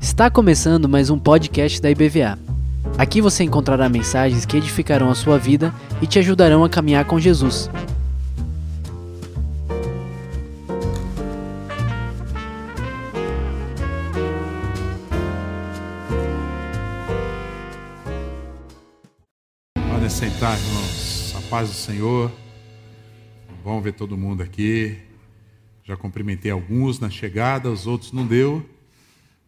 Está 0.00 0.28
começando 0.28 0.88
mais 0.88 1.08
um 1.08 1.16
podcast 1.16 1.80
da 1.80 1.88
IBVA. 1.88 2.36
Aqui 2.98 3.20
você 3.20 3.44
encontrará 3.44 3.88
mensagens 3.88 4.44
que 4.44 4.56
edificarão 4.56 5.08
a 5.08 5.14
sua 5.14 5.38
vida 5.38 5.72
e 6.02 6.06
te 6.08 6.18
ajudarão 6.18 6.64
a 6.64 6.68
caminhar 6.68 7.04
com 7.04 7.20
Jesus. 7.20 7.70
Podem 19.88 20.10
sentar, 20.10 20.58
irmãos. 20.58 21.36
A 21.36 21.40
paz 21.48 21.68
do 21.68 21.74
Senhor. 21.76 22.32
Bom 23.62 23.80
ver 23.80 23.92
todo 23.92 24.18
mundo 24.18 24.42
aqui. 24.42 25.13
Já 25.86 25.98
cumprimentei 25.98 26.50
alguns 26.50 26.98
na 26.98 27.10
chegada, 27.10 27.70
os 27.70 27.86
outros 27.86 28.10
não 28.10 28.26
deu. 28.26 28.64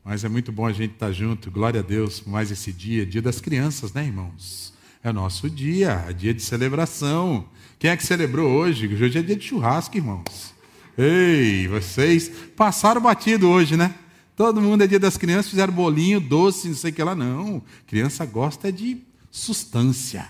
Mas 0.04 0.22
é 0.22 0.28
muito 0.28 0.52
bom 0.52 0.66
a 0.66 0.72
gente 0.72 0.92
estar 0.92 1.10
junto. 1.10 1.50
Glória 1.50 1.80
a 1.80 1.82
Deus 1.82 2.20
por 2.20 2.30
mais 2.30 2.50
esse 2.50 2.72
dia, 2.72 3.06
dia 3.06 3.22
das 3.22 3.40
crianças, 3.40 3.94
né, 3.94 4.04
irmãos? 4.04 4.74
É 5.02 5.10
nosso 5.10 5.48
dia, 5.48 6.04
é 6.06 6.12
dia 6.12 6.34
de 6.34 6.42
celebração. 6.42 7.48
Quem 7.78 7.90
é 7.90 7.96
que 7.96 8.04
celebrou 8.04 8.50
hoje? 8.50 8.86
Hoje 8.86 9.18
é 9.18 9.22
dia 9.22 9.34
de 9.34 9.46
churrasco, 9.46 9.96
irmãos. 9.96 10.54
Ei, 10.98 11.66
vocês 11.68 12.30
passaram 12.54 13.00
batido 13.00 13.48
hoje, 13.48 13.74
né? 13.74 13.94
Todo 14.36 14.60
mundo 14.60 14.84
é 14.84 14.86
dia 14.86 15.00
das 15.00 15.16
crianças, 15.16 15.50
fizeram 15.50 15.72
bolinho, 15.72 16.20
doce, 16.20 16.68
não 16.68 16.74
sei 16.74 16.90
o 16.90 16.94
que 16.94 17.02
lá. 17.02 17.14
Não, 17.14 17.62
criança 17.86 18.26
gosta 18.26 18.70
de 18.70 18.98
substância. 19.30 20.28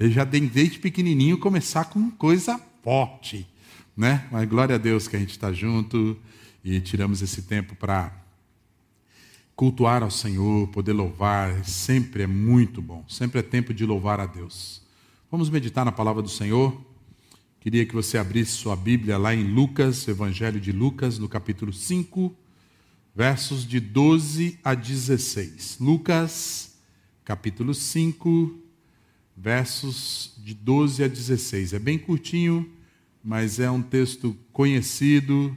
Eu 0.00 0.10
já 0.10 0.24
desde 0.24 0.78
pequenininho 0.78 1.36
começar 1.36 1.84
com 1.84 2.10
coisa 2.10 2.58
forte, 2.82 3.46
né? 3.96 4.26
Mas 4.30 4.48
glória 4.48 4.74
a 4.74 4.78
Deus 4.78 5.06
que 5.06 5.16
a 5.16 5.18
gente 5.18 5.30
está 5.30 5.52
junto 5.52 6.16
e 6.64 6.80
tiramos 6.80 7.22
esse 7.22 7.42
tempo 7.42 7.74
para 7.76 8.12
cultuar 9.54 10.02
ao 10.02 10.10
Senhor, 10.10 10.66
poder 10.68 10.92
louvar, 10.92 11.64
sempre 11.64 12.24
é 12.24 12.26
muito 12.26 12.82
bom. 12.82 13.04
Sempre 13.08 13.40
é 13.40 13.42
tempo 13.42 13.72
de 13.72 13.86
louvar 13.86 14.18
a 14.18 14.26
Deus. 14.26 14.82
Vamos 15.30 15.48
meditar 15.48 15.84
na 15.84 15.92
palavra 15.92 16.22
do 16.22 16.28
Senhor. 16.28 16.80
Queria 17.60 17.86
que 17.86 17.94
você 17.94 18.18
abrisse 18.18 18.52
sua 18.52 18.76
Bíblia 18.76 19.16
lá 19.16 19.34
em 19.34 19.42
Lucas, 19.44 20.06
Evangelho 20.06 20.60
de 20.60 20.72
Lucas, 20.72 21.18
no 21.18 21.28
capítulo 21.28 21.72
5, 21.72 22.34
versos 23.14 23.66
de 23.66 23.80
12 23.80 24.58
a 24.62 24.74
16. 24.74 25.78
Lucas, 25.80 26.76
capítulo 27.24 27.72
5, 27.72 28.58
versos 29.36 30.34
de 30.38 30.52
12 30.52 31.04
a 31.04 31.08
16. 31.08 31.72
É 31.72 31.78
bem 31.78 31.96
curtinho, 31.96 32.68
mas 33.24 33.58
é 33.58 33.70
um 33.70 33.80
texto 33.80 34.36
conhecido, 34.52 35.56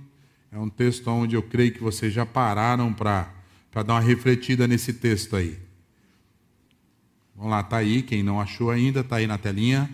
é 0.50 0.58
um 0.58 0.70
texto 0.70 1.06
onde 1.10 1.36
eu 1.36 1.44
creio 1.44 1.73
que 1.73 1.84
vocês 1.84 2.14
já 2.14 2.26
pararam 2.26 2.94
para 2.94 3.30
dar 3.73 3.96
uma 3.96 4.00
refletida 4.00 4.66
nesse 4.66 4.94
texto 4.94 5.36
aí. 5.36 5.60
Vamos 7.36 7.52
lá, 7.52 7.60
está 7.60 7.78
aí, 7.78 8.02
quem 8.02 8.23
não 8.23 8.40
achou 8.40 8.72
ainda, 8.72 9.02
está 9.02 9.18
aí 9.18 9.28
na 9.28 9.38
telinha. 9.38 9.94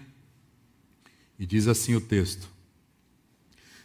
E 1.39 1.47
diz 1.47 1.67
assim 1.67 1.95
o 1.95 1.99
texto: 1.99 2.47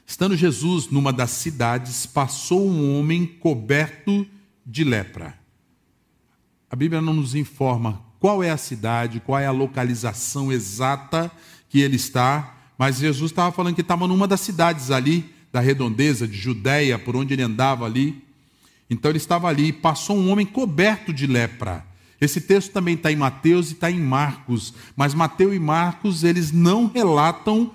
Estando 0.07 0.37
Jesus 0.37 0.89
numa 0.89 1.13
das 1.13 1.31
cidades, 1.31 2.05
passou 2.05 2.69
um 2.69 2.99
homem 2.99 3.27
coberto 3.27 4.27
de 4.67 4.85
lepra. 4.85 5.35
A 6.71 6.77
Bíblia 6.77 7.01
não 7.01 7.15
nos 7.15 7.35
informa 7.35 8.05
qual 8.21 8.43
é 8.43 8.51
a 8.51 8.59
cidade, 8.59 9.21
qual 9.21 9.39
é 9.39 9.47
a 9.47 9.51
localização 9.51 10.53
exata 10.53 11.33
que 11.71 11.81
ele 11.81 11.97
está, 11.97 12.58
mas 12.79 12.99
Jesus 12.99 13.33
estava 13.33 13.51
falando 13.51 13.75
que 13.75 13.81
estava 13.81 14.07
numa 14.07 14.29
das 14.29 14.41
cidades 14.41 14.93
ali, 14.93 15.35
da 15.53 15.61
redondeza 15.61 16.29
de 16.29 16.37
Judéia, 16.37 16.99
por 16.99 17.17
onde 17.17 17.35
ele 17.35 17.43
andava 17.43 17.85
ali. 17.85 18.23
Então 18.89 19.11
ele 19.11 19.19
estava 19.19 19.49
ali 19.49 19.69
e 19.69 19.73
passou 19.73 20.17
um 20.17 20.31
homem 20.31 20.47
coberto 20.47 21.13
de 21.13 21.27
lepra. 21.27 21.85
Esse 22.21 22.41
texto 22.41 22.73
também 22.73 22.95
está 22.95 23.11
em 23.11 23.17
Mateus 23.17 23.71
e 23.71 23.75
está 23.75 23.91
em 23.91 24.01
Marcos, 24.01 24.73
mas 24.97 25.15
Mateus 25.15 25.55
e 25.55 25.59
Marcos 25.59 26.25
eles 26.25 26.53
não 26.53 26.87
relatam 26.87 27.73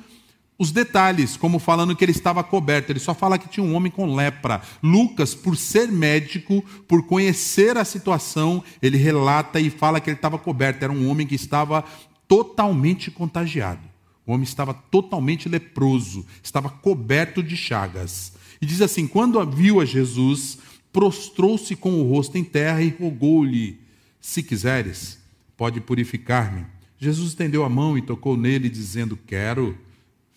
os 0.57 0.72
detalhes, 0.72 1.35
como 1.35 1.59
falando 1.59 1.95
que 1.95 2.05
ele 2.05 2.11
estava 2.11 2.44
coberto, 2.44 2.91
ele 2.91 2.99
só 2.99 3.13
fala 3.13 3.38
que 3.38 3.49
tinha 3.49 3.66
um 3.66 3.75
homem 3.75 3.91
com 3.91 4.16
lepra. 4.16 4.61
Lucas, 4.81 5.33
por 5.33 5.57
ser 5.57 5.91
médico, 5.91 6.63
por 6.88 7.05
conhecer 7.05 7.78
a 7.78 7.83
situação, 7.83 8.63
ele 8.81 8.97
relata 8.97 9.59
e 9.59 9.69
fala 9.69 9.99
que 9.99 10.09
ele 10.09 10.17
estava 10.17 10.38
coberto, 10.38 10.83
era 10.83 10.94
um 10.94 11.09
homem 11.09 11.28
que 11.28 11.35
estava 11.35 11.83
totalmente 12.28 13.11
contagiado. 13.11 13.92
O 14.25 14.34
homem 14.34 14.44
estava 14.44 14.73
totalmente 14.73 15.50
leproso, 15.50 16.25
estava 16.41 16.69
coberto 16.69 17.44
de 17.44 17.57
chagas. 17.57 18.34
E 18.61 18.66
diz 18.66 18.81
assim: 18.81 19.06
quando 19.06 19.44
viu 19.45 19.81
a 19.81 19.85
Jesus, 19.85 20.57
prostrou-se 20.91 21.75
com 21.75 22.00
o 22.00 22.07
rosto 22.07 22.38
em 22.38 22.44
terra 22.44 22.81
e 22.81 22.89
rogou-lhe: 22.89 23.79
Se 24.22 24.41
quiseres, 24.41 25.19
pode 25.57 25.81
purificar-me. 25.81 26.66
Jesus 26.97 27.29
estendeu 27.29 27.66
a 27.66 27.69
mão 27.69 27.97
e 27.97 28.01
tocou 28.01 28.38
nele, 28.38 28.69
dizendo: 28.69 29.17
Quero. 29.28 29.78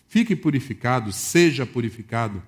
Fique 0.09 0.35
purificado, 0.35 1.13
seja 1.13 1.67
purificado. 1.67 2.43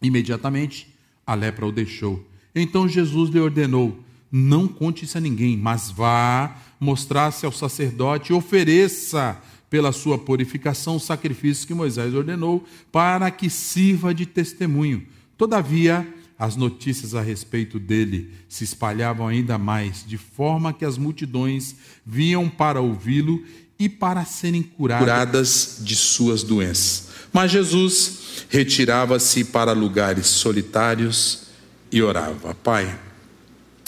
Imediatamente 0.00 0.88
a 1.26 1.34
lepra 1.34 1.66
o 1.66 1.72
deixou. 1.72 2.26
Então 2.54 2.88
Jesus 2.88 3.30
lhe 3.30 3.40
ordenou: 3.40 3.98
Não 4.30 4.66
conte 4.68 5.04
isso 5.04 5.18
a 5.18 5.20
ninguém, 5.20 5.56
mas 5.56 5.90
vá 5.90 6.56
mostrar-se 6.80 7.44
ao 7.44 7.52
sacerdote 7.52 8.32
e 8.32 8.34
ofereça 8.34 9.40
pela 9.74 9.90
sua 9.90 10.16
purificação 10.16 10.94
o 10.94 11.00
sacrifício 11.00 11.66
que 11.66 11.74
Moisés 11.74 12.14
ordenou, 12.14 12.64
para 12.92 13.28
que 13.28 13.50
sirva 13.50 14.14
de 14.14 14.24
testemunho. 14.24 15.04
Todavia, 15.36 16.06
as 16.38 16.54
notícias 16.54 17.12
a 17.12 17.20
respeito 17.20 17.80
dele 17.80 18.30
se 18.48 18.62
espalhavam 18.62 19.26
ainda 19.26 19.58
mais, 19.58 20.04
de 20.06 20.16
forma 20.16 20.72
que 20.72 20.84
as 20.84 20.96
multidões 20.96 21.74
vinham 22.06 22.48
para 22.48 22.80
ouvi-lo 22.80 23.42
e 23.76 23.88
para 23.88 24.24
serem 24.24 24.62
curadas, 24.62 25.02
curadas 25.04 25.78
de 25.80 25.96
suas 25.96 26.44
doenças. 26.44 27.08
Mas 27.32 27.50
Jesus 27.50 28.46
retirava-se 28.48 29.42
para 29.42 29.72
lugares 29.72 30.28
solitários 30.28 31.48
e 31.90 32.00
orava. 32.00 32.54
Pai, 32.54 32.96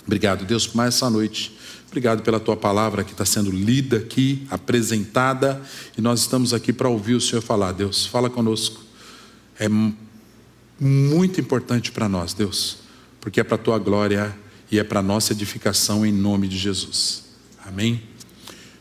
obrigado, 0.05 0.45
Deus, 0.45 0.67
por 0.67 0.79
mais 0.79 0.97
essa 0.97 1.09
noite. 1.09 1.56
Obrigado 1.97 2.21
pela 2.21 2.39
tua 2.39 2.59
palavra 2.59 3.03
que 3.03 3.13
está 3.13 3.25
sendo 3.25 3.51
lida 3.51 3.97
aqui, 3.97 4.47
apresentada, 4.51 5.63
e 5.97 6.03
nós 6.03 6.21
estamos 6.21 6.53
aqui 6.53 6.71
para 6.71 6.91
ouvir 6.91 7.15
o 7.15 7.21
Senhor 7.23 7.41
falar. 7.41 7.73
Deus, 7.73 8.05
fala 8.05 8.29
conosco. 8.29 8.83
É 9.59 9.67
muito 10.79 11.41
importante 11.41 11.91
para 11.91 12.07
nós, 12.07 12.35
Deus, 12.35 12.81
porque 13.19 13.41
é 13.41 13.45
para 13.45 13.55
a 13.55 13.59
tua 13.59 13.79
glória 13.79 14.37
e 14.71 14.79
é 14.79 14.85
para 14.85 15.01
a 15.01 15.03
nossa 15.03 15.33
edificação 15.33 16.05
em 16.05 16.13
nome 16.13 16.49
de 16.49 16.59
Jesus. 16.59 17.25
Amém? 17.65 18.03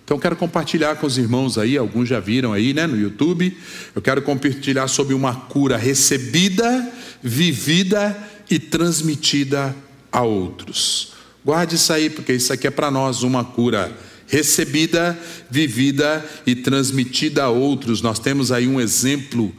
Então, 0.04 0.20
quero 0.20 0.36
compartilhar 0.36 0.98
com 0.98 1.08
os 1.08 1.18
irmãos 1.18 1.58
aí, 1.58 1.78
alguns 1.78 2.10
já 2.10 2.20
viram 2.20 2.52
aí, 2.52 2.74
né, 2.74 2.86
no 2.86 3.00
YouTube. 3.00 3.58
Eu 3.96 4.02
quero 4.02 4.22
compartilhar 4.24 4.90
sobre 4.90 5.14
uma 5.14 5.34
cura 5.34 5.78
recebida, 5.78 6.92
vivida 7.24 8.14
e 8.50 8.60
transmitida 8.60 9.74
a 10.12 10.22
outros. 10.22 11.15
Guarde 11.46 11.76
isso 11.76 11.94
aí, 11.94 12.10
porque 12.10 12.34
isso 12.34 12.52
aqui 12.52 12.68
é 12.68 12.72
para 12.72 12.90
nós 12.90 13.22
uma 13.22 13.46
cura 13.46 13.96
recebida, 14.28 15.18
vivida 15.50 16.26
e 16.46 16.56
transmitida 16.56 17.44
a 17.44 17.50
outros. 17.50 18.02
Nós 18.02 18.18
temos 18.18 18.52
aí 18.52 18.68
um 18.68 18.82
exemplo 18.82 19.54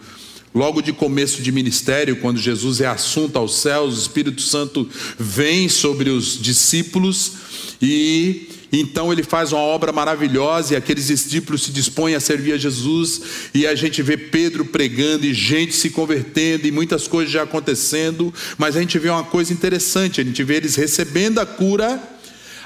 Logo 0.57 0.81
de 0.81 0.91
começo 0.91 1.43
de 1.43 1.53
ministério, 1.53 2.17
quando 2.17 2.39
Jesus 2.39 2.81
é 2.81 2.87
assunto 2.87 3.37
aos 3.37 3.57
céus, 3.57 3.95
o 3.95 4.01
Espírito 4.01 4.41
Santo 4.41 4.89
vem 5.19 5.69
sobre 5.69 6.09
os 6.09 6.41
discípulos 6.41 7.33
e 7.81 8.49
então 8.73 9.13
ele 9.13 9.23
faz 9.23 9.53
uma 9.53 9.61
obra 9.61 9.93
maravilhosa 9.93 10.75
e 10.75 10.77
aqueles 10.77 11.07
discípulos 11.07 11.63
se 11.63 11.71
dispõem 11.71 12.15
a 12.15 12.21
servir 12.21 12.53
a 12.53 12.59
Jesus 12.59 13.23
e 13.55 13.67
a 13.67 13.75
gente 13.75 14.03
vê 14.03 14.17
Pedro 14.17 14.65
pregando 14.65 15.25
e 15.25 15.33
gente 15.33 15.75
se 15.75 15.91
convertendo 15.91 16.67
e 16.67 16.73
muitas 16.73 17.07
coisas 17.07 17.33
já 17.33 17.43
acontecendo, 17.43 18.33
mas 18.59 18.77
a 18.77 18.81
gente 18.81 18.99
vê 18.99 19.09
uma 19.09 19.25
coisa 19.25 19.53
interessante, 19.53 20.21
a 20.21 20.25
gente 20.25 20.43
vê 20.43 20.57
eles 20.57 20.75
recebendo 20.75 21.39
a 21.39 21.47
cura, 21.47 22.03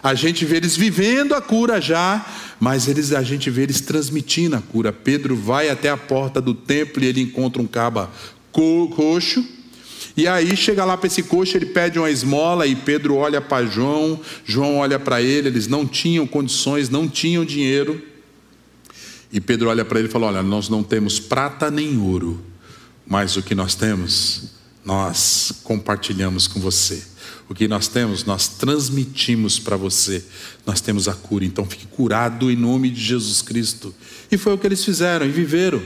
a 0.02 0.14
gente 0.14 0.44
vê 0.44 0.56
eles 0.56 0.76
vivendo 0.76 1.34
a 1.34 1.40
cura 1.42 1.80
já, 1.80 2.24
mas 2.58 2.88
eles, 2.88 3.12
a 3.12 3.22
gente 3.22 3.50
vê 3.50 3.62
eles 3.62 3.80
transmitindo 3.80 4.56
a 4.56 4.60
cura. 4.60 4.92
Pedro 4.92 5.36
vai 5.36 5.68
até 5.68 5.90
a 5.90 5.96
porta 5.96 6.40
do 6.40 6.54
templo 6.54 7.02
e 7.02 7.06
ele 7.06 7.20
encontra 7.20 7.60
um 7.60 7.66
caba 7.66 8.10
coxo. 8.50 9.59
E 10.16 10.26
aí 10.26 10.56
chega 10.56 10.84
lá 10.84 10.96
para 10.96 11.06
esse 11.06 11.22
coxo, 11.22 11.56
ele 11.56 11.66
pede 11.66 11.98
uma 11.98 12.10
esmola 12.10 12.66
e 12.66 12.74
Pedro 12.74 13.16
olha 13.16 13.40
para 13.40 13.66
João, 13.66 14.20
João 14.44 14.78
olha 14.78 14.98
para 14.98 15.22
ele, 15.22 15.48
eles 15.48 15.66
não 15.66 15.86
tinham 15.86 16.26
condições, 16.26 16.88
não 16.88 17.08
tinham 17.08 17.44
dinheiro. 17.44 18.02
E 19.32 19.40
Pedro 19.40 19.68
olha 19.68 19.84
para 19.84 19.98
ele 19.98 20.08
e 20.08 20.10
fala: 20.10 20.26
Olha, 20.26 20.42
nós 20.42 20.68
não 20.68 20.82
temos 20.82 21.20
prata 21.20 21.70
nem 21.70 21.96
ouro, 21.98 22.44
mas 23.06 23.36
o 23.36 23.42
que 23.42 23.54
nós 23.54 23.74
temos, 23.74 24.50
nós 24.84 25.52
compartilhamos 25.62 26.46
com 26.46 26.60
você. 26.60 27.02
O 27.48 27.54
que 27.54 27.66
nós 27.66 27.88
temos, 27.88 28.24
nós 28.24 28.46
transmitimos 28.46 29.58
para 29.58 29.76
você. 29.76 30.24
Nós 30.64 30.80
temos 30.80 31.08
a 31.08 31.14
cura. 31.14 31.44
Então 31.44 31.66
fique 31.66 31.84
curado 31.84 32.48
em 32.48 32.54
nome 32.54 32.88
de 32.90 33.00
Jesus 33.00 33.42
Cristo. 33.42 33.92
E 34.30 34.38
foi 34.38 34.52
o 34.54 34.58
que 34.58 34.68
eles 34.68 34.84
fizeram 34.84 35.26
e 35.26 35.30
viveram. 35.30 35.82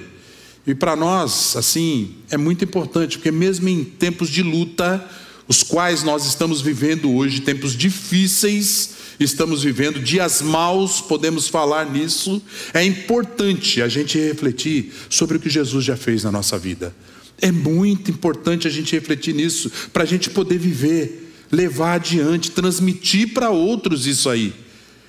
E 0.67 0.75
para 0.75 0.97
nós, 0.97 1.57
assim, 1.57 2.15
é 2.31 2.37
muito 2.37 2.65
importante, 2.65 3.19
porque 3.19 3.31
mesmo 3.31 3.69
em 3.69 3.85
tempos 3.85 4.31
de 4.31 4.43
luta, 4.43 5.05
os 5.47 5.63
quais 5.63 6.03
nós 6.03 6.25
estamos 6.27 6.63
vivendo 6.63 7.13
hoje, 7.13 7.43
tempos 7.43 7.77
difíceis, 7.77 8.91
estamos 9.21 9.63
vivendo 9.63 10.01
dias 10.01 10.41
maus, 10.41 11.03
podemos 11.03 11.49
falar 11.49 11.91
nisso, 11.91 12.43
é 12.73 12.83
importante 12.83 13.83
a 13.83 13.89
gente 13.89 14.19
refletir 14.19 14.93
sobre 15.11 15.37
o 15.37 15.41
que 15.41 15.51
Jesus 15.51 15.85
já 15.85 15.97
fez 15.97 16.25
na 16.25 16.33
nossa 16.33 16.59
vida. 16.59 16.95
É 17.43 17.53
muito 17.53 18.11
importante 18.11 18.67
a 18.67 18.71
gente 18.71 18.95
refletir 18.95 19.35
nisso, 19.35 19.71
para 19.93 20.05
a 20.05 20.07
gente 20.07 20.31
poder 20.31 20.59
viver, 20.59 21.33
levar 21.53 21.95
adiante, 21.95 22.51
transmitir 22.51 23.35
para 23.35 23.51
outros 23.51 24.07
isso 24.07 24.31
aí. 24.31 24.64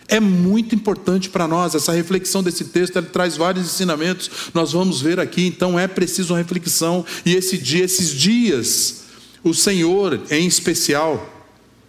É 0.07 0.19
muito 0.19 0.75
importante 0.75 1.29
para 1.29 1.47
nós 1.47 1.73
essa 1.73 1.91
reflexão 1.91 2.43
desse 2.43 2.65
texto, 2.65 2.97
ele 2.97 3.07
traz 3.07 3.35
vários 3.35 3.65
ensinamentos. 3.65 4.29
Nós 4.53 4.71
vamos 4.71 5.01
ver 5.01 5.19
aqui, 5.19 5.47
então 5.47 5.79
é 5.79 5.87
preciso 5.87 6.33
uma 6.33 6.39
reflexão. 6.39 7.05
E 7.25 7.35
esse 7.35 7.57
dia, 7.57 7.83
esses 7.83 8.11
dias, 8.11 9.03
o 9.43 9.53
Senhor, 9.53 10.21
em 10.29 10.45
especial, 10.45 11.47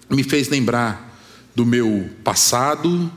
me 0.08 0.22
fez 0.22 0.48
lembrar 0.48 1.20
do 1.54 1.66
meu 1.66 2.08
passado 2.22 3.10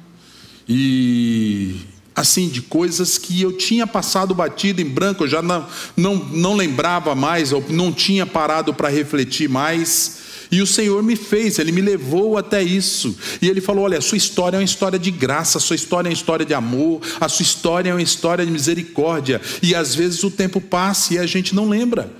e 0.67 1.77
assim 2.15 2.49
de 2.49 2.61
coisas 2.61 3.17
que 3.17 3.41
eu 3.41 3.53
tinha 3.53 3.87
passado 3.87 4.35
batido 4.35 4.81
em 4.81 4.85
branco, 4.85 5.23
eu 5.23 5.27
já 5.27 5.41
não, 5.41 5.65
não, 5.95 6.15
não 6.15 6.53
lembrava 6.53 7.15
mais, 7.15 7.53
ou 7.53 7.63
não 7.69 7.93
tinha 7.93 8.25
parado 8.25 8.73
para 8.73 8.89
refletir 8.89 9.47
mais. 9.49 10.18
E 10.51 10.61
o 10.61 10.67
Senhor 10.67 11.03
me 11.03 11.15
fez, 11.15 11.59
Ele 11.59 11.71
me 11.71 11.81
levou 11.81 12.37
até 12.37 12.61
isso. 12.61 13.15
E 13.41 13.47
Ele 13.47 13.61
falou: 13.61 13.83
Olha, 13.83 13.99
a 13.99 14.01
sua 14.01 14.17
história 14.17 14.57
é 14.57 14.59
uma 14.59 14.65
história 14.65 14.97
de 14.97 15.11
graça, 15.11 15.59
a 15.59 15.61
sua 15.61 15.75
história 15.75 16.07
é 16.07 16.09
uma 16.09 16.13
história 16.13 16.45
de 16.45 16.53
amor, 16.53 17.01
a 17.19 17.29
sua 17.29 17.43
história 17.43 17.91
é 17.91 17.93
uma 17.93 18.01
história 18.01 18.45
de 18.45 18.51
misericórdia. 18.51 19.39
E 19.61 19.75
às 19.75 19.93
vezes 19.93 20.23
o 20.23 20.31
tempo 20.31 20.59
passa 20.59 21.13
e 21.13 21.19
a 21.19 21.25
gente 21.25 21.53
não 21.53 21.69
lembra. 21.69 22.11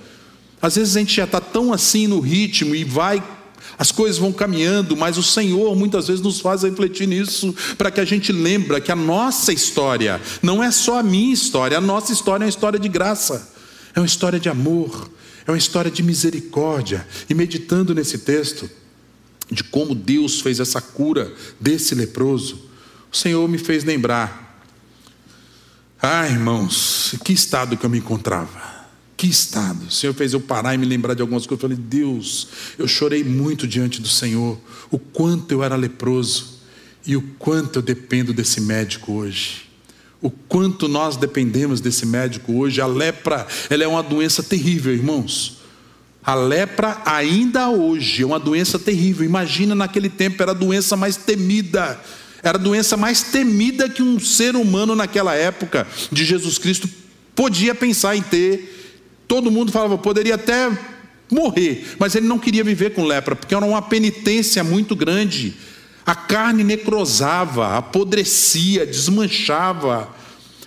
Às 0.62 0.76
vezes 0.76 0.96
a 0.96 1.00
gente 1.00 1.16
já 1.16 1.24
está 1.24 1.40
tão 1.40 1.72
assim 1.72 2.06
no 2.06 2.20
ritmo 2.20 2.74
e 2.74 2.84
vai 2.84 3.22
as 3.78 3.90
coisas 3.90 4.18
vão 4.18 4.30
caminhando, 4.30 4.94
mas 4.94 5.16
o 5.16 5.22
Senhor 5.22 5.74
muitas 5.74 6.08
vezes 6.08 6.22
nos 6.22 6.38
faz 6.38 6.64
refletir 6.64 7.08
nisso, 7.08 7.54
para 7.78 7.90
que 7.90 7.98
a 7.98 8.04
gente 8.04 8.30
lembre 8.30 8.78
que 8.78 8.92
a 8.92 8.96
nossa 8.96 9.54
história 9.54 10.20
não 10.42 10.62
é 10.62 10.70
só 10.70 10.98
a 10.98 11.02
minha 11.02 11.32
história, 11.32 11.78
a 11.78 11.80
nossa 11.80 12.12
história 12.12 12.44
é 12.44 12.46
uma 12.46 12.50
história 12.50 12.78
de 12.78 12.88
graça, 12.88 13.50
é 13.94 14.00
uma 14.00 14.04
história 14.04 14.38
de 14.38 14.50
amor, 14.50 15.10
é 15.50 15.52
uma 15.52 15.58
história 15.58 15.90
de 15.90 16.02
misericórdia. 16.02 17.06
E 17.28 17.34
meditando 17.34 17.94
nesse 17.94 18.18
texto, 18.18 18.70
de 19.50 19.64
como 19.64 19.94
Deus 19.94 20.40
fez 20.40 20.60
essa 20.60 20.80
cura 20.80 21.32
desse 21.58 21.94
leproso, 21.94 22.70
o 23.12 23.16
Senhor 23.16 23.46
me 23.48 23.58
fez 23.58 23.84
lembrar. 23.84 24.64
Ah, 26.00 26.26
irmãos, 26.28 27.14
que 27.24 27.32
estado 27.32 27.76
que 27.76 27.84
eu 27.84 27.90
me 27.90 27.98
encontrava. 27.98 28.70
Que 29.16 29.26
estado. 29.26 29.86
O 29.86 29.90
Senhor 29.90 30.14
fez 30.14 30.32
eu 30.32 30.40
parar 30.40 30.74
e 30.74 30.78
me 30.78 30.86
lembrar 30.86 31.14
de 31.14 31.20
algumas 31.20 31.46
coisas. 31.46 31.62
Eu 31.62 31.68
falei, 31.68 31.84
Deus, 31.84 32.48
eu 32.78 32.88
chorei 32.88 33.22
muito 33.22 33.66
diante 33.66 34.00
do 34.00 34.08
Senhor. 34.08 34.58
O 34.90 34.98
quanto 34.98 35.52
eu 35.52 35.62
era 35.62 35.76
leproso 35.76 36.60
e 37.06 37.16
o 37.16 37.22
quanto 37.38 37.80
eu 37.80 37.82
dependo 37.82 38.32
desse 38.32 38.60
médico 38.60 39.12
hoje 39.12 39.69
o 40.22 40.30
quanto 40.30 40.88
nós 40.88 41.16
dependemos 41.16 41.80
desse 41.80 42.04
médico 42.04 42.52
hoje. 42.52 42.80
A 42.80 42.86
lepra, 42.86 43.46
ela 43.68 43.84
é 43.84 43.88
uma 43.88 44.02
doença 44.02 44.42
terrível, 44.42 44.92
irmãos. 44.92 45.58
A 46.22 46.34
lepra 46.34 47.00
ainda 47.06 47.70
hoje 47.70 48.22
é 48.22 48.26
uma 48.26 48.38
doença 48.38 48.78
terrível. 48.78 49.24
Imagina 49.24 49.74
naquele 49.74 50.08
tempo 50.08 50.42
era 50.42 50.52
a 50.52 50.54
doença 50.54 50.96
mais 50.96 51.16
temida. 51.16 51.98
Era 52.42 52.58
a 52.58 52.60
doença 52.60 52.96
mais 52.96 53.22
temida 53.22 53.88
que 53.88 54.02
um 54.02 54.18
ser 54.20 54.56
humano 54.56 54.94
naquela 54.94 55.34
época 55.34 55.86
de 56.10 56.24
Jesus 56.24 56.58
Cristo 56.58 56.88
podia 57.34 57.74
pensar 57.74 58.16
em 58.16 58.22
ter. 58.22 59.22
Todo 59.26 59.50
mundo 59.50 59.72
falava, 59.72 59.96
poderia 59.96 60.34
até 60.34 60.70
morrer, 61.30 61.86
mas 61.98 62.14
ele 62.14 62.26
não 62.26 62.38
queria 62.38 62.64
viver 62.64 62.90
com 62.90 63.04
lepra, 63.04 63.36
porque 63.36 63.54
era 63.54 63.64
uma 63.64 63.80
penitência 63.80 64.64
muito 64.64 64.96
grande. 64.96 65.54
A 66.10 66.14
carne 66.16 66.64
necrosava, 66.64 67.76
apodrecia, 67.76 68.84
desmanchava, 68.84 70.12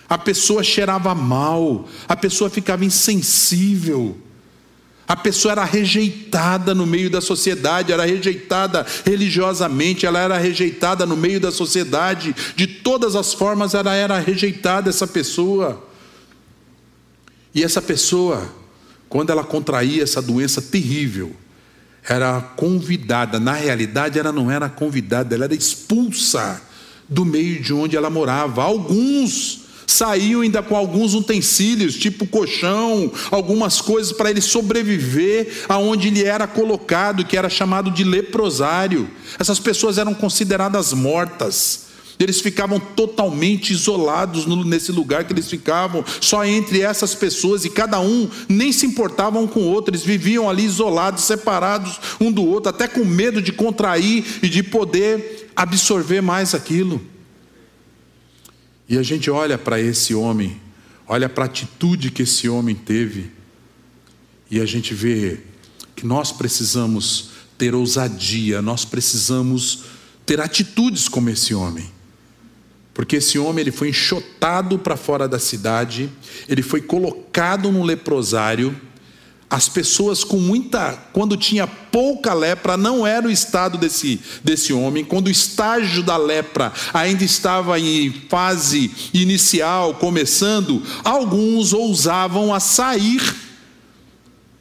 a 0.07 0.17
pessoa 0.17 0.63
cheirava 0.63 1.13
mal, 1.13 1.85
a 2.07 2.15
pessoa 2.15 2.49
ficava 2.49 2.85
insensível. 2.85 4.17
A 5.05 5.17
pessoa 5.17 5.51
era 5.51 5.65
rejeitada 5.65 6.73
no 6.73 6.85
meio 6.85 7.09
da 7.09 7.19
sociedade, 7.19 7.91
era 7.91 8.05
rejeitada 8.05 8.87
religiosamente, 9.03 10.05
ela 10.05 10.19
era 10.19 10.37
rejeitada 10.37 11.05
no 11.05 11.17
meio 11.17 11.41
da 11.41 11.51
sociedade, 11.51 12.33
de 12.55 12.65
todas 12.65 13.13
as 13.13 13.33
formas 13.33 13.73
ela 13.73 13.93
era 13.93 14.17
rejeitada, 14.19 14.89
essa 14.89 15.05
pessoa. 15.05 15.85
E 17.53 17.61
essa 17.65 17.81
pessoa, 17.81 18.49
quando 19.09 19.29
ela 19.29 19.43
contraía 19.43 20.03
essa 20.03 20.21
doença 20.21 20.61
terrível, 20.61 21.35
era 22.07 22.41
convidada, 22.41 23.39
na 23.39 23.53
realidade 23.53 24.19
ela 24.19 24.31
não 24.31 24.51
era 24.51 24.67
convidada, 24.69 25.35
ela 25.35 25.45
era 25.45 25.55
expulsa 25.55 26.61
do 27.07 27.23
meio 27.23 27.61
de 27.61 27.73
onde 27.73 27.95
ela 27.95 28.09
morava. 28.09 28.63
Alguns 28.63 29.61
saíam 29.87 30.41
ainda 30.41 30.61
com 30.61 30.75
alguns 30.75 31.13
utensílios, 31.13 31.95
tipo 31.95 32.25
colchão, 32.25 33.11
algumas 33.31 33.79
coisas 33.79 34.11
para 34.11 34.29
ele 34.29 34.41
sobreviver 34.41 35.65
aonde 35.69 36.07
ele 36.07 36.23
era 36.23 36.47
colocado, 36.47 37.25
que 37.25 37.37
era 37.37 37.49
chamado 37.49 37.91
de 37.91 38.03
leprosário. 38.03 39.09
Essas 39.39 39.59
pessoas 39.59 39.97
eram 39.97 40.13
consideradas 40.13 40.93
mortas. 40.93 41.92
Eles 42.19 42.39
ficavam 42.39 42.79
totalmente 42.79 43.73
isolados 43.73 44.45
nesse 44.65 44.91
lugar 44.91 45.23
que 45.23 45.33
eles 45.33 45.49
ficavam, 45.49 46.05
só 46.21 46.45
entre 46.45 46.81
essas 46.81 47.15
pessoas, 47.15 47.65
e 47.65 47.69
cada 47.69 47.99
um 47.99 48.29
nem 48.47 48.71
se 48.71 48.85
importava 48.85 49.45
com 49.47 49.61
o 49.61 49.71
outro, 49.71 49.91
eles 49.91 50.03
viviam 50.03 50.49
ali 50.49 50.63
isolados, 50.63 51.23
separados 51.23 51.99
um 52.19 52.31
do 52.31 52.45
outro, 52.45 52.69
até 52.69 52.87
com 52.87 53.03
medo 53.03 53.41
de 53.41 53.51
contrair 53.51 54.23
e 54.43 54.49
de 54.49 54.61
poder 54.61 55.51
absorver 55.55 56.21
mais 56.21 56.53
aquilo. 56.53 57.01
E 58.87 58.97
a 58.97 59.03
gente 59.03 59.29
olha 59.31 59.57
para 59.57 59.79
esse 59.79 60.13
homem, 60.13 60.61
olha 61.07 61.27
para 61.27 61.45
a 61.45 61.47
atitude 61.47 62.11
que 62.11 62.23
esse 62.23 62.47
homem 62.47 62.75
teve, 62.75 63.31
e 64.51 64.61
a 64.61 64.65
gente 64.65 64.93
vê 64.93 65.39
que 65.95 66.05
nós 66.05 66.31
precisamos 66.31 67.29
ter 67.57 67.73
ousadia, 67.73 68.61
nós 68.61 68.85
precisamos 68.85 69.85
ter 70.25 70.39
atitudes 70.39 71.07
como 71.07 71.29
esse 71.29 71.53
homem. 71.55 71.91
Porque 72.93 73.15
esse 73.15 73.39
homem 73.39 73.61
ele 73.61 73.71
foi 73.71 73.89
enxotado 73.89 74.77
para 74.77 74.95
fora 74.95 75.27
da 75.27 75.39
cidade, 75.39 76.09
ele 76.47 76.61
foi 76.61 76.81
colocado 76.81 77.71
no 77.71 77.83
leprosário. 77.83 78.75
As 79.49 79.69
pessoas 79.69 80.23
com 80.23 80.37
muita, 80.37 80.93
quando 81.11 81.37
tinha 81.37 81.67
pouca 81.67 82.33
lepra, 82.33 82.75
não 82.75 83.05
era 83.05 83.27
o 83.27 83.31
estado 83.31 83.77
desse, 83.77 84.19
desse 84.43 84.73
homem. 84.73 85.03
Quando 85.05 85.27
o 85.27 85.31
estágio 85.31 86.01
da 86.01 86.17
lepra 86.17 86.71
ainda 86.93 87.23
estava 87.23 87.79
em 87.79 88.11
fase 88.29 88.91
inicial, 89.13 89.95
começando, 89.95 90.81
alguns 91.03 91.71
ousavam 91.71 92.53
a 92.53 92.59
sair 92.59 93.21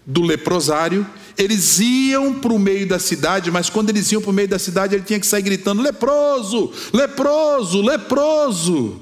do 0.06 0.22
leprosário 0.22 1.06
eles 1.36 1.78
iam 1.80 2.34
para 2.34 2.52
o 2.52 2.58
meio 2.58 2.86
da 2.86 2.98
cidade, 2.98 3.50
mas 3.50 3.70
quando 3.70 3.90
eles 3.90 4.10
iam 4.12 4.20
para 4.20 4.30
o 4.30 4.34
meio 4.34 4.48
da 4.48 4.58
cidade, 4.58 4.94
ele 4.94 5.04
tinha 5.04 5.20
que 5.20 5.26
sair 5.26 5.42
gritando: 5.42 5.82
leproso, 5.82 6.72
leproso, 6.92 7.80
leproso, 7.80 9.00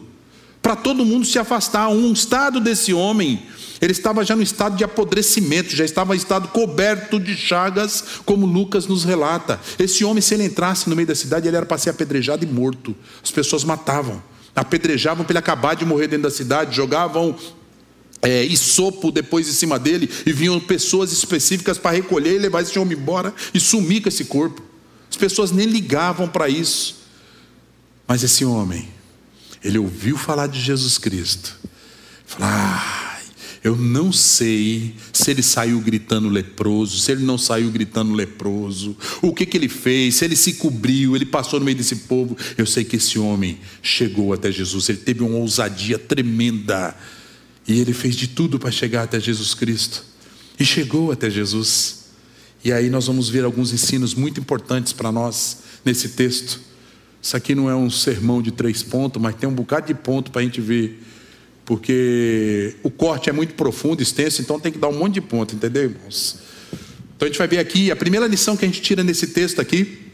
para 0.62 0.76
todo 0.76 1.04
mundo 1.04 1.26
se 1.26 1.38
afastar. 1.38 1.88
Um 1.88 2.12
estado 2.12 2.60
desse 2.60 2.92
homem, 2.92 3.42
ele 3.80 3.92
estava 3.92 4.24
já 4.24 4.36
no 4.36 4.42
estado 4.42 4.76
de 4.76 4.84
apodrecimento, 4.84 5.74
já 5.74 5.84
estava 5.84 6.14
em 6.14 6.18
estado 6.18 6.48
coberto 6.48 7.18
de 7.18 7.36
chagas, 7.36 8.04
como 8.24 8.46
Lucas 8.46 8.86
nos 8.86 9.04
relata. 9.04 9.60
Esse 9.78 10.04
homem, 10.04 10.20
se 10.20 10.34
ele 10.34 10.44
entrasse 10.44 10.88
no 10.88 10.96
meio 10.96 11.08
da 11.08 11.14
cidade, 11.14 11.48
ele 11.48 11.56
era 11.56 11.66
para 11.66 11.78
ser 11.78 11.90
apedrejado 11.90 12.44
e 12.44 12.48
morto. 12.48 12.94
As 13.22 13.30
pessoas 13.30 13.64
matavam 13.64 14.22
apedrejavam 14.54 15.24
para 15.24 15.32
ele 15.32 15.38
acabar 15.38 15.74
de 15.74 15.84
morrer 15.84 16.08
dentro 16.08 16.24
da 16.24 16.30
cidade, 16.30 16.76
jogavam 16.76 17.36
é, 18.22 18.44
e 18.44 18.56
sopo 18.56 19.10
depois 19.10 19.48
em 19.48 19.52
cima 19.52 19.78
dele, 19.78 20.08
e 20.26 20.32
vinham 20.32 20.60
pessoas 20.60 21.12
específicas 21.12 21.78
para 21.78 21.96
recolher 21.96 22.34
e 22.34 22.38
levar 22.38 22.62
esse 22.62 22.78
homem 22.78 22.96
embora 22.96 23.34
e 23.54 23.60
sumir 23.60 24.02
com 24.02 24.08
esse 24.08 24.24
corpo. 24.24 24.62
As 25.10 25.16
pessoas 25.16 25.50
nem 25.50 25.66
ligavam 25.66 26.28
para 26.28 26.48
isso. 26.48 27.00
Mas 28.06 28.22
esse 28.22 28.44
homem, 28.44 28.88
ele 29.62 29.78
ouviu 29.78 30.16
falar 30.16 30.46
de 30.46 30.60
Jesus 30.60 30.98
Cristo. 30.98 31.58
Falou, 32.26 32.48
ah, 32.48 33.18
eu 33.62 33.76
não 33.76 34.12
sei 34.12 34.94
se 35.12 35.30
ele 35.30 35.42
saiu 35.42 35.80
gritando 35.80 36.28
leproso, 36.28 36.98
se 36.98 37.12
ele 37.12 37.24
não 37.24 37.36
saiu 37.36 37.70
gritando 37.70 38.12
leproso, 38.12 38.96
o 39.20 39.34
que, 39.34 39.44
que 39.44 39.56
ele 39.56 39.68
fez, 39.68 40.16
se 40.16 40.24
ele 40.24 40.36
se 40.36 40.54
cobriu, 40.54 41.14
ele 41.14 41.26
passou 41.26 41.58
no 41.58 41.66
meio 41.66 41.76
desse 41.76 41.96
povo. 41.96 42.36
Eu 42.56 42.66
sei 42.66 42.84
que 42.84 42.96
esse 42.96 43.18
homem 43.18 43.58
chegou 43.82 44.32
até 44.32 44.50
Jesus, 44.50 44.88
ele 44.88 44.98
teve 44.98 45.22
uma 45.22 45.36
ousadia 45.36 45.98
tremenda 45.98 46.96
e 47.70 47.78
ele 47.78 47.92
fez 47.92 48.16
de 48.16 48.26
tudo 48.26 48.58
para 48.58 48.70
chegar 48.72 49.04
até 49.04 49.20
Jesus 49.20 49.54
Cristo. 49.54 50.04
E 50.58 50.64
chegou 50.64 51.12
até 51.12 51.30
Jesus. 51.30 52.06
E 52.64 52.72
aí 52.72 52.90
nós 52.90 53.06
vamos 53.06 53.28
ver 53.28 53.44
alguns 53.44 53.72
ensinos 53.72 54.12
muito 54.12 54.40
importantes 54.40 54.92
para 54.92 55.12
nós 55.12 55.58
nesse 55.84 56.08
texto. 56.10 56.60
Isso 57.22 57.36
aqui 57.36 57.54
não 57.54 57.70
é 57.70 57.76
um 57.76 57.88
sermão 57.88 58.42
de 58.42 58.50
três 58.50 58.82
pontos, 58.82 59.22
mas 59.22 59.36
tem 59.36 59.48
um 59.48 59.54
bocado 59.54 59.86
de 59.86 59.94
ponto 59.94 60.32
para 60.32 60.40
a 60.40 60.44
gente 60.44 60.60
ver. 60.60 61.00
porque 61.64 62.74
o 62.82 62.90
corte 62.90 63.30
é 63.30 63.32
muito 63.32 63.54
profundo, 63.54 64.02
extenso, 64.02 64.42
então 64.42 64.58
tem 64.58 64.72
que 64.72 64.78
dar 64.78 64.88
um 64.88 64.98
monte 64.98 65.14
de 65.14 65.20
ponto, 65.20 65.54
entendeu, 65.54 65.84
irmãos? 65.84 66.38
Então 67.14 67.26
a 67.26 67.30
gente 67.30 67.38
vai 67.38 67.46
ver 67.46 67.58
aqui, 67.60 67.92
a 67.92 67.94
primeira 67.94 68.26
lição 68.26 68.56
que 68.56 68.64
a 68.64 68.68
gente 68.68 68.82
tira 68.82 69.04
nesse 69.04 69.28
texto 69.28 69.60
aqui 69.60 70.10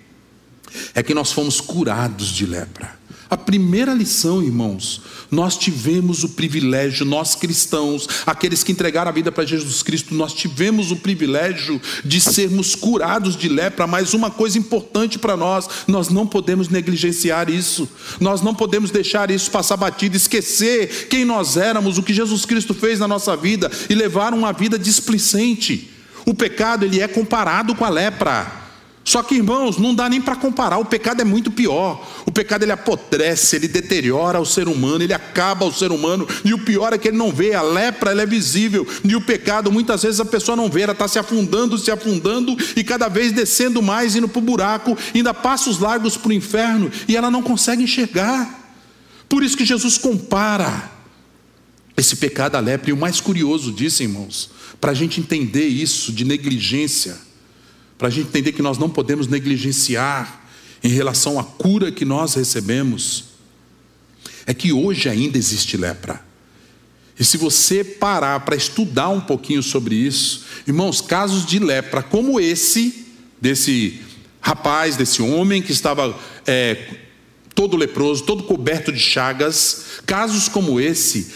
é 0.94 1.02
que 1.02 1.14
nós 1.14 1.32
fomos 1.32 1.58
curados 1.58 2.28
de 2.28 2.44
lepra. 2.44 2.98
A 3.28 3.36
primeira 3.36 3.92
lição, 3.92 4.40
irmãos, 4.40 5.00
nós 5.30 5.56
tivemos 5.56 6.22
o 6.22 6.28
privilégio, 6.28 7.04
nós 7.04 7.34
cristãos, 7.34 8.08
aqueles 8.24 8.62
que 8.62 8.70
entregaram 8.70 9.10
a 9.10 9.14
vida 9.14 9.32
para 9.32 9.44
Jesus 9.44 9.82
Cristo, 9.82 10.14
nós 10.14 10.32
tivemos 10.32 10.92
o 10.92 10.96
privilégio 10.96 11.80
de 12.04 12.20
sermos 12.20 12.76
curados 12.76 13.36
de 13.36 13.48
lepra, 13.48 13.86
mas 13.86 14.14
uma 14.14 14.30
coisa 14.30 14.58
importante 14.58 15.18
para 15.18 15.36
nós, 15.36 15.68
nós 15.88 16.08
não 16.08 16.24
podemos 16.24 16.68
negligenciar 16.68 17.50
isso, 17.50 17.88
nós 18.20 18.42
não 18.42 18.54
podemos 18.54 18.92
deixar 18.92 19.28
isso 19.30 19.50
passar 19.50 19.76
batido, 19.76 20.16
esquecer 20.16 21.08
quem 21.08 21.24
nós 21.24 21.56
éramos, 21.56 21.98
o 21.98 22.02
que 22.04 22.14
Jesus 22.14 22.44
Cristo 22.44 22.74
fez 22.74 23.00
na 23.00 23.08
nossa 23.08 23.36
vida 23.36 23.70
e 23.90 23.94
levar 23.94 24.32
uma 24.34 24.52
vida 24.52 24.78
displicente. 24.78 25.90
O 26.24 26.32
pecado, 26.32 26.84
ele 26.84 27.00
é 27.00 27.08
comparado 27.08 27.74
com 27.74 27.84
a 27.84 27.88
lepra. 27.88 28.65
Só 29.06 29.22
que, 29.22 29.36
irmãos, 29.36 29.78
não 29.78 29.94
dá 29.94 30.08
nem 30.08 30.20
para 30.20 30.34
comparar, 30.34 30.78
o 30.78 30.84
pecado 30.84 31.20
é 31.20 31.24
muito 31.24 31.48
pior. 31.48 32.04
O 32.26 32.32
pecado 32.32 32.64
ele 32.64 32.72
apodrece, 32.72 33.54
ele 33.54 33.68
deteriora 33.68 34.40
o 34.40 34.44
ser 34.44 34.66
humano, 34.66 35.04
ele 35.04 35.14
acaba 35.14 35.64
o 35.64 35.72
ser 35.72 35.92
humano, 35.92 36.26
e 36.44 36.52
o 36.52 36.58
pior 36.58 36.92
é 36.92 36.98
que 36.98 37.06
ele 37.06 37.16
não 37.16 37.30
vê, 37.30 37.54
a 37.54 37.62
lepra 37.62 38.10
ela 38.10 38.22
é 38.22 38.26
visível, 38.26 38.84
e 39.04 39.14
o 39.14 39.20
pecado 39.20 39.70
muitas 39.70 40.02
vezes 40.02 40.18
a 40.18 40.24
pessoa 40.24 40.56
não 40.56 40.68
vê, 40.68 40.82
ela 40.82 40.92
está 40.92 41.06
se 41.06 41.20
afundando, 41.20 41.78
se 41.78 41.88
afundando, 41.88 42.56
e 42.74 42.82
cada 42.82 43.06
vez 43.06 43.30
descendo 43.30 43.80
mais, 43.80 44.16
indo 44.16 44.26
para 44.26 44.40
o 44.40 44.42
buraco, 44.42 44.98
ainda 45.14 45.32
passa 45.32 45.70
os 45.70 45.78
largos 45.78 46.16
para 46.16 46.30
o 46.30 46.32
inferno, 46.32 46.90
e 47.06 47.16
ela 47.16 47.30
não 47.30 47.44
consegue 47.44 47.84
enxergar. 47.84 48.74
Por 49.28 49.44
isso 49.44 49.56
que 49.56 49.64
Jesus 49.64 49.96
compara 49.96 50.90
esse 51.96 52.16
pecado 52.16 52.56
à 52.56 52.60
lepra, 52.60 52.90
e 52.90 52.92
o 52.92 52.96
mais 52.96 53.20
curioso 53.20 53.70
disso, 53.70 54.02
irmãos, 54.02 54.50
para 54.80 54.90
a 54.90 54.94
gente 54.94 55.20
entender 55.20 55.68
isso 55.68 56.12
de 56.12 56.24
negligência, 56.24 57.24
para 57.98 58.08
a 58.08 58.10
gente 58.10 58.28
entender 58.28 58.52
que 58.52 58.62
nós 58.62 58.78
não 58.78 58.88
podemos 58.88 59.26
negligenciar 59.26 60.44
em 60.82 60.88
relação 60.88 61.38
à 61.38 61.44
cura 61.44 61.90
que 61.90 62.04
nós 62.04 62.34
recebemos, 62.34 63.24
é 64.46 64.54
que 64.54 64.72
hoje 64.72 65.08
ainda 65.08 65.38
existe 65.38 65.76
lepra. 65.76 66.24
E 67.18 67.24
se 67.24 67.36
você 67.36 67.82
parar 67.82 68.40
para 68.40 68.54
estudar 68.54 69.08
um 69.08 69.20
pouquinho 69.20 69.62
sobre 69.62 69.94
isso, 69.94 70.44
irmãos, 70.66 71.00
casos 71.00 71.46
de 71.46 71.58
lepra 71.58 72.02
como 72.02 72.38
esse, 72.38 73.06
desse 73.40 74.00
rapaz, 74.40 74.96
desse 74.96 75.22
homem 75.22 75.62
que 75.62 75.72
estava 75.72 76.16
é, 76.46 76.98
todo 77.54 77.76
leproso, 77.76 78.22
todo 78.24 78.44
coberto 78.44 78.92
de 78.92 79.00
chagas, 79.00 80.02
casos 80.04 80.46
como 80.46 80.78
esse, 80.78 81.32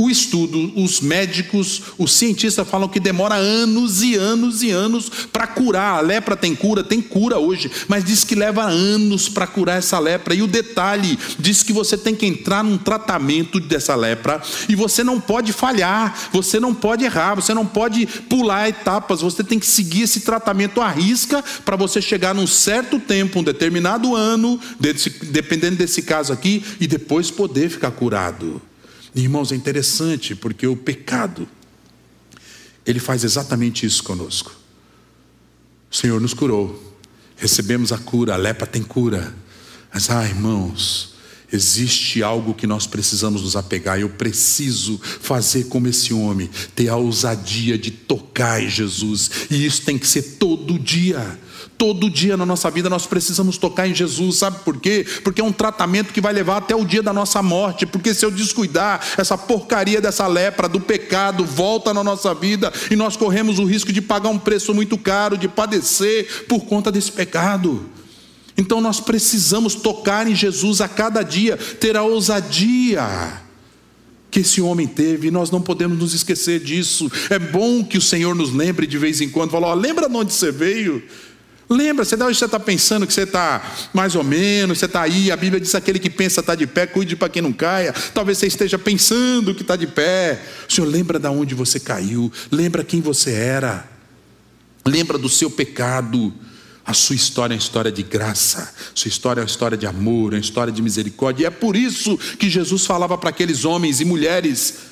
o 0.00 0.08
estudo, 0.08 0.72
os 0.76 1.00
médicos, 1.00 1.82
os 1.98 2.12
cientistas 2.12 2.68
falam 2.68 2.88
que 2.88 3.00
demora 3.00 3.34
anos 3.34 4.00
e 4.00 4.14
anos 4.14 4.62
e 4.62 4.70
anos 4.70 5.10
para 5.32 5.44
curar. 5.44 5.98
A 5.98 6.00
lepra 6.00 6.36
tem 6.36 6.54
cura, 6.54 6.84
tem 6.84 7.02
cura 7.02 7.36
hoje, 7.38 7.68
mas 7.88 8.04
diz 8.04 8.22
que 8.22 8.36
leva 8.36 8.62
anos 8.62 9.28
para 9.28 9.44
curar 9.44 9.78
essa 9.78 9.98
lepra. 9.98 10.36
E 10.36 10.40
o 10.40 10.46
detalhe 10.46 11.18
diz 11.36 11.64
que 11.64 11.72
você 11.72 11.98
tem 11.98 12.14
que 12.14 12.24
entrar 12.24 12.62
num 12.62 12.78
tratamento 12.78 13.58
dessa 13.58 13.96
lepra 13.96 14.40
e 14.68 14.76
você 14.76 15.02
não 15.02 15.20
pode 15.20 15.52
falhar, 15.52 16.16
você 16.32 16.60
não 16.60 16.72
pode 16.72 17.04
errar, 17.04 17.34
você 17.34 17.52
não 17.52 17.66
pode 17.66 18.06
pular 18.06 18.68
etapas, 18.68 19.20
você 19.20 19.42
tem 19.42 19.58
que 19.58 19.66
seguir 19.66 20.02
esse 20.02 20.20
tratamento 20.20 20.80
à 20.80 20.88
risca 20.88 21.42
para 21.64 21.74
você 21.74 22.00
chegar 22.00 22.32
num 22.32 22.46
certo 22.46 23.00
tempo, 23.00 23.40
um 23.40 23.44
determinado 23.44 24.14
ano, 24.14 24.60
dependendo 25.32 25.74
desse 25.74 26.02
caso 26.02 26.32
aqui, 26.32 26.62
e 26.78 26.86
depois 26.86 27.32
poder 27.32 27.68
ficar 27.68 27.90
curado. 27.90 28.62
Irmãos, 29.14 29.52
é 29.52 29.56
interessante 29.56 30.34
porque 30.34 30.66
o 30.66 30.76
pecado, 30.76 31.48
ele 32.84 33.00
faz 33.00 33.24
exatamente 33.24 33.86
isso 33.86 34.02
conosco. 34.02 34.52
O 35.90 35.96
Senhor 35.96 36.20
nos 36.20 36.34
curou, 36.34 36.96
recebemos 37.36 37.92
a 37.92 37.98
cura, 37.98 38.34
a 38.34 38.36
lepra 38.36 38.66
tem 38.66 38.82
cura. 38.82 39.34
Mas, 39.92 40.10
ah, 40.10 40.24
irmãos, 40.24 41.14
existe 41.52 42.22
algo 42.22 42.54
que 42.54 42.66
nós 42.66 42.86
precisamos 42.86 43.42
nos 43.42 43.56
apegar. 43.56 43.98
Eu 43.98 44.10
preciso 44.10 45.00
fazer 45.02 45.64
como 45.64 45.88
esse 45.88 46.12
homem, 46.12 46.50
ter 46.74 46.88
a 46.88 46.96
ousadia 46.96 47.78
de 47.78 47.90
tocar 47.90 48.62
em 48.62 48.68
Jesus, 48.68 49.30
e 49.50 49.64
isso 49.64 49.82
tem 49.82 49.98
que 49.98 50.06
ser 50.06 50.36
todo 50.38 50.78
dia. 50.78 51.38
Todo 51.78 52.10
dia 52.10 52.36
na 52.36 52.44
nossa 52.44 52.68
vida 52.72 52.90
nós 52.90 53.06
precisamos 53.06 53.56
tocar 53.56 53.86
em 53.86 53.94
Jesus, 53.94 54.38
sabe 54.38 54.58
por 54.64 54.78
quê? 54.78 55.06
Porque 55.22 55.40
é 55.40 55.44
um 55.44 55.52
tratamento 55.52 56.12
que 56.12 56.20
vai 56.20 56.32
levar 56.32 56.56
até 56.56 56.74
o 56.74 56.84
dia 56.84 57.04
da 57.04 57.12
nossa 57.12 57.40
morte. 57.40 57.86
Porque 57.86 58.12
se 58.12 58.26
eu 58.26 58.32
descuidar, 58.32 59.00
essa 59.16 59.38
porcaria 59.38 60.00
dessa 60.00 60.26
lepra, 60.26 60.68
do 60.68 60.80
pecado, 60.80 61.44
volta 61.44 61.94
na 61.94 62.02
nossa 62.02 62.34
vida 62.34 62.72
e 62.90 62.96
nós 62.96 63.16
corremos 63.16 63.60
o 63.60 63.64
risco 63.64 63.92
de 63.92 64.02
pagar 64.02 64.28
um 64.28 64.38
preço 64.38 64.74
muito 64.74 64.98
caro, 64.98 65.38
de 65.38 65.46
padecer 65.46 66.46
por 66.48 66.64
conta 66.64 66.90
desse 66.90 67.12
pecado. 67.12 67.88
Então 68.56 68.80
nós 68.80 68.98
precisamos 68.98 69.76
tocar 69.76 70.26
em 70.26 70.34
Jesus 70.34 70.80
a 70.80 70.88
cada 70.88 71.22
dia, 71.22 71.56
ter 71.56 71.96
a 71.96 72.02
ousadia 72.02 73.40
que 74.32 74.40
esse 74.40 74.60
homem 74.60 74.86
teve, 74.86 75.28
e 75.28 75.30
nós 75.30 75.50
não 75.50 75.62
podemos 75.62 75.96
nos 75.96 76.12
esquecer 76.12 76.58
disso. 76.60 77.10
É 77.30 77.38
bom 77.38 77.84
que 77.84 77.96
o 77.96 78.02
Senhor 78.02 78.34
nos 78.34 78.52
lembre 78.52 78.84
de 78.84 78.98
vez 78.98 79.20
em 79.20 79.28
quando, 79.28 79.52
falar: 79.52 79.74
lembra 79.74 80.08
de 80.08 80.16
onde 80.16 80.32
você 80.32 80.50
veio? 80.50 81.02
Lembra, 81.70 82.02
você 82.02 82.16
você 82.16 82.46
está 82.46 82.58
pensando 82.58 83.06
que 83.06 83.12
você 83.12 83.22
está 83.22 83.62
mais 83.92 84.14
ou 84.14 84.24
menos, 84.24 84.78
você 84.78 84.86
está 84.86 85.02
aí, 85.02 85.30
a 85.30 85.36
Bíblia 85.36 85.60
diz 85.60 85.74
aquele 85.74 85.98
que 85.98 86.08
pensa 86.08 86.40
está 86.40 86.54
de 86.54 86.66
pé, 86.66 86.86
cuide 86.86 87.14
para 87.14 87.28
que 87.28 87.42
não 87.42 87.52
caia. 87.52 87.92
Talvez 88.14 88.38
você 88.38 88.46
esteja 88.46 88.78
pensando 88.78 89.54
que 89.54 89.60
está 89.60 89.76
de 89.76 89.86
pé. 89.86 90.40
O 90.66 90.72
Senhor 90.72 90.86
lembra 90.86 91.18
de 91.18 91.28
onde 91.28 91.54
você 91.54 91.78
caiu, 91.78 92.32
lembra 92.50 92.82
quem 92.82 93.02
você 93.02 93.32
era, 93.32 93.86
lembra 94.86 95.18
do 95.18 95.28
seu 95.28 95.50
pecado. 95.50 96.32
A 96.86 96.94
sua 96.94 97.14
história 97.14 97.52
é 97.52 97.56
uma 97.56 97.60
história 97.60 97.92
de 97.92 98.02
graça, 98.02 98.72
sua 98.94 99.10
história 99.10 99.40
é 99.40 99.42
uma 99.42 99.46
história 99.46 99.76
de 99.76 99.86
amor, 99.86 100.32
é 100.32 100.36
uma 100.36 100.40
história 100.40 100.72
de 100.72 100.80
misericórdia. 100.80 101.42
E 101.42 101.46
é 101.46 101.50
por 101.50 101.76
isso 101.76 102.16
que 102.38 102.48
Jesus 102.48 102.86
falava 102.86 103.18
para 103.18 103.28
aqueles 103.28 103.66
homens 103.66 104.00
e 104.00 104.06
mulheres 104.06 104.87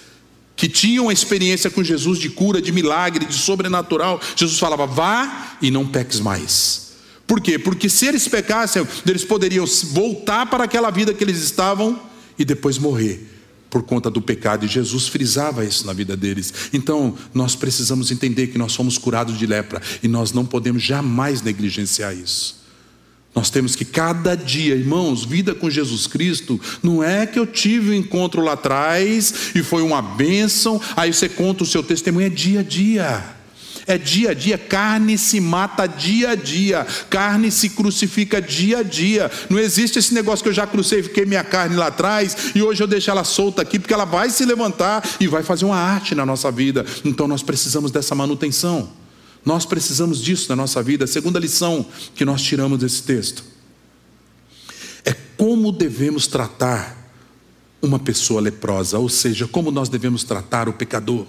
que 0.56 0.68
tinham 0.68 1.08
a 1.08 1.12
experiência 1.12 1.70
com 1.70 1.84
Jesus 1.84 2.18
de 2.18 2.30
cura, 2.30 2.60
de 2.60 2.72
milagre, 2.72 3.26
de 3.26 3.34
sobrenatural, 3.34 4.20
Jesus 4.34 4.58
falava: 4.58 4.86
vá 4.86 5.58
e 5.60 5.70
não 5.70 5.86
peques 5.86 6.18
mais. 6.18 6.86
Por 7.26 7.40
quê? 7.40 7.58
Porque 7.58 7.88
se 7.88 8.06
eles 8.06 8.26
pecassem, 8.26 8.86
eles 9.06 9.24
poderiam 9.24 9.66
voltar 9.92 10.46
para 10.46 10.64
aquela 10.64 10.90
vida 10.90 11.12
que 11.12 11.22
eles 11.22 11.42
estavam 11.42 12.00
e 12.38 12.44
depois 12.44 12.78
morrer 12.78 13.34
por 13.68 13.82
conta 13.82 14.10
do 14.10 14.22
pecado, 14.22 14.64
e 14.64 14.68
Jesus 14.68 15.08
frisava 15.08 15.64
isso 15.64 15.86
na 15.86 15.92
vida 15.92 16.16
deles. 16.16 16.70
Então, 16.72 17.14
nós 17.34 17.54
precisamos 17.54 18.10
entender 18.10 18.46
que 18.46 18.56
nós 18.56 18.72
somos 18.72 18.96
curados 18.96 19.36
de 19.36 19.44
lepra 19.44 19.82
e 20.02 20.08
nós 20.08 20.32
não 20.32 20.46
podemos 20.46 20.82
jamais 20.82 21.42
negligenciar 21.42 22.16
isso. 22.16 22.65
Nós 23.36 23.50
temos 23.50 23.76
que 23.76 23.84
cada 23.84 24.34
dia, 24.34 24.74
irmãos, 24.74 25.22
vida 25.22 25.54
com 25.54 25.68
Jesus 25.68 26.06
Cristo, 26.06 26.58
não 26.82 27.04
é 27.04 27.26
que 27.26 27.38
eu 27.38 27.46
tive 27.46 27.90
um 27.90 27.94
encontro 27.94 28.40
lá 28.40 28.54
atrás 28.54 29.52
e 29.54 29.62
foi 29.62 29.82
uma 29.82 30.00
bênção, 30.00 30.80
aí 30.96 31.12
você 31.12 31.28
conta 31.28 31.62
o 31.62 31.66
seu 31.66 31.82
testemunho, 31.82 32.28
é 32.28 32.30
dia 32.30 32.60
a 32.60 32.62
dia. 32.62 33.36
É 33.86 33.98
dia 33.98 34.30
a 34.30 34.34
dia, 34.34 34.56
carne 34.56 35.18
se 35.18 35.38
mata 35.38 35.86
dia 35.86 36.30
a 36.30 36.34
dia, 36.34 36.86
carne 37.10 37.50
se 37.50 37.68
crucifica 37.68 38.40
dia 38.40 38.78
a 38.78 38.82
dia. 38.82 39.30
Não 39.50 39.58
existe 39.58 39.98
esse 39.98 40.14
negócio 40.14 40.42
que 40.42 40.48
eu 40.48 40.54
já 40.54 40.66
crucifiquei 40.66 41.26
minha 41.26 41.44
carne 41.44 41.76
lá 41.76 41.88
atrás 41.88 42.34
e 42.54 42.62
hoje 42.62 42.82
eu 42.82 42.86
deixo 42.86 43.10
ela 43.10 43.22
solta 43.22 43.60
aqui, 43.60 43.78
porque 43.78 43.92
ela 43.92 44.06
vai 44.06 44.30
se 44.30 44.46
levantar 44.46 45.06
e 45.20 45.28
vai 45.28 45.42
fazer 45.42 45.66
uma 45.66 45.76
arte 45.76 46.14
na 46.14 46.24
nossa 46.24 46.50
vida. 46.50 46.86
Então 47.04 47.28
nós 47.28 47.42
precisamos 47.42 47.90
dessa 47.90 48.14
manutenção. 48.14 49.05
Nós 49.46 49.64
precisamos 49.64 50.20
disso 50.20 50.48
na 50.48 50.56
nossa 50.56 50.82
vida. 50.82 51.04
A 51.04 51.08
segunda 51.08 51.38
lição 51.38 51.86
que 52.16 52.24
nós 52.24 52.42
tiramos 52.42 52.80
desse 52.80 53.04
texto 53.04 53.44
é 55.04 55.14
como 55.36 55.70
devemos 55.70 56.26
tratar 56.26 56.96
uma 57.80 58.00
pessoa 58.00 58.40
leprosa, 58.40 58.98
ou 58.98 59.08
seja, 59.08 59.46
como 59.46 59.70
nós 59.70 59.88
devemos 59.88 60.24
tratar 60.24 60.68
o 60.68 60.72
pecador. 60.72 61.24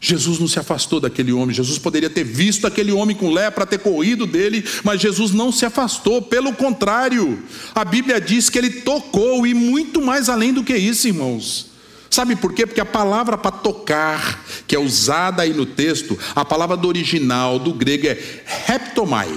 Jesus 0.00 0.38
não 0.38 0.46
se 0.46 0.60
afastou 0.60 1.00
daquele 1.00 1.32
homem, 1.32 1.54
Jesus 1.54 1.76
poderia 1.78 2.10
ter 2.10 2.22
visto 2.22 2.68
aquele 2.68 2.92
homem 2.92 3.16
com 3.16 3.32
lepra, 3.32 3.66
ter 3.66 3.78
corrido 3.78 4.24
dele, 4.24 4.64
mas 4.84 5.00
Jesus 5.00 5.32
não 5.32 5.50
se 5.50 5.64
afastou, 5.64 6.22
pelo 6.22 6.52
contrário, 6.52 7.42
a 7.74 7.84
Bíblia 7.84 8.20
diz 8.20 8.48
que 8.48 8.58
ele 8.58 8.70
tocou, 8.82 9.44
e 9.44 9.54
muito 9.54 10.00
mais 10.00 10.28
além 10.28 10.52
do 10.52 10.62
que 10.62 10.76
isso, 10.76 11.08
irmãos. 11.08 11.71
Sabe 12.12 12.36
por 12.36 12.52
quê? 12.52 12.66
Porque 12.66 12.80
a 12.82 12.84
palavra 12.84 13.38
para 13.38 13.50
tocar, 13.50 14.44
que 14.66 14.76
é 14.76 14.78
usada 14.78 15.44
aí 15.44 15.54
no 15.54 15.64
texto, 15.64 16.18
a 16.36 16.44
palavra 16.44 16.76
do 16.76 16.86
original, 16.86 17.58
do 17.58 17.72
grego, 17.72 18.06
é 18.06 18.44
heptomai. 18.68 19.34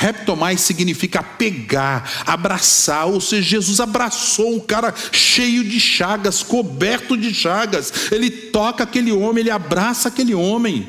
Heptomai 0.00 0.56
significa 0.56 1.20
pegar, 1.20 2.22
abraçar, 2.24 3.08
ou 3.08 3.20
seja, 3.20 3.42
Jesus 3.42 3.80
abraçou 3.80 4.54
um 4.54 4.60
cara 4.60 4.94
cheio 5.10 5.64
de 5.64 5.80
chagas, 5.80 6.44
coberto 6.44 7.16
de 7.16 7.34
chagas. 7.34 8.12
Ele 8.12 8.30
toca 8.30 8.84
aquele 8.84 9.10
homem, 9.10 9.40
ele 9.40 9.50
abraça 9.50 10.06
aquele 10.06 10.36
homem. 10.36 10.88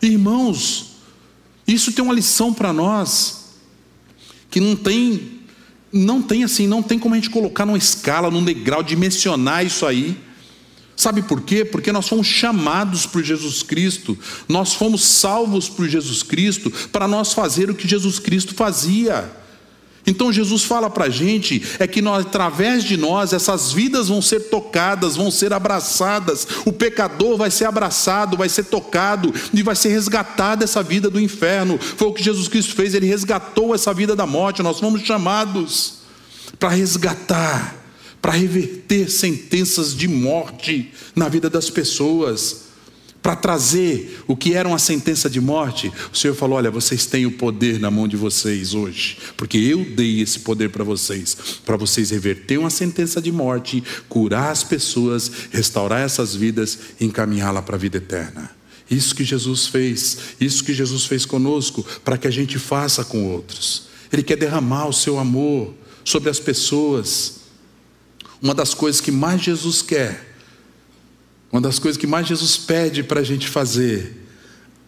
Irmãos, 0.00 0.92
isso 1.66 1.90
tem 1.90 2.04
uma 2.04 2.14
lição 2.14 2.54
para 2.54 2.72
nós, 2.72 3.56
que 4.48 4.60
não 4.60 4.76
tem 4.76 5.37
não 5.92 6.20
tem 6.20 6.44
assim, 6.44 6.66
não 6.66 6.82
tem 6.82 6.98
como 6.98 7.14
a 7.14 7.18
gente 7.18 7.30
colocar 7.30 7.64
numa 7.64 7.78
escala, 7.78 8.30
num 8.30 8.44
degrau, 8.44 8.82
dimensionar 8.82 9.64
isso 9.64 9.86
aí. 9.86 10.16
Sabe 10.96 11.22
por 11.22 11.42
quê? 11.42 11.64
Porque 11.64 11.92
nós 11.92 12.08
fomos 12.08 12.26
chamados 12.26 13.06
por 13.06 13.22
Jesus 13.22 13.62
Cristo, 13.62 14.18
nós 14.48 14.74
fomos 14.74 15.04
salvos 15.04 15.68
por 15.68 15.88
Jesus 15.88 16.22
Cristo 16.22 16.70
para 16.90 17.06
nós 17.06 17.32
fazer 17.32 17.70
o 17.70 17.74
que 17.74 17.86
Jesus 17.86 18.18
Cristo 18.18 18.54
fazia. 18.54 19.30
Então 20.08 20.32
Jesus 20.32 20.64
fala 20.64 20.88
para 20.88 21.04
a 21.04 21.10
gente 21.10 21.62
é 21.78 21.86
que 21.86 22.00
nós, 22.00 22.24
através 22.24 22.82
de 22.82 22.96
nós 22.96 23.34
essas 23.34 23.72
vidas 23.72 24.08
vão 24.08 24.22
ser 24.22 24.48
tocadas, 24.48 25.16
vão 25.16 25.30
ser 25.30 25.52
abraçadas. 25.52 26.48
O 26.64 26.72
pecador 26.72 27.36
vai 27.36 27.50
ser 27.50 27.66
abraçado, 27.66 28.36
vai 28.36 28.48
ser 28.48 28.64
tocado 28.64 29.32
e 29.52 29.62
vai 29.62 29.76
ser 29.76 29.90
resgatado 29.90 30.64
essa 30.64 30.82
vida 30.82 31.10
do 31.10 31.20
inferno. 31.20 31.78
Foi 31.78 32.08
o 32.08 32.12
que 32.12 32.24
Jesus 32.24 32.48
Cristo 32.48 32.74
fez, 32.74 32.94
ele 32.94 33.06
resgatou 33.06 33.74
essa 33.74 33.92
vida 33.92 34.16
da 34.16 34.26
morte. 34.26 34.62
Nós 34.62 34.80
fomos 34.80 35.02
chamados 35.02 35.98
para 36.58 36.70
resgatar 36.70 37.76
para 38.20 38.32
reverter 38.32 39.08
sentenças 39.08 39.94
de 39.94 40.08
morte 40.08 40.92
na 41.14 41.28
vida 41.28 41.48
das 41.48 41.70
pessoas, 41.70 42.67
para 43.22 43.36
trazer 43.36 44.22
o 44.26 44.36
que 44.36 44.54
era 44.54 44.68
uma 44.68 44.78
sentença 44.78 45.28
de 45.28 45.40
morte. 45.40 45.92
O 46.12 46.16
Senhor 46.16 46.34
falou: 46.34 46.56
Olha, 46.56 46.70
vocês 46.70 47.06
têm 47.06 47.26
o 47.26 47.32
poder 47.32 47.78
na 47.78 47.90
mão 47.90 48.08
de 48.08 48.16
vocês 48.16 48.74
hoje, 48.74 49.18
porque 49.36 49.58
eu 49.58 49.84
dei 49.84 50.20
esse 50.20 50.40
poder 50.40 50.70
para 50.70 50.84
vocês, 50.84 51.36
para 51.64 51.76
vocês 51.76 52.10
reverter 52.10 52.58
uma 52.58 52.70
sentença 52.70 53.20
de 53.20 53.32
morte, 53.32 53.82
curar 54.08 54.50
as 54.50 54.62
pessoas, 54.62 55.30
restaurar 55.50 56.00
essas 56.00 56.34
vidas 56.34 56.78
e 57.00 57.04
encaminhá-la 57.04 57.62
para 57.62 57.76
a 57.76 57.78
vida 57.78 57.98
eterna. 57.98 58.50
Isso 58.90 59.14
que 59.14 59.24
Jesus 59.24 59.66
fez, 59.66 60.18
isso 60.40 60.64
que 60.64 60.72
Jesus 60.72 61.04
fez 61.04 61.26
conosco, 61.26 61.84
para 62.04 62.16
que 62.16 62.26
a 62.26 62.30
gente 62.30 62.58
faça 62.58 63.04
com 63.04 63.30
outros. 63.30 63.88
Ele 64.10 64.22
quer 64.22 64.36
derramar 64.36 64.86
o 64.86 64.92
seu 64.92 65.18
amor 65.18 65.74
sobre 66.04 66.30
as 66.30 66.40
pessoas. 66.40 67.40
Uma 68.40 68.54
das 68.54 68.72
coisas 68.72 69.00
que 69.00 69.10
mais 69.10 69.42
Jesus 69.42 69.82
quer, 69.82 70.27
uma 71.50 71.60
das 71.60 71.78
coisas 71.78 71.98
que 71.98 72.06
mais 72.06 72.26
Jesus 72.26 72.56
pede 72.56 73.02
para 73.02 73.20
a 73.20 73.24
gente 73.24 73.48
fazer, 73.48 74.28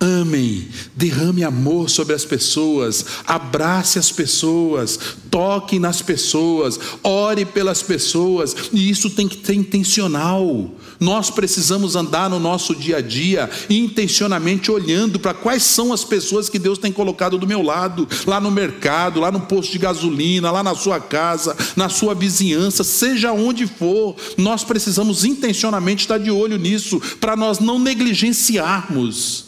Amem, 0.02 0.67
derrame 0.97 1.45
amor 1.45 1.90
sobre 1.90 2.14
as 2.14 2.25
pessoas, 2.25 3.05
abrace 3.26 3.99
as 3.99 4.11
pessoas, 4.11 4.99
toque 5.31 5.79
nas 5.79 6.00
pessoas, 6.00 6.81
ore 7.05 7.45
pelas 7.45 7.83
pessoas, 7.83 8.57
e 8.73 8.88
isso 8.88 9.11
tem 9.11 9.29
que 9.29 9.45
ser 9.45 9.52
intencional. 9.52 10.75
Nós 11.00 11.30
precisamos 11.30 11.97
andar 11.97 12.28
no 12.28 12.38
nosso 12.38 12.76
dia 12.76 12.99
a 12.99 13.00
dia 13.00 13.49
intencionalmente 13.71 14.71
olhando 14.71 15.19
para 15.19 15.33
quais 15.33 15.62
são 15.62 15.95
as 15.95 16.04
pessoas 16.04 16.50
que 16.50 16.59
Deus 16.59 16.78
tem 16.78 16.92
colocado 16.92 17.38
do 17.38 17.47
meu 17.47 17.62
lado, 17.62 18.07
lá 18.26 18.38
no 18.38 18.50
mercado, 18.50 19.19
lá 19.19 19.33
no 19.33 19.40
posto 19.40 19.73
de 19.73 19.78
gasolina, 19.78 20.50
lá 20.50 20.62
na 20.62 20.75
sua 20.75 21.00
casa, 21.00 21.57
na 21.75 21.88
sua 21.88 22.14
vizinhança, 22.14 22.85
seja 22.85 23.33
onde 23.33 23.66
for, 23.66 24.14
nós 24.37 24.62
precisamos 24.62 25.25
intencionalmente 25.25 26.02
estar 26.02 26.19
de 26.19 26.30
olho 26.30 26.59
nisso, 26.59 27.00
para 27.19 27.35
nós 27.35 27.59
não 27.59 27.78
negligenciarmos 27.78 29.47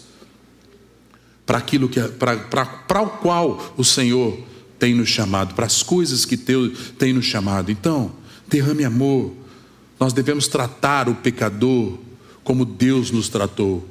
para 1.45 1.59
aquilo 1.59 1.89
que 1.89 2.01
para 2.01 3.03
o 3.03 3.11
qual 3.11 3.75
o 3.77 3.85
Senhor 3.85 4.39
tem 4.79 4.95
nos 4.95 5.11
chamado, 5.11 5.55
para 5.55 5.67
as 5.67 5.83
coisas 5.83 6.25
que 6.25 6.37
Deus 6.37 6.95
tem 6.99 7.13
nos 7.13 7.27
chamado. 7.27 7.71
Então, 7.71 8.13
derrame 8.49 8.85
amor. 8.85 9.42
Nós 10.03 10.13
devemos 10.13 10.49
tratar 10.49 11.09
o 11.09 11.15
pecador 11.15 11.97
como 12.43 12.65
Deus 12.65 13.13
nos 13.13 13.29
tratou. 13.29 13.89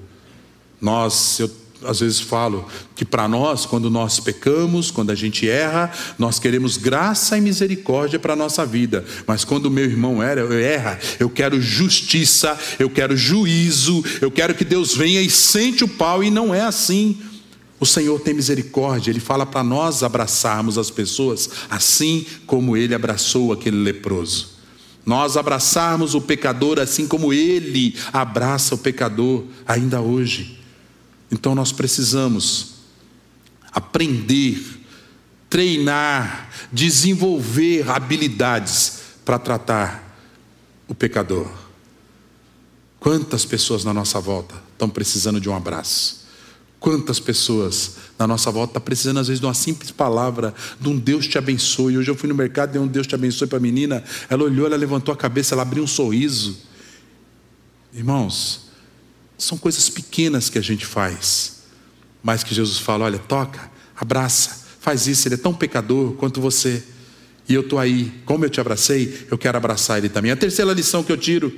Nós, 0.81 1.39
eu 1.39 1.49
às 1.85 2.01
vezes 2.01 2.19
falo 2.19 2.67
que 2.93 3.05
para 3.05 3.29
nós, 3.29 3.65
quando 3.65 3.89
nós 3.89 4.19
pecamos, 4.19 4.91
quando 4.91 5.11
a 5.11 5.15
gente 5.15 5.49
erra, 5.49 5.89
nós 6.19 6.37
queremos 6.37 6.75
graça 6.75 7.37
e 7.37 7.41
misericórdia 7.41 8.19
para 8.19 8.33
a 8.33 8.35
nossa 8.35 8.65
vida. 8.65 9.05
Mas 9.25 9.45
quando 9.45 9.67
o 9.67 9.71
meu 9.71 9.85
irmão 9.85 10.21
erra, 10.21 10.99
eu 11.17 11.29
quero 11.29 11.61
justiça, 11.61 12.59
eu 12.77 12.89
quero 12.89 13.15
juízo, 13.15 14.03
eu 14.19 14.29
quero 14.29 14.53
que 14.53 14.65
Deus 14.65 14.93
venha 14.93 15.21
e 15.21 15.29
sente 15.29 15.85
o 15.85 15.87
pau, 15.87 16.21
e 16.21 16.29
não 16.29 16.53
é 16.53 16.59
assim. 16.59 17.21
O 17.79 17.85
Senhor 17.85 18.19
tem 18.19 18.33
misericórdia, 18.33 19.11
Ele 19.11 19.21
fala 19.21 19.45
para 19.45 19.63
nós 19.63 20.03
abraçarmos 20.03 20.77
as 20.77 20.91
pessoas 20.91 21.49
assim 21.69 22.25
como 22.45 22.75
Ele 22.75 22.93
abraçou 22.93 23.53
aquele 23.53 23.77
leproso. 23.77 24.50
Nós 25.05 25.35
abraçarmos 25.35 26.13
o 26.13 26.21
pecador 26.21 26.79
assim 26.79 27.07
como 27.07 27.33
Ele 27.33 27.97
abraça 28.13 28.75
o 28.75 28.77
pecador 28.77 29.45
ainda 29.67 29.99
hoje. 30.01 30.59
Então 31.31 31.55
nós 31.55 31.71
precisamos 31.71 32.75
aprender, 33.71 34.61
treinar, 35.49 36.49
desenvolver 36.71 37.89
habilidades 37.89 38.99
para 39.25 39.39
tratar 39.39 40.17
o 40.87 40.93
pecador. 40.93 41.49
Quantas 42.99 43.45
pessoas 43.45 43.83
na 43.83 43.93
nossa 43.93 44.19
volta 44.19 44.53
estão 44.73 44.89
precisando 44.89 45.39
de 45.39 45.49
um 45.49 45.55
abraço? 45.55 46.20
Quantas 46.81 47.19
pessoas 47.19 47.97
na 48.17 48.25
nossa 48.25 48.49
volta 48.49 48.71
estão 48.71 48.81
tá 48.81 48.83
precisando, 48.83 49.19
às 49.19 49.27
vezes, 49.27 49.39
de 49.39 49.45
uma 49.45 49.53
simples 49.53 49.91
palavra, 49.91 50.51
de 50.79 50.89
um 50.89 50.97
Deus 50.97 51.27
te 51.27 51.37
abençoe. 51.37 51.95
Hoje 51.95 52.09
eu 52.09 52.15
fui 52.15 52.27
no 52.27 52.33
mercado, 52.33 52.71
dei 52.71 52.81
um 52.81 52.87
Deus 52.87 53.05
te 53.05 53.13
abençoe 53.13 53.47
para 53.47 53.59
a 53.59 53.61
menina. 53.61 54.03
Ela 54.27 54.43
olhou, 54.43 54.65
ela 54.65 54.75
levantou 54.75 55.13
a 55.13 55.15
cabeça, 55.15 55.53
ela 55.53 55.61
abriu 55.61 55.83
um 55.83 55.87
sorriso. 55.87 56.57
Irmãos, 57.93 58.65
são 59.37 59.59
coisas 59.59 59.89
pequenas 59.89 60.49
que 60.49 60.57
a 60.57 60.61
gente 60.61 60.83
faz, 60.83 61.61
mas 62.23 62.43
que 62.43 62.55
Jesus 62.55 62.79
fala: 62.79 63.05
olha, 63.05 63.19
toca, 63.19 63.69
abraça, 63.95 64.65
faz 64.79 65.05
isso. 65.05 65.27
Ele 65.27 65.35
é 65.35 65.37
tão 65.37 65.53
pecador 65.53 66.13
quanto 66.13 66.41
você. 66.41 66.83
E 67.47 67.53
eu 67.53 67.61
estou 67.61 67.77
aí, 67.77 68.11
como 68.25 68.43
eu 68.43 68.49
te 68.49 68.59
abracei, 68.59 69.27
eu 69.29 69.37
quero 69.37 69.55
abraçar 69.55 69.99
ele 69.99 70.09
também. 70.09 70.31
A 70.31 70.35
terceira 70.35 70.73
lição 70.73 71.03
que 71.03 71.11
eu 71.11 71.17
tiro 71.17 71.53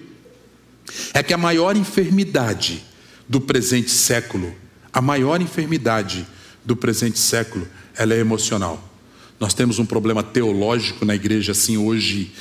é 1.13 1.23
que 1.23 1.33
a 1.33 1.37
maior 1.37 1.77
enfermidade 1.77 2.83
do 3.29 3.39
presente 3.39 3.89
século 3.89 4.53
a 4.93 5.01
maior 5.01 5.41
enfermidade 5.41 6.25
do 6.63 6.75
presente 6.75 7.17
século, 7.17 7.67
ela 7.97 8.13
é 8.13 8.19
emocional. 8.19 8.91
Nós 9.39 9.53
temos 9.53 9.79
um 9.79 9.85
problema 9.85 10.21
teológico 10.21 11.03
na 11.03 11.15
igreja 11.15 11.51
assim 11.51 11.75
hoje, 11.75 12.31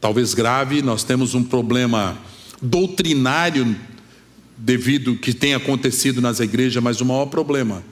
talvez 0.00 0.34
grave, 0.34 0.82
nós 0.82 1.02
temos 1.02 1.34
um 1.34 1.42
problema 1.42 2.18
doutrinário 2.60 3.74
devido 4.56 5.16
que 5.16 5.32
tem 5.32 5.54
acontecido 5.54 6.20
nas 6.20 6.40
igrejas, 6.40 6.82
mas 6.82 7.00
o 7.00 7.04
maior 7.04 7.26
problema 7.26 7.82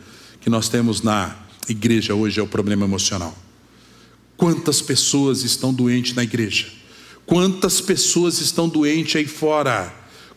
que 0.40 0.50
nós 0.50 0.68
temos 0.68 1.00
na 1.00 1.34
igreja 1.68 2.14
hoje 2.14 2.38
é 2.38 2.42
o 2.42 2.46
problema 2.46 2.84
emocional. 2.84 3.36
Quantas 4.36 4.82
pessoas 4.82 5.42
estão 5.42 5.72
doentes 5.72 6.14
na 6.14 6.22
igreja? 6.22 6.66
Quantas 7.24 7.80
pessoas 7.80 8.40
estão 8.40 8.68
doentes 8.68 9.16
aí 9.16 9.26
fora? 9.26 9.92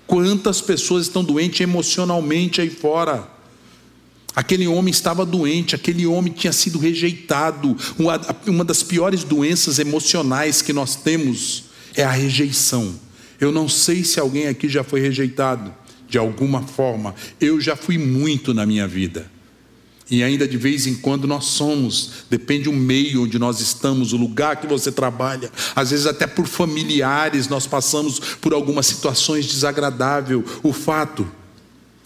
Quantas 0.10 0.60
pessoas 0.60 1.06
estão 1.06 1.24
doentes 1.24 1.62
emocionalmente 1.62 2.60
aí 2.60 2.70
fora? 2.72 3.30
Aquele 4.36 4.68
homem 4.68 4.90
estava 4.90 5.24
doente, 5.24 5.76
aquele 5.76 6.08
homem 6.08 6.34
tinha 6.34 6.52
sido 6.52 6.80
rejeitado. 6.80 7.78
Uma, 8.48 8.64
das 8.66 8.82
piores 8.82 9.24
doenças 9.24 9.78
emocionais 9.78 10.64
que 10.64 10.74
nós 10.74 10.96
temos 10.96 11.66
é 11.94 12.04
a 12.04 12.10
rejeição. 12.10 12.96
Eu 13.40 13.52
não 13.52 13.70
sei 13.70 14.04
se 14.04 14.20
alguém 14.20 14.48
aqui 14.48 14.68
já 14.68 14.84
foi 14.84 15.00
rejeitado 15.00 15.72
de 16.08 16.18
alguma 16.18 16.64
forma. 16.64 17.14
Eu 17.40 17.62
já 17.62 17.76
fui 17.76 18.00
muito 18.00 18.52
na 18.52 18.66
minha 18.66 18.88
vida. 18.88 19.30
E 20.12 20.24
ainda 20.24 20.48
de 20.48 20.58
vez 20.58 20.88
em 20.88 20.96
quando 20.96 21.28
nós 21.28 21.46
somos, 21.46 22.12
depende 22.30 22.64
do 22.64 22.74
meio 22.74 23.24
onde 23.24 23.38
nós 23.38 23.60
estamos, 23.60 24.12
o 24.12 24.18
lugar 24.18 24.56
que 24.58 24.66
você 24.66 24.92
trabalha, 24.92 25.52
às 25.76 25.92
vezes 25.92 26.08
até 26.08 26.26
por 26.26 26.48
familiares 26.48 27.48
nós 27.48 27.68
passamos 27.68 28.20
por 28.42 28.54
algumas 28.54 28.88
situações 28.88 29.46
desagradáveis. 29.46 30.44
O 30.64 30.74
fato 30.74 31.30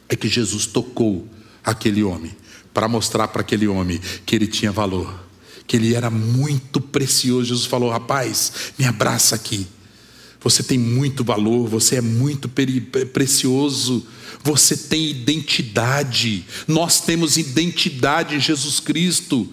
é 0.10 0.16
que 0.16 0.28
Jesus 0.28 0.66
tocou 0.66 1.26
aquele 1.63 2.04
homem 2.04 2.36
para 2.74 2.89
mostrar 2.89 3.30
para 3.30 3.42
aquele 3.42 3.68
homem 3.68 4.02
que 4.26 4.36
ele 4.36 4.48
tinha 4.48 4.72
valor, 4.72 5.24
que 5.66 5.78
ele 5.78 5.94
era 5.96 6.10
muito 6.10 6.82
precioso. 6.82 7.46
Jesus 7.46 7.66
falou: 7.66 7.89
"Rapaz, 7.89 8.74
me 8.78 8.86
abraça 8.86 9.36
aqui. 9.36 9.66
Você 10.43 10.62
tem 10.62 10.77
muito 10.77 11.23
valor, 11.23 11.67
você 11.67 11.95
é 11.95 12.01
muito 12.01 12.49
precioso." 12.49 14.06
Você 14.43 14.75
tem 14.75 15.10
identidade. 15.10 16.43
Nós 16.67 16.99
temos 16.99 17.38
identidade 17.38 18.36
em 18.36 18.39
Jesus 18.39 18.79
Cristo. 18.82 19.47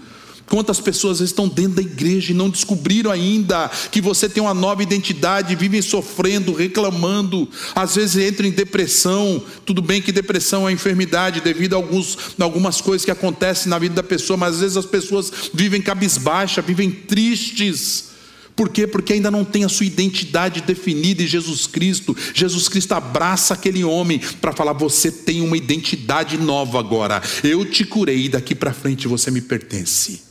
Quantas 0.46 0.80
pessoas 0.80 1.20
estão 1.20 1.46
dentro 1.46 1.76
da 1.76 1.82
igreja 1.82 2.32
e 2.32 2.34
não 2.34 2.50
descobriram 2.50 3.08
ainda 3.08 3.70
que 3.92 4.00
você 4.00 4.28
tem 4.28 4.42
uma 4.42 4.52
nova 4.52 4.82
identidade, 4.82 5.54
vivem 5.54 5.80
sofrendo, 5.80 6.52
reclamando, 6.52 7.48
às 7.72 7.94
vezes 7.94 8.26
entram 8.26 8.48
em 8.48 8.50
depressão. 8.50 9.40
Tudo 9.64 9.80
bem 9.80 10.02
que 10.02 10.10
depressão 10.10 10.68
é 10.68 10.72
enfermidade 10.72 11.40
devido 11.40 11.74
a, 11.74 11.76
alguns, 11.76 12.18
algumas 12.40 12.80
coisas 12.80 13.04
que 13.04 13.12
acontecem 13.12 13.70
na 13.70 13.78
vida 13.78 13.94
da 13.94 14.02
pessoa, 14.02 14.36
mas 14.36 14.56
às 14.56 14.60
vezes 14.60 14.76
as 14.76 14.86
pessoas 14.86 15.32
vivem 15.54 15.80
cabisbaixa, 15.80 16.60
vivem 16.60 16.90
tristes 16.90 18.09
por 18.56 18.68
quê? 18.68 18.86
Porque 18.86 19.14
ainda 19.14 19.30
não 19.30 19.44
tem 19.44 19.64
a 19.64 19.68
sua 19.68 19.86
identidade 19.86 20.60
definida 20.60 21.22
em 21.22 21.26
Jesus 21.26 21.66
Cristo. 21.66 22.16
Jesus 22.34 22.68
Cristo 22.68 22.92
abraça 22.92 23.54
aquele 23.54 23.82
homem 23.84 24.20
para 24.40 24.52
falar: 24.52 24.72
você 24.72 25.10
tem 25.10 25.40
uma 25.40 25.56
identidade 25.56 26.36
nova 26.36 26.78
agora. 26.78 27.22
Eu 27.42 27.64
te 27.64 27.84
curei 27.84 28.26
e 28.26 28.28
daqui 28.28 28.54
para 28.54 28.72
frente 28.72 29.08
você 29.08 29.30
me 29.30 29.40
pertence. 29.40 30.22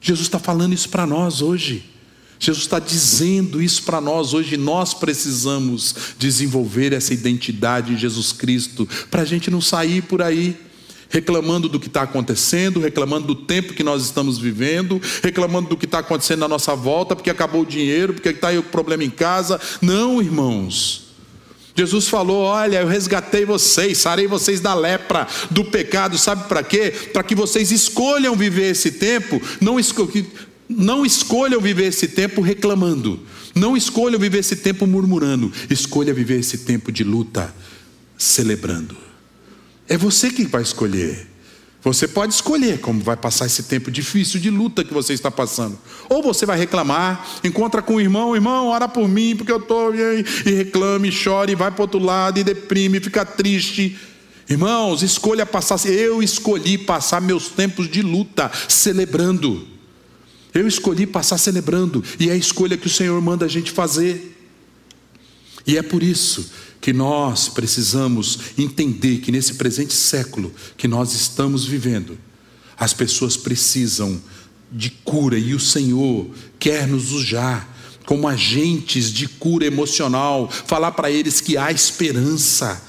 Jesus 0.00 0.26
está 0.26 0.38
falando 0.38 0.72
isso 0.72 0.88
para 0.88 1.06
nós 1.06 1.42
hoje. 1.42 1.84
Jesus 2.38 2.64
está 2.64 2.80
dizendo 2.80 3.62
isso 3.62 3.84
para 3.84 4.00
nós 4.00 4.34
hoje. 4.34 4.56
Nós 4.56 4.94
precisamos 4.94 5.94
desenvolver 6.18 6.92
essa 6.92 7.14
identidade 7.14 7.92
em 7.92 7.98
Jesus 7.98 8.32
Cristo 8.32 8.88
para 9.10 9.22
a 9.22 9.24
gente 9.24 9.48
não 9.48 9.60
sair 9.60 10.02
por 10.02 10.20
aí 10.20 10.56
reclamando 11.12 11.68
do 11.68 11.78
que 11.78 11.88
está 11.88 12.02
acontecendo, 12.02 12.80
reclamando 12.80 13.26
do 13.26 13.34
tempo 13.34 13.74
que 13.74 13.84
nós 13.84 14.02
estamos 14.02 14.38
vivendo, 14.38 15.00
reclamando 15.22 15.68
do 15.68 15.76
que 15.76 15.84
está 15.84 15.98
acontecendo 15.98 16.40
na 16.40 16.48
nossa 16.48 16.74
volta, 16.74 17.14
porque 17.14 17.28
acabou 17.28 17.62
o 17.62 17.66
dinheiro, 17.66 18.14
porque 18.14 18.30
está 18.30 18.48
aí 18.48 18.58
o 18.58 18.62
problema 18.62 19.04
em 19.04 19.10
casa. 19.10 19.60
Não, 19.82 20.22
irmãos. 20.22 21.12
Jesus 21.76 22.08
falou: 22.08 22.44
Olha, 22.44 22.80
eu 22.80 22.86
resgatei 22.86 23.44
vocês, 23.44 23.98
sarei 23.98 24.26
vocês 24.26 24.60
da 24.60 24.74
lepra, 24.74 25.28
do 25.50 25.64
pecado, 25.66 26.16
sabe 26.16 26.48
para 26.48 26.62
quê? 26.62 26.90
Para 27.12 27.22
que 27.22 27.34
vocês 27.34 27.70
escolham 27.70 28.34
viver 28.34 28.70
esse 28.70 28.92
tempo, 28.92 29.40
não, 29.60 29.78
esco 29.78 30.10
não 30.68 31.04
escolham 31.04 31.60
viver 31.60 31.88
esse 31.88 32.08
tempo 32.08 32.40
reclamando, 32.40 33.20
não 33.54 33.76
escolham 33.76 34.18
viver 34.18 34.38
esse 34.38 34.56
tempo 34.56 34.86
murmurando, 34.86 35.52
escolha 35.68 36.14
viver 36.14 36.40
esse 36.40 36.58
tempo 36.58 36.90
de 36.90 37.04
luta 37.04 37.54
celebrando. 38.16 39.11
É 39.88 39.96
você 39.96 40.30
que 40.30 40.44
vai 40.44 40.62
escolher. 40.62 41.32
Você 41.82 42.06
pode 42.06 42.32
escolher 42.32 42.78
como 42.78 43.02
vai 43.02 43.16
passar 43.16 43.46
esse 43.46 43.64
tempo 43.64 43.90
difícil 43.90 44.38
de 44.38 44.50
luta 44.50 44.84
que 44.84 44.94
você 44.94 45.12
está 45.12 45.32
passando. 45.32 45.76
Ou 46.08 46.22
você 46.22 46.46
vai 46.46 46.56
reclamar, 46.56 47.26
encontra 47.42 47.82
com 47.82 47.96
o 47.96 48.00
irmão, 48.00 48.36
irmão, 48.36 48.68
ora 48.68 48.88
por 48.88 49.08
mim, 49.08 49.34
porque 49.34 49.50
eu 49.50 49.56
estou. 49.56 49.92
E 49.92 50.24
reclame, 50.44 51.10
chore, 51.10 51.56
vai 51.56 51.72
para 51.72 51.82
outro 51.82 51.98
lado, 51.98 52.38
e 52.38 52.44
deprime, 52.44 53.00
fica 53.00 53.24
triste. 53.24 53.98
Irmãos, 54.48 55.02
escolha 55.02 55.44
passar. 55.44 55.84
Eu 55.84 56.22
escolhi 56.22 56.78
passar 56.78 57.20
meus 57.20 57.48
tempos 57.48 57.90
de 57.90 58.00
luta 58.00 58.48
celebrando. 58.68 59.66
Eu 60.54 60.68
escolhi 60.68 61.04
passar 61.04 61.36
celebrando. 61.36 62.04
E 62.20 62.30
é 62.30 62.32
a 62.32 62.36
escolha 62.36 62.76
que 62.76 62.86
o 62.86 62.90
Senhor 62.90 63.20
manda 63.20 63.44
a 63.44 63.48
gente 63.48 63.72
fazer. 63.72 64.38
E 65.66 65.76
é 65.76 65.82
por 65.82 66.02
isso 66.02 66.48
que 66.82 66.92
nós 66.92 67.48
precisamos 67.48 68.40
entender 68.58 69.18
que 69.18 69.30
nesse 69.30 69.54
presente 69.54 69.94
século 69.94 70.52
que 70.76 70.88
nós 70.88 71.14
estamos 71.14 71.64
vivendo, 71.64 72.18
as 72.76 72.92
pessoas 72.92 73.36
precisam 73.36 74.20
de 74.70 74.90
cura 74.90 75.38
e 75.38 75.54
o 75.54 75.60
Senhor 75.60 76.28
quer 76.58 76.88
nos 76.88 77.12
usar 77.12 77.72
como 78.04 78.26
agentes 78.26 79.12
de 79.12 79.28
cura 79.28 79.64
emocional, 79.64 80.50
falar 80.50 80.90
para 80.90 81.08
eles 81.08 81.40
que 81.40 81.56
há 81.56 81.70
esperança 81.70 82.82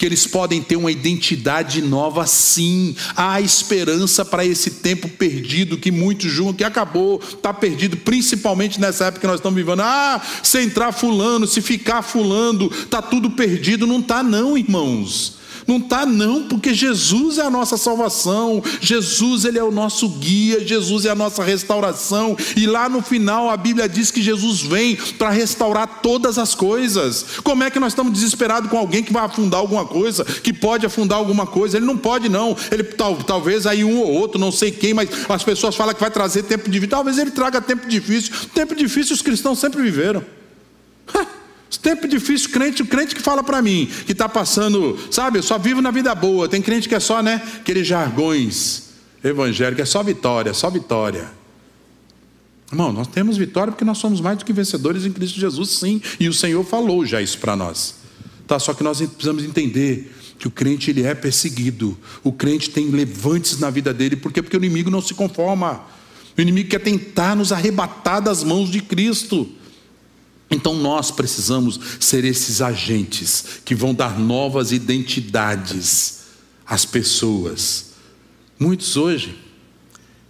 que 0.00 0.06
eles 0.06 0.26
podem 0.26 0.62
ter 0.62 0.76
uma 0.76 0.90
identidade 0.90 1.82
nova, 1.82 2.26
sim. 2.26 2.96
Há 3.14 3.38
esperança 3.38 4.24
para 4.24 4.46
esse 4.46 4.70
tempo 4.70 5.06
perdido 5.10 5.76
que 5.76 5.90
muitos 5.90 6.32
julgam 6.32 6.54
que 6.54 6.64
acabou, 6.64 7.20
está 7.22 7.52
perdido, 7.52 7.98
principalmente 7.98 8.80
nessa 8.80 9.04
época 9.04 9.20
que 9.20 9.26
nós 9.26 9.36
estamos 9.36 9.56
vivendo. 9.56 9.82
Ah, 9.82 10.18
se 10.42 10.58
entrar 10.62 10.90
fulano, 10.92 11.46
se 11.46 11.60
ficar 11.60 12.00
fulano, 12.00 12.72
está 12.72 13.02
tudo 13.02 13.32
perdido. 13.32 13.86
Não 13.86 13.98
está, 13.98 14.22
não, 14.22 14.56
irmãos. 14.56 15.38
Não 15.66 15.78
está 15.78 16.06
não, 16.06 16.44
porque 16.44 16.74
Jesus 16.74 17.38
é 17.38 17.42
a 17.42 17.50
nossa 17.50 17.76
salvação, 17.76 18.62
Jesus 18.80 19.44
ele 19.44 19.58
é 19.58 19.64
o 19.64 19.70
nosso 19.70 20.08
guia, 20.08 20.66
Jesus 20.66 21.04
é 21.04 21.10
a 21.10 21.14
nossa 21.14 21.42
restauração, 21.42 22.36
e 22.56 22.66
lá 22.66 22.88
no 22.88 23.02
final 23.02 23.50
a 23.50 23.56
Bíblia 23.56 23.88
diz 23.88 24.10
que 24.10 24.22
Jesus 24.22 24.60
vem 24.60 24.96
para 25.18 25.30
restaurar 25.30 26.00
todas 26.02 26.38
as 26.38 26.54
coisas. 26.54 27.24
Como 27.42 27.62
é 27.62 27.70
que 27.70 27.78
nós 27.78 27.92
estamos 27.92 28.12
desesperados 28.12 28.70
com 28.70 28.78
alguém 28.78 29.02
que 29.02 29.12
vai 29.12 29.24
afundar 29.24 29.60
alguma 29.60 29.84
coisa, 29.84 30.24
que 30.24 30.52
pode 30.52 30.86
afundar 30.86 31.18
alguma 31.18 31.46
coisa? 31.46 31.76
Ele 31.76 31.86
não 31.86 31.96
pode 31.96 32.28
não. 32.28 32.56
Ele 32.70 32.84
tal, 32.84 33.16
talvez 33.16 33.66
aí 33.66 33.84
um 33.84 34.00
ou 34.00 34.12
outro, 34.12 34.38
não 34.38 34.52
sei 34.52 34.70
quem, 34.70 34.94
mas 34.94 35.08
as 35.28 35.42
pessoas 35.42 35.74
falam 35.76 35.94
que 35.94 36.00
vai 36.00 36.10
trazer 36.10 36.42
tempo 36.44 36.68
difícil. 36.68 36.90
Talvez 36.90 37.18
ele 37.18 37.30
traga 37.30 37.60
tempo 37.60 37.86
difícil. 37.86 38.32
Tempo 38.54 38.74
difícil 38.74 39.14
os 39.14 39.22
cristãos 39.22 39.58
sempre 39.58 39.82
viveram. 39.82 40.24
Tempo 41.78 42.08
difícil, 42.08 42.50
crente, 42.50 42.84
crente 42.84 43.14
que 43.14 43.22
fala 43.22 43.42
para 43.42 43.62
mim, 43.62 43.88
que 44.04 44.12
está 44.12 44.28
passando, 44.28 44.98
sabe, 45.10 45.38
eu 45.38 45.42
só 45.42 45.58
vivo 45.58 45.80
na 45.80 45.90
vida 45.90 46.14
boa. 46.14 46.48
Tem 46.48 46.60
crente 46.60 46.88
que 46.88 46.94
é 46.94 47.00
só, 47.00 47.22
né, 47.22 47.42
aqueles 47.60 47.86
jargões 47.86 48.90
evangélicos, 49.22 49.82
é 49.82 49.86
só 49.86 50.02
vitória, 50.02 50.52
só 50.52 50.68
vitória. 50.68 51.30
Irmão, 52.72 52.92
nós 52.92 53.06
temos 53.08 53.36
vitória 53.36 53.72
porque 53.72 53.84
nós 53.84 53.98
somos 53.98 54.20
mais 54.20 54.38
do 54.38 54.44
que 54.44 54.52
vencedores 54.52 55.04
em 55.04 55.12
Cristo 55.12 55.38
Jesus, 55.38 55.70
sim. 55.70 56.00
E 56.18 56.28
o 56.28 56.32
Senhor 56.32 56.64
falou 56.64 57.04
já 57.04 57.20
isso 57.20 57.38
para 57.38 57.56
nós. 57.56 57.96
Tá, 58.46 58.58
só 58.58 58.74
que 58.74 58.82
nós 58.82 59.00
precisamos 59.00 59.44
entender 59.44 60.12
que 60.38 60.48
o 60.48 60.50
crente 60.50 60.90
ele 60.90 61.02
é 61.02 61.14
perseguido. 61.14 61.96
O 62.24 62.32
crente 62.32 62.70
tem 62.70 62.88
levantes 62.88 63.58
na 63.58 63.70
vida 63.70 63.92
dele, 63.92 64.16
por 64.16 64.32
quê? 64.32 64.42
Porque 64.42 64.56
o 64.56 64.58
inimigo 64.58 64.90
não 64.90 65.02
se 65.02 65.14
conforma. 65.14 65.82
O 66.36 66.40
inimigo 66.40 66.68
quer 66.70 66.80
tentar 66.80 67.36
nos 67.36 67.52
arrebatar 67.52 68.22
das 68.22 68.42
mãos 68.42 68.70
de 68.70 68.80
Cristo. 68.80 69.48
Então 70.50 70.74
nós 70.74 71.10
precisamos 71.10 71.78
ser 72.00 72.24
esses 72.24 72.60
agentes 72.60 73.60
que 73.64 73.74
vão 73.74 73.94
dar 73.94 74.18
novas 74.18 74.72
identidades 74.72 76.22
às 76.66 76.84
pessoas. 76.84 77.90
Muitos 78.58 78.96
hoje, 78.96 79.38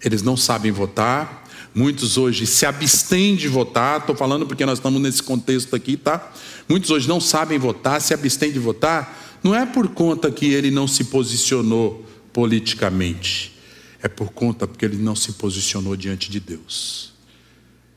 eles 0.04 0.22
não 0.22 0.36
sabem 0.36 0.70
votar, 0.70 1.48
muitos 1.74 2.18
hoje 2.18 2.46
se 2.46 2.66
abstêm 2.66 3.34
de 3.34 3.48
votar, 3.48 4.00
estou 4.00 4.14
falando 4.14 4.46
porque 4.46 4.66
nós 4.66 4.78
estamos 4.78 5.00
nesse 5.00 5.22
contexto 5.22 5.74
aqui, 5.74 5.96
tá? 5.96 6.32
Muitos 6.68 6.90
hoje 6.90 7.08
não 7.08 7.20
sabem 7.20 7.58
votar, 7.58 8.00
se 8.00 8.12
abstêm 8.12 8.52
de 8.52 8.58
votar, 8.58 9.38
não 9.42 9.54
é 9.54 9.64
por 9.64 9.88
conta 9.88 10.30
que 10.30 10.46
ele 10.46 10.70
não 10.70 10.86
se 10.86 11.04
posicionou 11.04 12.04
politicamente, 12.32 13.58
é 14.02 14.08
por 14.08 14.30
conta 14.30 14.66
porque 14.66 14.84
ele 14.84 14.98
não 14.98 15.16
se 15.16 15.32
posicionou 15.32 15.96
diante 15.96 16.30
de 16.30 16.38
Deus. 16.38 17.09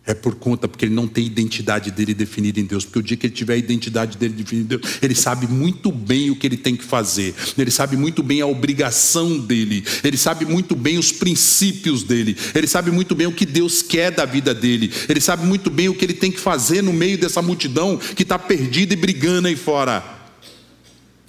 É 0.05 0.13
por 0.13 0.35
conta, 0.35 0.67
porque 0.67 0.83
ele 0.83 0.93
não 0.93 1.07
tem 1.07 1.25
identidade 1.25 1.89
dele 1.89 2.13
definida 2.13 2.59
em 2.59 2.65
Deus. 2.65 2.83
Porque 2.83 2.99
o 2.99 3.03
dia 3.03 3.15
que 3.15 3.27
ele 3.27 3.33
tiver 3.33 3.53
a 3.53 3.57
identidade 3.57 4.17
dele 4.17 4.33
definida 4.33 4.75
em 4.75 4.79
Deus, 4.79 4.97
ele 5.01 5.15
sabe 5.15 5.47
muito 5.47 5.93
bem 5.93 6.29
o 6.29 6.35
que 6.35 6.45
ele 6.45 6.57
tem 6.57 6.75
que 6.75 6.83
fazer. 6.83 7.33
Ele 7.57 7.71
sabe 7.71 7.95
muito 7.95 8.21
bem 8.21 8.41
a 8.41 8.45
obrigação 8.45 9.39
dele. 9.39 9.85
Ele 10.03 10.17
sabe 10.17 10.43
muito 10.45 10.75
bem 10.75 10.97
os 10.97 11.13
princípios 11.13 12.03
dele. 12.03 12.35
Ele 12.53 12.67
sabe 12.67 12.91
muito 12.91 13.15
bem 13.15 13.27
o 13.27 13.31
que 13.31 13.45
Deus 13.45 13.81
quer 13.81 14.11
da 14.11 14.25
vida 14.25 14.53
dele. 14.53 14.91
Ele 15.07 15.21
sabe 15.21 15.45
muito 15.45 15.69
bem 15.69 15.87
o 15.87 15.95
que 15.95 16.03
ele 16.03 16.13
tem 16.13 16.31
que 16.31 16.39
fazer 16.39 16.81
no 16.81 16.91
meio 16.91 17.17
dessa 17.17 17.41
multidão 17.41 17.97
que 17.97 18.23
está 18.23 18.37
perdida 18.37 18.93
e 18.93 18.97
brigando 18.97 19.47
aí 19.47 19.55
fora. 19.55 20.03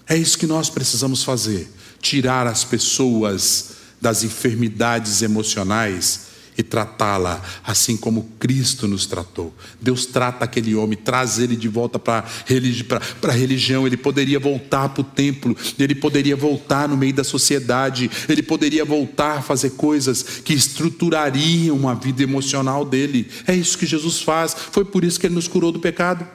É 0.09 0.17
isso 0.17 0.37
que 0.37 0.49
nós 0.49 0.69
precisamos 0.69 1.23
fazer: 1.23 1.69
tirar 2.01 2.49
as 2.49 2.65
pessoas 2.65 3.71
das 4.01 4.25
enfermidades 4.25 5.23
emocionais 5.23 6.34
e 6.57 6.62
tratá-la 6.62 7.43
assim 7.64 7.97
como 7.97 8.31
Cristo 8.38 8.87
nos 8.87 9.07
tratou. 9.07 9.55
Deus 9.81 10.07
trata 10.07 10.45
aquele 10.45 10.75
homem, 10.75 10.97
traz 10.97 11.38
ele 11.38 11.57
de 11.57 11.69
volta 11.69 11.99
para 11.99 12.25
religi 12.47 12.87
a 13.23 13.31
religião. 13.31 13.87
Ele 13.87 13.97
poderia 13.97 14.38
voltar 14.38 14.88
para 14.90 15.01
o 15.01 15.05
templo, 15.05 15.57
ele 15.79 15.95
poderia 15.95 16.37
voltar 16.37 16.88
no 16.88 16.97
meio 16.97 17.14
da 17.14 17.25
sociedade, 17.25 18.11
ele 18.29 18.43
poderia 18.43 18.85
voltar 18.85 19.38
a 19.38 19.43
fazer 19.43 19.71
coisas 19.71 20.23
que 20.23 20.53
estruturariam 20.53 21.88
a 21.88 21.95
vida 21.95 22.23
emocional 22.23 22.85
dele. 22.85 23.29
É 23.47 23.55
isso 23.55 23.77
que 23.77 23.87
Jesus 23.87 24.23
faz. 24.23 24.55
Foi 24.71 24.85
por 24.85 25.05
isso 25.05 25.19
que 25.19 25.27
ele 25.27 25.35
nos 25.35 25.49
curou 25.49 25.73
do 25.73 25.81
pecado 25.81 26.27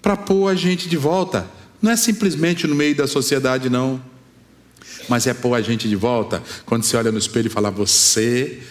para 0.00 0.16
pôr 0.16 0.48
a 0.48 0.54
gente 0.54 0.88
de 0.88 0.96
volta. 0.96 1.46
Não 1.80 1.90
é 1.90 1.96
simplesmente 1.96 2.66
no 2.66 2.74
meio 2.74 2.94
da 2.94 3.06
sociedade, 3.06 3.70
não. 3.70 4.02
Mas 5.08 5.26
é 5.26 5.34
pôr 5.34 5.54
a 5.54 5.62
gente 5.62 5.88
de 5.88 5.96
volta 5.96 6.42
quando 6.64 6.82
você 6.84 6.96
olha 6.96 7.10
no 7.10 7.18
espelho 7.18 7.46
e 7.46 7.50
fala: 7.50 7.70
Você 7.70 8.62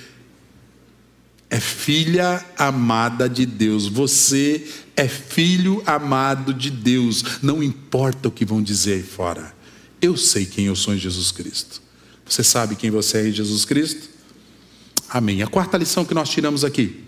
é 1.51 1.59
filha 1.59 2.43
amada 2.57 3.27
de 3.27 3.45
Deus. 3.45 3.85
Você 3.85 4.65
é 4.95 5.05
filho 5.05 5.83
amado 5.85 6.53
de 6.53 6.71
Deus. 6.71 7.41
Não 7.43 7.61
importa 7.61 8.29
o 8.29 8.31
que 8.31 8.45
vão 8.45 8.63
dizer 8.63 8.93
aí 8.93 9.03
fora. 9.03 9.53
Eu 10.01 10.15
sei 10.15 10.45
quem 10.45 10.67
eu 10.67 10.77
sou 10.77 10.95
em 10.95 10.97
Jesus 10.97 11.29
Cristo. 11.29 11.81
Você 12.25 12.41
sabe 12.41 12.77
quem 12.77 12.89
você 12.89 13.17
é 13.17 13.27
em 13.27 13.33
Jesus 13.33 13.65
Cristo? 13.65 14.09
Amém. 15.09 15.43
A 15.43 15.47
quarta 15.47 15.77
lição 15.77 16.05
que 16.05 16.13
nós 16.13 16.29
tiramos 16.29 16.63
aqui 16.63 17.03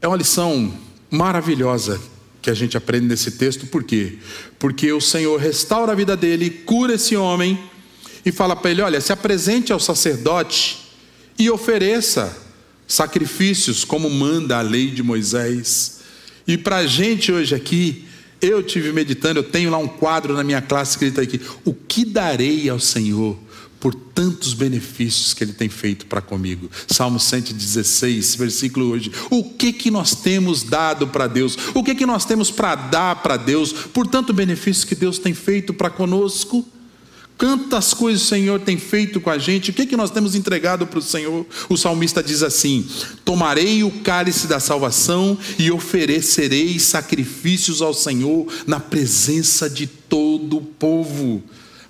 é 0.00 0.06
uma 0.06 0.16
lição 0.16 0.72
maravilhosa 1.10 2.00
que 2.40 2.50
a 2.50 2.54
gente 2.54 2.76
aprende 2.76 3.06
nesse 3.06 3.32
texto, 3.32 3.66
por 3.66 3.82
quê? 3.82 4.18
Porque 4.60 4.92
o 4.92 5.00
Senhor 5.00 5.40
restaura 5.40 5.90
a 5.90 5.94
vida 5.94 6.16
dele, 6.16 6.50
cura 6.50 6.94
esse 6.94 7.16
homem 7.16 7.58
e 8.24 8.30
fala 8.30 8.54
para 8.54 8.70
ele: 8.70 8.82
olha, 8.82 9.00
se 9.00 9.12
apresente 9.12 9.72
ao 9.72 9.80
sacerdote 9.80 10.81
e 11.38 11.50
ofereça 11.50 12.36
sacrifícios 12.86 13.84
como 13.84 14.10
manda 14.10 14.58
a 14.58 14.62
lei 14.62 14.90
de 14.90 15.02
Moisés. 15.02 16.00
E 16.46 16.58
para 16.58 16.78
a 16.78 16.86
gente 16.86 17.32
hoje 17.32 17.54
aqui, 17.54 18.04
eu 18.40 18.62
tive 18.62 18.92
meditando, 18.92 19.38
eu 19.38 19.44
tenho 19.44 19.70
lá 19.70 19.78
um 19.78 19.88
quadro 19.88 20.34
na 20.34 20.42
minha 20.42 20.60
classe 20.60 20.92
escrito 20.92 21.20
aqui: 21.20 21.40
O 21.64 21.72
que 21.72 22.04
darei 22.04 22.68
ao 22.68 22.80
Senhor 22.80 23.38
por 23.78 23.94
tantos 23.94 24.52
benefícios 24.52 25.32
que 25.32 25.42
Ele 25.42 25.52
tem 25.52 25.68
feito 25.68 26.06
para 26.06 26.20
comigo? 26.20 26.68
Salmo 26.88 27.18
116, 27.18 28.34
versículo 28.34 28.90
hoje. 28.90 29.12
O 29.30 29.44
que 29.44 29.72
que 29.72 29.90
nós 29.90 30.14
temos 30.14 30.62
dado 30.62 31.06
para 31.06 31.26
Deus? 31.26 31.56
O 31.74 31.82
que 31.82 31.94
que 31.94 32.04
nós 32.04 32.24
temos 32.24 32.50
para 32.50 32.74
dar 32.74 33.22
para 33.22 33.36
Deus 33.36 33.72
por 33.72 34.06
tanto 34.06 34.32
benefício 34.32 34.86
que 34.86 34.94
Deus 34.94 35.18
tem 35.18 35.32
feito 35.32 35.72
para 35.72 35.88
conosco? 35.88 36.66
Quantas 37.38 37.92
coisas 37.92 38.22
o 38.22 38.26
Senhor 38.26 38.60
tem 38.60 38.76
feito 38.78 39.20
com 39.20 39.30
a 39.30 39.38
gente, 39.38 39.70
o 39.70 39.74
que, 39.74 39.86
que 39.86 39.96
nós 39.96 40.10
temos 40.10 40.34
entregado 40.34 40.86
para 40.86 40.98
o 40.98 41.02
Senhor? 41.02 41.44
O 41.68 41.76
salmista 41.76 42.22
diz 42.22 42.42
assim: 42.42 42.86
Tomarei 43.24 43.82
o 43.82 43.90
cálice 43.90 44.46
da 44.46 44.60
salvação 44.60 45.36
e 45.58 45.70
oferecerei 45.70 46.78
sacrifícios 46.78 47.82
ao 47.82 47.92
Senhor 47.92 48.46
na 48.66 48.78
presença 48.78 49.68
de 49.68 49.86
todo 49.86 50.58
o 50.58 50.62
povo. 50.62 51.42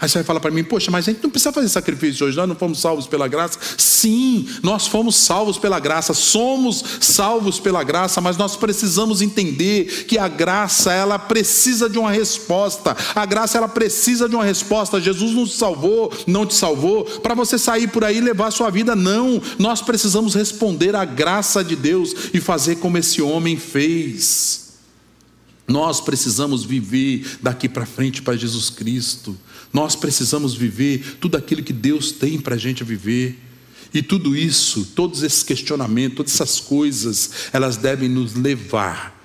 Aí 0.03 0.09
você 0.09 0.19
vai 0.19 0.25
falar 0.25 0.41
para 0.41 0.51
mim, 0.51 0.65
poxa, 0.65 0.91
mas 0.91 1.07
a 1.07 1.13
gente 1.13 1.23
não 1.23 1.31
precisa 1.31 1.53
fazer 1.53 1.69
sacrifício 1.69 2.27
hoje, 2.27 2.37
nós 2.37 2.49
não 2.49 2.57
fomos 2.57 2.81
salvos 2.81 3.07
pela 3.07 3.29
graça? 3.29 3.57
Sim, 3.79 4.49
nós 4.61 4.89
fomos 4.89 5.15
salvos 5.15 5.59
pela 5.59 5.79
graça, 5.79 6.13
somos 6.13 6.83
salvos 7.01 7.61
pela 7.61 7.85
graça, 7.85 8.21
mas 8.21 8.37
nós 8.37 8.57
precisamos 8.57 9.23
entender 9.23 10.05
que 10.07 10.19
a 10.19 10.27
graça, 10.27 10.93
ela 10.93 11.21
precisa 11.21 11.89
de 11.89 12.01
uma 12.01 12.11
resposta. 12.11 12.97
A 13.15 13.25
graça, 13.25 13.59
ela 13.59 13.69
precisa 13.69 14.29
de 14.29 14.35
uma 14.35 14.45
resposta. 14.45 15.01
Jesus 15.01 15.31
nos 15.31 15.55
salvou, 15.55 16.13
não 16.27 16.45
te 16.45 16.55
salvou, 16.55 17.05
para 17.05 17.37
você 17.37 17.57
sair 17.57 17.87
por 17.87 18.05
aí 18.05 18.17
e 18.17 18.21
levar 18.21 18.49
a 18.49 18.51
sua 18.51 18.71
vida, 18.71 18.97
não. 18.97 19.41
Nós 19.57 19.83
precisamos 19.83 20.35
responder 20.35 20.97
à 20.97 21.05
graça 21.05 21.63
de 21.63 21.77
Deus 21.77 22.13
e 22.35 22.41
fazer 22.41 22.75
como 22.81 22.99
esse 22.99 23.23
homem 23.23 23.57
fez. 23.57 24.63
Nós 25.69 26.01
precisamos 26.01 26.65
viver 26.65 27.39
daqui 27.41 27.69
para 27.69 27.87
frente 27.87 28.21
para 28.21 28.37
Jesus 28.37 28.69
Cristo. 28.69 29.39
Nós 29.73 29.97
precisamos 29.97 30.55
viver 30.55 31.17
tudo 31.21 31.37
aquilo 31.37 31.63
que 31.63 31.73
Deus 31.73 32.13
tem 32.13 32.39
para 32.39 32.57
a 32.57 32.59
gente 32.59 32.85
viver. 32.85 33.39
E 33.95 34.03
tudo 34.03 34.37
isso, 34.37 34.87
todos 34.95 35.23
esses 35.23 35.43
questionamentos, 35.43 36.17
todas 36.17 36.35
essas 36.35 36.61
coisas, 36.61 37.31
elas 37.53 37.77
devem 37.77 38.09
nos 38.09 38.35
levar 38.35 39.19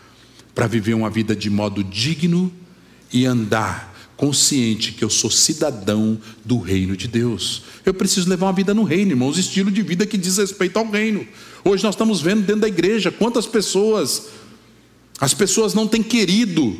para 0.53 0.67
viver 0.67 0.93
uma 0.93 1.09
vida 1.09 1.35
de 1.35 1.49
modo 1.49 1.83
digno 1.83 2.51
e 3.11 3.25
andar 3.25 3.95
consciente 4.17 4.93
que 4.93 5.03
eu 5.03 5.09
sou 5.09 5.29
cidadão 5.29 6.19
do 6.43 6.57
reino 6.57 6.97
de 6.97 7.07
Deus. 7.07 7.63
Eu 7.85 7.93
preciso 7.93 8.27
levar 8.27 8.47
uma 8.47 8.53
vida 8.53 8.73
no 8.73 8.83
reino, 8.83 9.11
irmãos, 9.11 9.37
estilo 9.37 9.69
de 9.69 9.83
vida 9.83 10.05
que 10.05 10.17
diz 10.17 10.37
respeito 10.37 10.77
ao 10.77 10.89
reino. 10.89 11.25
Hoje 11.63 11.83
nós 11.83 11.93
estamos 11.93 12.19
vendo 12.19 12.41
dentro 12.41 12.61
da 12.61 12.67
igreja 12.67 13.11
quantas 13.11 13.45
pessoas, 13.45 14.29
as 15.19 15.33
pessoas 15.33 15.73
não 15.73 15.87
têm 15.87 16.01
querido 16.01 16.75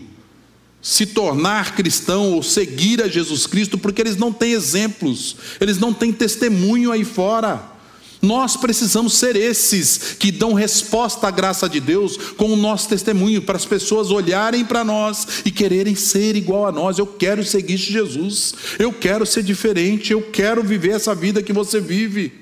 se 0.82 1.06
tornar 1.06 1.76
cristão 1.76 2.34
ou 2.34 2.44
seguir 2.44 3.02
a 3.02 3.08
Jesus 3.08 3.46
Cristo, 3.46 3.78
porque 3.78 4.02
eles 4.02 4.16
não 4.16 4.32
têm 4.32 4.54
exemplos, 4.54 5.36
eles 5.60 5.78
não 5.78 5.94
têm 5.94 6.14
testemunho 6.14 6.92
aí 6.92 7.04
fora. 7.04 7.76
Nós 8.22 8.58
precisamos 8.58 9.14
ser 9.14 9.36
esses 9.36 10.16
que 10.18 10.32
dão 10.32 10.54
resposta 10.54 11.28
à 11.28 11.32
graça 11.32 11.70
de 11.70 11.80
Deus 11.80 12.18
com 12.36 12.52
o 12.52 12.56
nosso 12.56 12.90
testemunho, 12.90 13.42
para 13.42 13.58
as 13.58 13.66
pessoas 13.66 14.10
olharem 14.10 14.66
para 14.66 14.84
nós 14.84 15.28
e 15.46 15.52
quererem 15.52 15.94
ser 15.96 16.36
igual 16.36 16.66
a 16.66 16.72
nós. 16.72 16.98
Eu 16.98 17.06
quero 17.06 17.44
seguir 17.46 17.78
Jesus, 17.78 18.56
eu 18.80 18.92
quero 18.92 19.26
ser 19.26 19.44
diferente, 19.44 20.12
eu 20.12 20.22
quero 20.22 20.64
viver 20.64 20.92
essa 20.92 21.14
vida 21.14 21.44
que 21.44 21.54
você 21.54 21.80
vive. 21.80 22.34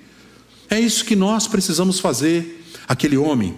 É 0.70 0.80
isso 0.80 1.04
que 1.04 1.16
nós 1.16 1.48
precisamos 1.48 2.00
fazer. 2.00 2.64
Aquele 2.88 3.18
homem, 3.18 3.56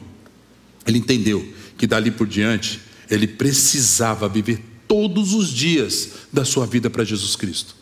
ele 0.86 0.98
entendeu 0.98 1.46
que 1.78 1.86
dali 1.86 2.10
por 2.10 2.26
diante 2.26 2.87
ele 3.10 3.28
precisava 3.28 4.28
viver 4.28 4.64
todos 4.88 5.34
os 5.34 5.50
dias 5.50 6.10
da 6.32 6.46
sua 6.46 6.66
vida 6.66 6.90
para 6.90 7.04
Jesus 7.04 7.36
Cristo. 7.36 7.76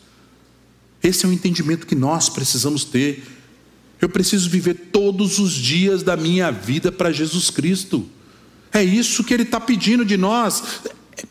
Esse 1.02 1.24
é 1.24 1.28
o 1.28 1.32
entendimento 1.32 1.86
que 1.86 1.94
nós 1.94 2.28
precisamos 2.28 2.84
ter. 2.84 3.24
Eu 4.00 4.08
preciso 4.08 4.50
viver 4.50 4.74
todos 4.92 5.38
os 5.38 5.52
dias 5.52 6.02
da 6.02 6.16
minha 6.16 6.50
vida 6.50 6.90
para 6.90 7.12
Jesus 7.12 7.50
Cristo. 7.50 8.08
É 8.72 8.82
isso 8.82 9.24
que 9.24 9.32
Ele 9.32 9.44
está 9.44 9.60
pedindo 9.60 10.04
de 10.04 10.16
nós. 10.16 10.80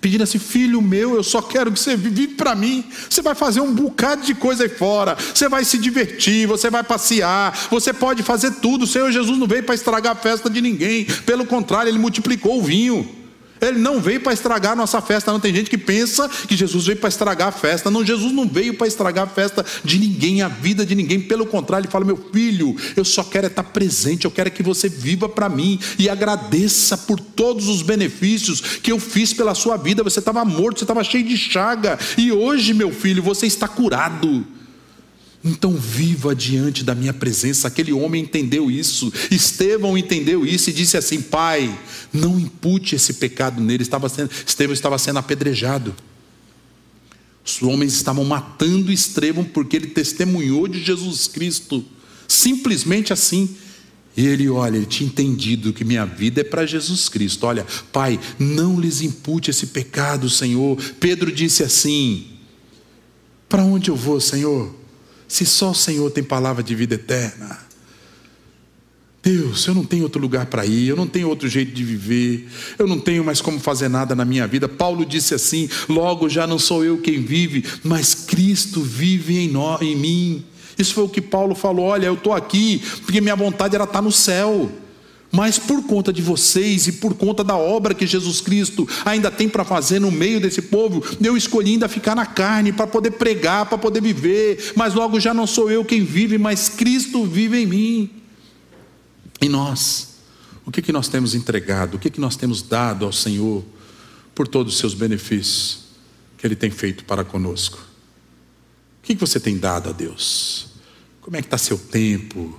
Pedindo 0.02 0.24
assim, 0.24 0.40
filho 0.40 0.82
meu, 0.82 1.14
eu 1.14 1.24
só 1.24 1.42
quero 1.42 1.72
que 1.72 1.80
você 1.80 1.96
vive 1.96 2.30
para 2.30 2.56
mim. 2.56 2.84
Você 3.08 3.22
vai 3.22 3.36
fazer 3.36 3.60
um 3.60 3.74
bocado 3.74 4.26
de 4.26 4.34
coisa 4.34 4.64
aí 4.64 4.70
fora. 4.70 5.16
Você 5.16 5.48
vai 5.48 5.64
se 5.64 5.78
divertir, 5.78 6.48
você 6.48 6.72
vai 6.72 6.84
passear, 6.84 7.68
você 7.70 7.94
pode 7.94 8.24
fazer 8.24 8.52
tudo. 8.54 8.86
O 8.86 8.88
Senhor 8.88 9.12
Jesus 9.12 9.38
não 9.38 9.46
veio 9.46 9.64
para 9.64 9.76
estragar 9.76 10.14
a 10.14 10.20
festa 10.20 10.50
de 10.50 10.60
ninguém. 10.60 11.06
Pelo 11.26 11.46
contrário, 11.46 11.90
Ele 11.90 12.00
multiplicou 12.00 12.60
o 12.60 12.64
vinho. 12.64 13.15
Ele 13.62 13.80
não 13.80 14.00
veio 14.00 14.22
para 14.22 14.34
estragar 14.34 14.74
a 14.74 14.76
nossa 14.76 15.02
festa. 15.02 15.32
Não 15.32 15.40
tem 15.40 15.54
gente 15.54 15.70
que 15.70 15.78
pensa 15.78 16.30
que 16.30 16.56
Jesus 16.56 16.86
veio 16.86 17.00
para 17.00 17.10
estragar 17.10 17.48
a 17.48 17.52
festa. 17.52 17.90
Não, 17.90 18.06
Jesus 18.06 18.32
não 18.34 18.48
veio 18.48 18.74
para 18.74 18.88
estragar 18.88 19.26
a 19.26 19.30
festa 19.30 19.66
de 19.84 19.98
ninguém, 19.98 20.42
a 20.42 20.48
vida 20.48 20.86
de 20.86 20.96
ninguém. 20.96 21.20
Pelo 21.20 21.46
contrário, 21.46 21.86
ele 21.86 21.92
fala: 21.92 22.06
meu 22.06 22.18
filho, 22.32 22.76
eu 22.96 23.06
só 23.06 23.24
quero 23.24 23.48
é 23.48 23.50
estar 23.50 23.64
presente. 23.64 24.26
Eu 24.26 24.32
quero 24.32 24.48
é 24.48 24.52
que 24.52 24.64
você 24.64 24.90
viva 24.90 25.28
para 25.28 25.50
mim 25.50 25.80
e 25.98 26.10
agradeça 26.10 26.98
por 26.98 27.20
todos 27.20 27.68
os 27.68 27.82
benefícios 27.82 28.62
que 28.62 28.92
eu 28.92 29.00
fiz 29.00 29.34
pela 29.34 29.56
sua 29.56 29.78
vida. 29.78 30.04
Você 30.04 30.20
estava 30.20 30.44
morto, 30.46 30.80
você 30.80 30.84
estava 30.84 31.04
cheio 31.04 31.24
de 31.24 31.38
chaga 31.38 31.98
e 32.18 32.32
hoje, 32.32 32.74
meu 32.74 32.92
filho, 32.92 33.24
você 33.24 33.48
está 33.48 33.68
curado. 33.68 34.46
Então 35.46 35.74
viva 35.74 36.36
diante 36.36 36.84
da 36.84 36.96
minha 36.96 37.14
presença. 37.14 37.68
Aquele 37.68 37.94
homem 37.94 38.24
entendeu 38.24 38.72
isso. 38.72 39.14
Estevão 39.30 39.96
entendeu 39.96 40.44
isso 40.44 40.72
e 40.72 40.74
disse 40.74 40.98
assim: 40.98 41.22
Pai, 41.22 41.78
não 42.12 42.40
impute 42.40 42.96
esse 42.96 43.14
pecado 43.14 43.62
nele. 43.62 43.84
Estava 43.84 44.10
sendo, 44.10 44.32
Estevão 44.46 44.74
estava 44.74 44.98
sendo 44.98 45.20
apedrejado. 45.20 45.96
Os 47.46 47.62
homens 47.62 47.94
estavam 47.94 48.26
matando 48.26 48.92
Estevão 48.92 49.44
porque 49.44 49.76
ele 49.76 49.88
testemunhou 49.88 50.68
de 50.68 50.84
Jesus 50.84 51.28
Cristo. 51.28 51.86
Simplesmente 52.28 53.14
assim. 53.14 53.56
E 54.18 54.26
ele, 54.26 54.50
olha, 54.50 54.78
ele 54.78 54.86
tinha 54.88 55.08
entendido 55.08 55.74
que 55.74 55.84
minha 55.84 56.06
vida 56.06 56.42
é 56.42 56.44
para 56.44 56.66
Jesus 56.66 57.08
Cristo. 57.08 57.46
Olha, 57.46 57.68
Pai, 57.92 58.20
não 58.40 58.80
lhes 58.80 59.02
impute 59.02 59.52
esse 59.52 59.68
pecado, 59.68 60.28
Senhor. 60.28 60.76
Pedro 61.00 61.32
disse 61.32 61.62
assim: 61.62 62.26
Para 63.48 63.64
onde 63.64 63.92
eu 63.92 63.96
vou, 63.96 64.20
Senhor? 64.20 64.85
Se 65.28 65.46
só 65.46 65.72
o 65.72 65.76
Senhor 65.76 66.10
tem 66.12 66.24
palavra 66.24 66.64
de 66.64 66.76
vida 66.76 66.96
eterna. 66.96 67.66
Deus, 69.26 69.66
eu 69.66 69.74
não 69.74 69.84
tenho 69.84 70.04
outro 70.04 70.22
lugar 70.22 70.46
para 70.46 70.68
ir, 70.68 70.88
eu 70.88 70.96
não 70.96 71.08
tenho 71.08 71.28
outro 71.28 71.50
jeito 71.50 71.72
de 71.72 71.84
viver, 71.84 72.48
eu 72.78 72.86
não 72.86 73.00
tenho 73.00 73.24
mais 73.24 73.42
como 73.42 73.60
fazer 73.60 73.90
nada 73.90 74.14
na 74.14 74.24
minha 74.24 74.46
vida. 74.46 74.70
Paulo 74.70 75.04
disse 75.04 75.34
assim: 75.34 75.68
logo 75.90 76.30
já 76.30 76.46
não 76.46 76.60
sou 76.60 76.86
eu 76.86 77.00
quem 77.00 77.24
vive, 77.24 77.66
mas 77.84 78.14
Cristo 78.14 78.82
vive 78.82 79.40
em, 79.40 79.50
nós, 79.50 79.82
em 79.82 79.96
mim. 79.96 80.46
Isso 80.78 80.94
foi 80.94 81.06
o 81.06 81.10
que 81.10 81.22
Paulo 81.22 81.56
falou: 81.56 81.86
olha, 81.86 82.06
eu 82.06 82.14
estou 82.14 82.34
aqui 82.34 82.84
porque 83.04 83.20
minha 83.20 83.36
vontade 83.36 83.74
era 83.74 83.86
estar 83.86 84.02
no 84.02 84.12
céu. 84.12 84.72
Mas 85.36 85.60
por 85.60 85.84
conta 85.84 86.14
de 86.14 86.22
vocês 86.22 86.88
e 86.88 86.94
por 86.94 87.14
conta 87.14 87.44
da 87.44 87.58
obra 87.58 87.94
que 87.94 88.08
Jesus 88.08 88.40
Cristo 88.40 88.88
ainda 89.04 89.30
tem 89.30 89.50
para 89.50 89.66
fazer 89.66 90.00
no 90.00 90.10
meio 90.10 90.40
desse 90.40 90.62
povo, 90.62 91.04
eu 91.22 91.36
escolhi 91.36 91.72
ainda 91.72 91.90
ficar 91.90 92.16
na 92.16 92.26
carne 92.26 92.72
para 92.72 92.88
poder 92.88 93.12
pregar, 93.12 93.66
para 93.66 93.78
poder 93.78 94.02
viver. 94.02 94.72
Mas 94.78 94.94
logo 94.94 95.20
já 95.20 95.34
não 95.34 95.46
sou 95.46 95.70
eu 95.70 95.84
quem 95.84 96.06
vive, 96.06 96.38
mas 96.38 96.70
Cristo 96.70 97.26
vive 97.26 97.58
em 97.58 97.66
mim. 97.66 98.10
E 99.42 99.50
nós, 99.50 100.20
o 100.66 100.72
que, 100.72 100.82
que 100.82 100.94
nós 100.94 101.10
temos 101.10 101.36
entregado, 101.36 101.96
o 101.96 102.00
que, 102.00 102.10
que 102.10 102.22
nós 102.22 102.38
temos 102.38 102.62
dado 102.62 103.04
ao 103.04 103.12
Senhor 103.12 103.62
por 104.34 104.48
todos 104.48 104.76
os 104.76 104.80
seus 104.80 104.94
benefícios 104.94 105.80
que 106.38 106.48
Ele 106.48 106.56
tem 106.56 106.72
feito 106.72 107.04
para 107.04 107.26
conosco? 107.26 107.78
O 107.78 109.06
que, 109.06 109.16
que 109.16 109.20
você 109.20 109.38
tem 109.38 109.58
dado 109.58 109.90
a 109.90 109.92
Deus? 109.92 110.68
Como 111.20 111.36
é 111.36 111.42
que 111.42 111.48
está 111.48 111.58
seu 111.58 111.78
tempo? 111.78 112.58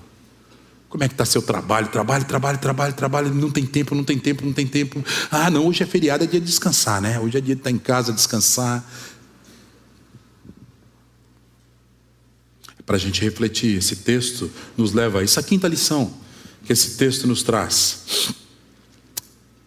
Como 0.97 1.05
é 1.05 1.09
que 1.09 1.13
está 1.13 1.27
seu 1.27 1.43
trabalho? 1.43 1.89
Trabalho, 1.89 2.25
trabalho, 2.25 2.57
trabalho, 2.57 2.95
trabalho, 2.95 3.35
não 3.35 3.51
tem 3.51 3.67
tempo, 3.67 3.95
não 3.95 4.03
tem 4.03 4.19
tempo, 4.19 4.47
não 4.47 4.53
tem 4.55 4.67
tempo. 4.67 5.05
Ah, 5.31 5.51
não, 5.51 5.67
hoje 5.67 5.83
é 5.83 5.87
feriado, 5.87 6.25
é 6.25 6.27
dia 6.27 6.41
de 6.41 6.47
descansar, 6.47 7.03
né? 7.03 7.21
Hoje 7.21 7.37
é 7.37 7.41
dia 7.43 7.55
de 7.55 7.61
estar 7.61 7.71
em 7.71 7.77
casa, 7.77 8.15
descansar. 8.15 8.83
É 12.79 12.83
para 12.83 12.97
a 12.97 12.99
gente 12.99 13.21
refletir, 13.21 13.77
esse 13.77 13.97
texto 13.97 14.51
nos 14.75 14.95
leva 14.95 15.21
a 15.21 15.23
isso. 15.23 15.39
A 15.39 15.43
quinta 15.43 15.69
lição 15.69 16.15
que 16.65 16.73
esse 16.73 16.97
texto 16.97 17.27
nos 17.27 17.43
traz 17.43 18.33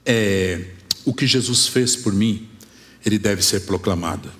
é 0.04 0.66
o 1.06 1.14
que 1.14 1.28
Jesus 1.28 1.68
fez 1.68 1.96
por 1.96 2.12
mim, 2.12 2.50
ele 3.06 3.20
deve 3.20 3.44
ser 3.44 3.60
proclamado. 3.68 4.32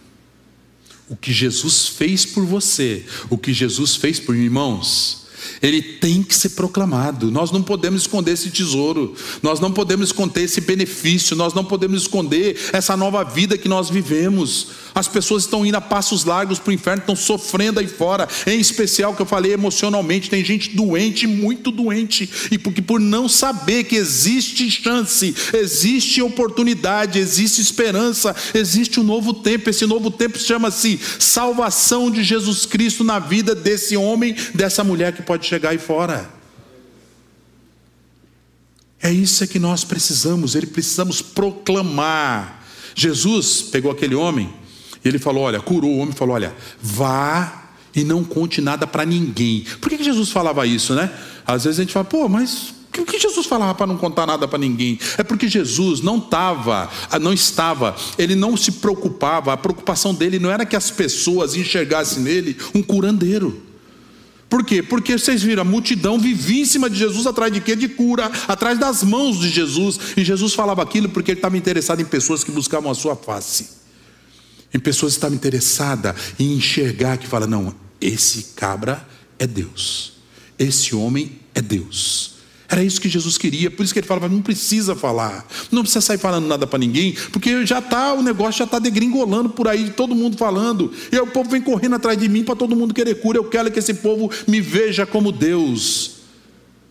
O 1.08 1.16
que 1.16 1.32
Jesus 1.32 1.88
fez 1.88 2.26
por 2.26 2.48
você, 2.48 3.06
o 3.30 3.38
que 3.38 3.54
Jesus 3.54 3.96
fez 3.96 4.20
por 4.20 4.34
mim, 4.34 4.46
irmãos, 4.46 5.19
ele 5.62 5.82
tem 5.82 6.24
que 6.24 6.36
ser 6.36 6.50
proclamado. 6.50 7.32
Nós 7.32 7.52
não 7.52 7.62
podemos 7.62 8.02
esconder 8.02 8.32
esse 8.32 8.50
tesouro, 8.50 9.14
nós 9.42 9.60
não 9.60 9.72
podemos 9.72 10.10
esconder 10.10 10.44
esse 10.44 10.62
benefício, 10.62 11.36
nós 11.36 11.54
não 11.54 11.64
podemos 11.64 12.02
esconder 12.02 12.58
essa 12.72 12.96
nova 12.96 13.24
vida 13.24 13.58
que 13.58 13.68
nós 13.68 13.90
vivemos. 13.90 14.68
As 14.94 15.08
pessoas 15.08 15.44
estão 15.44 15.66
indo 15.66 15.76
a 15.76 15.82
passos 15.82 16.26
largos 16.26 16.60
para 16.60 16.72
o 16.72 16.74
inferno, 16.74 17.02
estão 17.02 17.16
sofrendo 17.16 17.80
aí 17.80 17.88
fora, 17.88 18.28
em 18.48 18.60
especial 18.60 19.16
que 19.16 19.22
eu 19.22 19.26
falei 19.26 19.54
emocionalmente. 19.54 20.30
Tem 20.30 20.44
gente 20.44 20.76
doente, 20.76 21.28
muito 21.28 21.72
doente, 21.72 22.30
e 22.52 22.58
porque 22.58 22.82
por 22.82 23.00
não 23.00 23.30
saber 23.30 23.86
que 23.86 23.96
existe 23.96 24.70
chance, 24.70 25.36
existe 25.54 26.22
oportunidade, 26.22 27.20
existe 27.20 27.62
esperança, 27.62 28.36
existe 28.54 29.00
um 29.00 29.04
novo 29.04 29.34
tempo. 29.34 29.70
Esse 29.70 29.86
novo 29.86 30.12
tempo 30.12 30.38
chama-se 30.40 31.00
salvação 31.20 32.10
de 32.10 32.24
Jesus 32.24 32.66
Cristo 32.66 33.04
na 33.04 33.20
vida 33.20 33.54
desse 33.56 33.96
homem, 33.96 34.36
dessa 34.54 34.84
mulher 34.84 35.14
que 35.14 35.22
pode 35.22 35.39
chegar 35.46 35.70
aí 35.70 35.78
fora. 35.78 36.30
É 39.02 39.12
isso 39.12 39.48
que 39.48 39.60
nós 39.60 39.84
precisamos, 39.84 40.56
ele 40.56 40.68
precisamos 40.68 41.22
proclamar. 41.22 42.64
Jesus 42.96 43.62
pegou 43.62 43.92
aquele 43.92 44.16
homem 44.16 44.54
E 45.04 45.08
ele 45.08 45.20
falou: 45.20 45.44
Olha, 45.44 45.62
curou 45.62 45.92
o 45.92 45.98
homem 46.00 46.14
falou: 46.14 46.36
Olha, 46.36 46.54
vá 46.82 47.60
e 47.96 48.04
não 48.04 48.24
conte 48.24 48.62
nada 48.62 48.86
para 48.86 49.06
ninguém. 49.06 49.66
Por 49.80 49.90
que, 49.90 49.98
que 49.98 50.04
Jesus 50.04 50.30
falava 50.30 50.66
isso, 50.66 50.94
né? 50.94 51.12
Às 51.46 51.64
vezes 51.64 51.80
a 51.80 51.84
gente 51.84 51.94
fala, 51.94 52.06
pô, 52.06 52.30
mas 52.30 52.74
o 52.98 53.06
que 53.06 53.20
Jesus 53.20 53.46
falava 53.46 53.74
para 53.76 53.88
não 53.88 53.98
contar 53.98 54.26
nada 54.26 54.48
para 54.48 54.60
ninguém? 54.60 55.00
É 55.18 55.24
porque 55.24 55.48
Jesus 55.48 56.02
não 56.02 56.18
estava, 56.18 56.90
não 57.22 57.34
estava, 57.34 57.96
ele 58.18 58.36
não 58.36 58.56
se 58.58 58.74
preocupava, 58.74 59.54
a 59.54 59.58
preocupação 59.58 60.14
dele 60.14 60.40
não 60.40 60.52
era 60.52 60.66
que 60.66 60.76
as 60.76 60.92
pessoas 60.92 61.56
enxergassem 61.56 62.22
nele 62.22 62.58
um 62.74 62.82
curandeiro. 62.82 63.69
Por 64.50 64.66
quê? 64.66 64.82
Porque 64.82 65.18
vocês 65.18 65.44
viram 65.44 65.62
a 65.62 65.66
multidão 65.66 66.18
vivíssima 66.18 66.90
de 66.90 66.98
Jesus 66.98 67.28
atrás 67.28 67.54
de 67.54 67.62
quê? 67.62 67.76
De 67.76 67.88
cura, 67.88 68.32
atrás 68.48 68.80
das 68.80 69.04
mãos 69.04 69.40
de 69.40 69.48
Jesus. 69.48 70.00
E 70.18 70.24
Jesus 70.24 70.56
falava 70.56 70.82
aquilo 70.82 71.08
porque 71.08 71.32
ele 71.32 71.38
estava 71.38 71.56
interessado 71.56 72.02
em 72.02 72.06
pessoas 72.06 72.44
que 72.44 72.52
buscavam 72.52 72.90
a 72.90 72.96
sua 72.96 73.16
face. 73.16 73.78
Em 74.74 74.80
pessoas 74.80 75.14
que 75.14 75.18
estavam 75.18 75.36
interessadas 75.36 76.16
em 76.40 76.54
enxergar 76.54 77.18
que 77.18 77.28
fala, 77.28 77.46
não, 77.46 77.76
esse 78.02 78.54
cabra 78.56 79.08
é 79.38 79.46
Deus. 79.46 80.14
Esse 80.58 80.96
homem 80.96 81.40
é 81.54 81.62
Deus. 81.62 82.39
Era 82.70 82.84
isso 82.84 83.02
que 83.02 83.10
Jesus 83.10 83.38
queria, 83.38 83.72
por 83.72 83.84
isso 83.84 83.92
que 83.92 84.00
ele 84.00 84.08
falava: 84.08 84.30
não 84.30 84.42
precisa 84.42 84.96
falar, 84.96 85.48
não 85.72 85.82
precisa 85.82 86.02
sair 86.02 86.20
falando 86.20 86.48
nada 86.48 86.68
para 86.68 86.78
ninguém, 86.78 87.16
porque 87.32 87.66
já 87.66 87.82
tá, 87.82 88.14
o 88.14 88.22
negócio 88.22 88.60
já 88.60 88.66
está 88.66 88.78
degringolando 88.78 89.50
por 89.50 89.68
aí, 89.68 89.90
todo 89.90 90.14
mundo 90.14 90.38
falando, 90.38 90.92
e 91.12 91.18
o 91.18 91.28
povo 91.28 91.50
vem 91.50 91.62
correndo 91.62 91.96
atrás 91.96 92.18
de 92.18 92.30
mim 92.30 92.44
para 92.44 92.56
todo 92.56 92.76
mundo 92.76 92.94
querer 92.94 93.16
cura. 93.16 93.40
Eu 93.40 93.46
quero 93.46 93.72
que 93.72 93.80
esse 93.80 93.96
povo 93.96 94.32
me 94.48 94.62
veja 94.62 95.06
como 95.06 95.32
Deus. 95.32 96.19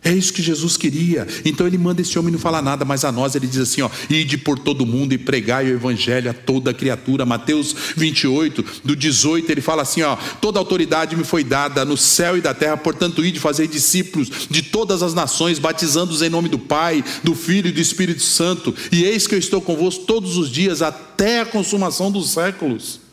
É 0.01 0.13
isso 0.13 0.31
que 0.31 0.41
Jesus 0.41 0.77
queria. 0.77 1.27
Então 1.43 1.67
ele 1.67 1.77
manda 1.77 2.01
esse 2.01 2.17
homem 2.17 2.31
não 2.31 2.39
falar 2.39 2.61
nada, 2.61 2.85
mas 2.85 3.03
a 3.03 3.11
nós 3.11 3.35
ele 3.35 3.47
diz 3.47 3.59
assim: 3.59 3.81
ó, 3.81 3.89
ide 4.09 4.37
por 4.37 4.57
todo 4.57 4.85
mundo 4.85 5.13
e 5.13 5.17
pregai 5.17 5.65
o 5.65 5.73
evangelho 5.73 6.31
a 6.31 6.33
toda 6.33 6.73
criatura. 6.73 7.25
Mateus 7.25 7.75
28, 7.97 8.65
do 8.83 8.95
18, 8.95 9.51
ele 9.51 9.59
fala 9.59 9.81
assim: 9.81 10.01
ó, 10.01 10.15
toda 10.39 10.57
autoridade 10.57 11.17
me 11.17 11.25
foi 11.25 11.43
dada 11.43 11.83
no 11.83 11.97
céu 11.97 12.37
e 12.37 12.41
da 12.41 12.53
terra, 12.53 12.77
portanto, 12.77 13.25
ide 13.25 13.41
fazer 13.41 13.67
discípulos 13.67 14.47
de 14.49 14.61
todas 14.61 15.03
as 15.03 15.13
nações, 15.13 15.59
batizando-os 15.59 16.21
em 16.21 16.29
nome 16.29 16.47
do 16.47 16.59
Pai, 16.59 17.03
do 17.21 17.35
Filho 17.35 17.67
e 17.67 17.73
do 17.73 17.81
Espírito 17.81 18.23
Santo. 18.23 18.73
E 18.93 19.03
eis 19.03 19.27
que 19.27 19.35
eu 19.35 19.39
estou 19.39 19.61
convosco 19.61 20.05
todos 20.05 20.37
os 20.37 20.49
dias 20.49 20.81
até 20.81 21.41
a 21.41 21.45
consumação 21.45 22.09
dos 22.09 22.29
séculos. 22.29 23.08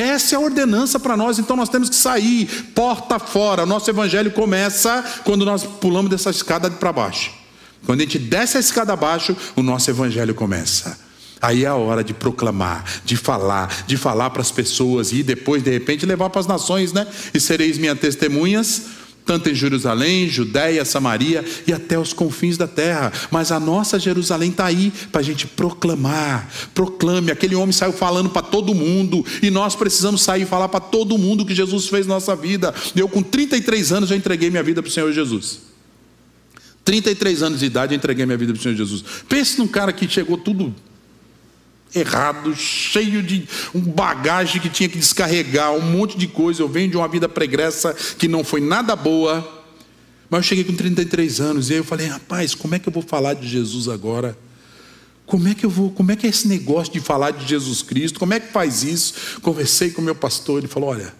Essa 0.00 0.34
é 0.34 0.38
a 0.38 0.40
ordenança 0.40 0.98
para 0.98 1.14
nós, 1.14 1.38
então 1.38 1.54
nós 1.54 1.68
temos 1.68 1.90
que 1.90 1.94
sair, 1.94 2.46
porta 2.74 3.18
fora. 3.18 3.64
O 3.64 3.66
nosso 3.66 3.90
evangelho 3.90 4.30
começa 4.30 5.04
quando 5.24 5.44
nós 5.44 5.62
pulamos 5.62 6.10
dessa 6.10 6.30
escada 6.30 6.70
para 6.70 6.90
baixo. 6.90 7.30
Quando 7.84 8.00
a 8.00 8.04
gente 8.04 8.18
desce 8.18 8.56
a 8.56 8.60
escada 8.60 8.94
abaixo, 8.94 9.36
o 9.54 9.62
nosso 9.62 9.90
evangelho 9.90 10.34
começa. 10.34 10.98
Aí 11.42 11.64
é 11.64 11.68
a 11.68 11.74
hora 11.74 12.02
de 12.02 12.14
proclamar, 12.14 12.82
de 13.04 13.14
falar, 13.14 13.84
de 13.86 13.98
falar 13.98 14.30
para 14.30 14.40
as 14.40 14.50
pessoas 14.50 15.12
e 15.12 15.22
depois, 15.22 15.62
de 15.62 15.70
repente, 15.70 16.06
levar 16.06 16.30
para 16.30 16.40
as 16.40 16.46
nações, 16.46 16.94
né? 16.94 17.06
E 17.34 17.38
sereis 17.38 17.76
minhas 17.76 17.98
testemunhas 17.98 18.84
tanto 19.30 19.48
em 19.48 19.54
Jerusalém, 19.54 20.28
Judéia, 20.28 20.84
Samaria 20.84 21.44
e 21.64 21.72
até 21.72 21.96
os 21.96 22.12
confins 22.12 22.58
da 22.58 22.66
terra. 22.66 23.12
Mas 23.30 23.52
a 23.52 23.60
nossa 23.60 23.96
Jerusalém 23.96 24.50
está 24.50 24.66
aí 24.66 24.92
para 25.12 25.20
a 25.20 25.22
gente 25.22 25.46
proclamar. 25.46 26.50
Proclame. 26.74 27.30
Aquele 27.30 27.54
homem 27.54 27.70
saiu 27.70 27.92
falando 27.92 28.28
para 28.28 28.42
todo 28.42 28.74
mundo 28.74 29.24
e 29.40 29.48
nós 29.48 29.76
precisamos 29.76 30.22
sair 30.22 30.42
e 30.42 30.46
falar 30.46 30.68
para 30.68 30.80
todo 30.80 31.16
mundo 31.16 31.46
que 31.46 31.54
Jesus 31.54 31.86
fez 31.86 32.08
na 32.08 32.14
nossa 32.14 32.34
vida. 32.34 32.74
Eu, 32.96 33.08
com 33.08 33.22
33 33.22 33.92
anos, 33.92 34.08
já 34.08 34.16
entreguei 34.16 34.50
minha 34.50 34.64
vida 34.64 34.82
para 34.82 34.88
o 34.88 34.92
Senhor 34.92 35.12
Jesus. 35.12 35.60
33 36.84 37.44
anos 37.44 37.60
de 37.60 37.66
idade, 37.66 37.94
eu 37.94 37.98
entreguei 37.98 38.26
minha 38.26 38.36
vida 38.36 38.52
para 38.52 38.58
o 38.58 38.62
Senhor 38.64 38.74
Jesus. 38.74 39.04
Pense 39.28 39.60
num 39.60 39.68
cara 39.68 39.92
que 39.92 40.08
chegou 40.08 40.38
tudo 40.38 40.74
errado, 41.94 42.54
cheio 42.54 43.22
de 43.22 43.48
um 43.74 43.80
bagagem 43.80 44.60
que 44.60 44.68
tinha 44.68 44.88
que 44.88 44.98
descarregar, 44.98 45.72
um 45.72 45.80
monte 45.80 46.16
de 46.16 46.26
coisa. 46.26 46.62
Eu 46.62 46.68
venho 46.68 46.90
de 46.90 46.96
uma 46.96 47.08
vida 47.08 47.28
pregressa 47.28 47.94
que 48.18 48.28
não 48.28 48.44
foi 48.44 48.60
nada 48.60 48.94
boa. 48.94 49.58
Mas 50.28 50.38
eu 50.38 50.42
cheguei 50.44 50.64
com 50.64 50.74
33 50.74 51.40
anos 51.40 51.70
e 51.70 51.72
aí 51.72 51.78
eu 51.78 51.84
falei, 51.84 52.06
rapaz, 52.06 52.54
como 52.54 52.74
é 52.74 52.78
que 52.78 52.88
eu 52.88 52.92
vou 52.92 53.02
falar 53.02 53.34
de 53.34 53.48
Jesus 53.48 53.88
agora? 53.88 54.38
Como 55.26 55.46
é 55.46 55.54
que 55.54 55.64
eu 55.64 55.70
vou, 55.70 55.90
como 55.90 56.10
é 56.10 56.16
que 56.16 56.26
é 56.26 56.30
esse 56.30 56.46
negócio 56.48 56.92
de 56.92 57.00
falar 57.00 57.30
de 57.32 57.46
Jesus 57.46 57.82
Cristo? 57.82 58.18
Como 58.18 58.34
é 58.34 58.40
que 58.40 58.52
faz 58.52 58.82
isso? 58.82 59.40
Conversei 59.40 59.90
com 59.90 60.00
o 60.00 60.04
meu 60.04 60.14
pastor, 60.14 60.58
ele 60.58 60.68
falou: 60.68 60.90
olha, 60.90 61.14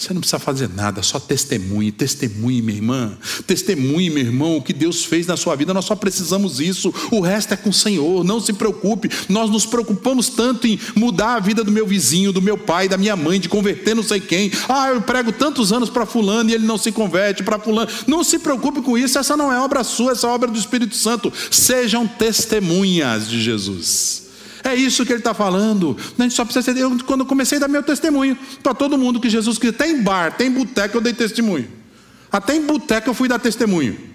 você 0.00 0.14
não 0.14 0.20
precisa 0.20 0.38
fazer 0.38 0.70
nada, 0.70 1.02
só 1.02 1.20
testemunhe, 1.20 1.92
testemunhe, 1.92 2.62
minha 2.62 2.78
irmã, 2.78 3.18
testemunhe, 3.46 4.08
meu 4.08 4.24
irmão, 4.24 4.56
o 4.56 4.62
que 4.62 4.72
Deus 4.72 5.04
fez 5.04 5.26
na 5.26 5.36
sua 5.36 5.54
vida, 5.54 5.74
nós 5.74 5.84
só 5.84 5.94
precisamos 5.94 6.58
isso, 6.58 6.92
o 7.10 7.20
resto 7.20 7.52
é 7.52 7.56
com 7.56 7.68
o 7.68 7.72
Senhor, 7.72 8.24
não 8.24 8.40
se 8.40 8.54
preocupe, 8.54 9.10
nós 9.28 9.50
nos 9.50 9.66
preocupamos 9.66 10.30
tanto 10.30 10.66
em 10.66 10.80
mudar 10.96 11.34
a 11.34 11.40
vida 11.40 11.62
do 11.62 11.70
meu 11.70 11.86
vizinho, 11.86 12.32
do 12.32 12.40
meu 12.40 12.56
pai, 12.56 12.88
da 12.88 12.96
minha 12.96 13.14
mãe, 13.14 13.38
de 13.38 13.48
converter 13.48 13.94
não 13.94 14.02
sei 14.02 14.20
quem, 14.20 14.50
ah, 14.70 14.88
eu 14.88 15.02
prego 15.02 15.32
tantos 15.32 15.70
anos 15.70 15.90
para 15.90 16.06
fulano 16.06 16.48
e 16.48 16.54
ele 16.54 16.66
não 16.66 16.78
se 16.78 16.90
converte, 16.90 17.42
para 17.42 17.58
fulano, 17.58 17.90
não 18.06 18.24
se 18.24 18.38
preocupe 18.38 18.80
com 18.80 18.96
isso, 18.96 19.18
essa 19.18 19.36
não 19.36 19.52
é 19.52 19.60
obra 19.60 19.84
sua, 19.84 20.12
essa 20.12 20.26
é 20.26 20.30
obra 20.30 20.50
do 20.50 20.58
Espírito 20.58 20.96
Santo, 20.96 21.30
sejam 21.50 22.06
testemunhas 22.06 23.28
de 23.28 23.38
Jesus. 23.38 24.29
É 24.62 24.74
isso 24.74 25.04
que 25.04 25.12
ele 25.12 25.20
está 25.20 25.34
falando. 25.34 25.96
A 26.18 26.22
gente 26.22 26.34
só 26.34 26.44
precisa 26.44 26.62
ser. 26.62 26.78
Eu, 26.80 26.98
quando 27.06 27.24
comecei 27.24 27.58
a 27.58 27.62
dar 27.62 27.68
meu 27.68 27.82
testemunho 27.82 28.36
para 28.62 28.74
todo 28.74 28.98
mundo 28.98 29.20
que 29.20 29.30
Jesus 29.30 29.58
Cristo. 29.58 29.76
Até 29.76 29.90
em 29.90 30.02
bar, 30.02 30.26
até 30.28 30.44
em 30.44 30.50
boteco 30.50 30.96
eu 30.96 31.00
dei 31.00 31.12
testemunho. 31.12 31.68
Até 32.30 32.54
em 32.54 32.64
boteco 32.64 33.10
eu 33.10 33.14
fui 33.14 33.28
dar 33.28 33.38
testemunho. 33.38 34.10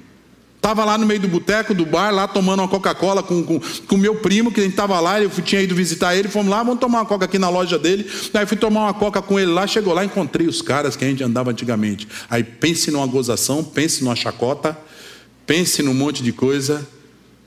Estava 0.65 0.83
lá 0.83 0.97
no 0.97 1.05
meio 1.05 1.19
do 1.19 1.27
boteco, 1.27 1.75
do 1.75 1.85
bar, 1.85 2.09
lá 2.09 2.27
tomando 2.27 2.61
uma 2.61 2.67
Coca-Cola 2.67 3.21
com 3.21 3.39
o 3.41 3.61
com, 3.87 3.97
meu 3.97 4.15
primo, 4.15 4.51
que 4.51 4.59
a 4.59 4.63
gente 4.63 4.71
estava 4.71 4.99
lá, 4.99 5.21
eu 5.21 5.29
tinha 5.29 5.61
ido 5.61 5.75
visitar 5.75 6.15
ele, 6.15 6.27
fomos 6.27 6.49
lá, 6.49 6.63
vamos 6.63 6.79
tomar 6.79 7.01
uma 7.01 7.05
Coca 7.05 7.25
aqui 7.25 7.37
na 7.37 7.49
loja 7.49 7.77
dele. 7.77 8.09
Aí 8.33 8.47
fui 8.47 8.57
tomar 8.57 8.85
uma 8.85 8.93
Coca 8.95 9.21
com 9.21 9.39
ele 9.39 9.51
lá, 9.51 9.67
chegou 9.67 9.93
lá, 9.93 10.03
encontrei 10.03 10.47
os 10.47 10.63
caras 10.63 10.95
que 10.95 11.05
a 11.05 11.07
gente 11.07 11.23
andava 11.23 11.51
antigamente. 11.51 12.07
Aí 12.27 12.43
pense 12.43 12.89
numa 12.89 13.05
gozação, 13.05 13.63
pense 13.63 14.03
numa 14.03 14.15
chacota, 14.15 14.75
pense 15.45 15.83
num 15.83 15.93
monte 15.93 16.23
de 16.23 16.31
coisa. 16.31 16.87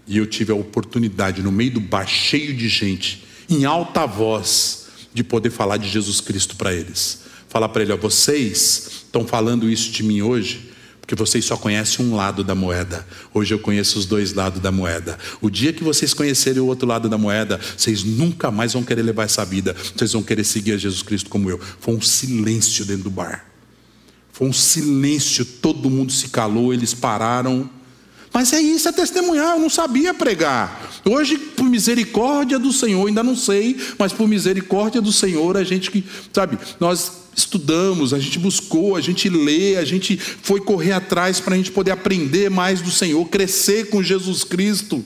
E 0.08 0.16
eu 0.16 0.26
tive 0.26 0.50
a 0.50 0.54
oportunidade, 0.54 1.42
no 1.42 1.52
meio 1.52 1.72
do 1.72 1.80
bar 1.80 2.06
cheio 2.06 2.54
de 2.54 2.66
gente, 2.66 3.24
em 3.48 3.66
alta 3.66 4.06
voz, 4.06 4.86
de 5.12 5.22
poder 5.22 5.50
falar 5.50 5.76
de 5.76 5.88
Jesus 5.88 6.20
Cristo 6.20 6.56
para 6.56 6.72
eles. 6.72 7.20
Falar 7.48 7.68
para 7.68 7.82
ele: 7.82 7.94
vocês 7.94 8.88
estão 9.04 9.26
falando 9.26 9.68
isso 9.68 9.90
de 9.90 10.02
mim 10.02 10.22
hoje, 10.22 10.70
porque 11.00 11.14
vocês 11.14 11.44
só 11.44 11.58
conhecem 11.58 12.04
um 12.06 12.16
lado 12.16 12.42
da 12.42 12.54
moeda. 12.54 13.06
Hoje 13.34 13.52
eu 13.52 13.58
conheço 13.58 13.98
os 13.98 14.06
dois 14.06 14.32
lados 14.32 14.62
da 14.62 14.72
moeda. 14.72 15.18
O 15.42 15.50
dia 15.50 15.74
que 15.74 15.84
vocês 15.84 16.14
conhecerem 16.14 16.60
o 16.60 16.66
outro 16.66 16.88
lado 16.88 17.06
da 17.08 17.18
moeda, 17.18 17.60
vocês 17.76 18.02
nunca 18.02 18.50
mais 18.50 18.72
vão 18.72 18.82
querer 18.82 19.02
levar 19.02 19.24
essa 19.24 19.44
vida. 19.44 19.76
Vocês 19.94 20.12
vão 20.14 20.22
querer 20.22 20.44
seguir 20.44 20.72
a 20.72 20.76
Jesus 20.78 21.02
Cristo 21.02 21.28
como 21.28 21.50
eu. 21.50 21.60
Foi 21.80 21.94
um 21.94 22.00
silêncio 22.00 22.84
dentro 22.86 23.04
do 23.04 23.10
bar. 23.10 23.44
Foi 24.32 24.48
um 24.48 24.52
silêncio, 24.52 25.44
todo 25.44 25.90
mundo 25.90 26.12
se 26.12 26.28
calou, 26.28 26.72
eles 26.72 26.94
pararam 26.94 27.68
mas 28.32 28.52
é 28.52 28.60
isso, 28.60 28.88
é 28.88 28.92
testemunhar. 28.92 29.54
Eu 29.54 29.60
não 29.60 29.70
sabia 29.70 30.12
pregar. 30.12 30.90
Hoje, 31.04 31.38
por 31.38 31.64
misericórdia 31.64 32.58
do 32.58 32.72
Senhor, 32.72 33.06
ainda 33.06 33.22
não 33.22 33.36
sei, 33.36 33.76
mas 33.98 34.12
por 34.12 34.28
misericórdia 34.28 35.00
do 35.00 35.12
Senhor, 35.12 35.56
a 35.56 35.64
gente 35.64 35.90
que, 35.90 36.04
sabe, 36.32 36.58
nós 36.78 37.28
estudamos, 37.34 38.12
a 38.12 38.18
gente 38.18 38.38
buscou, 38.38 38.96
a 38.96 39.00
gente 39.00 39.28
lê, 39.28 39.76
a 39.76 39.84
gente 39.84 40.16
foi 40.16 40.60
correr 40.60 40.92
atrás 40.92 41.40
para 41.40 41.54
a 41.54 41.56
gente 41.56 41.70
poder 41.70 41.92
aprender 41.92 42.50
mais 42.50 42.80
do 42.80 42.90
Senhor, 42.90 43.24
crescer 43.26 43.88
com 43.88 44.02
Jesus 44.02 44.44
Cristo. 44.44 45.04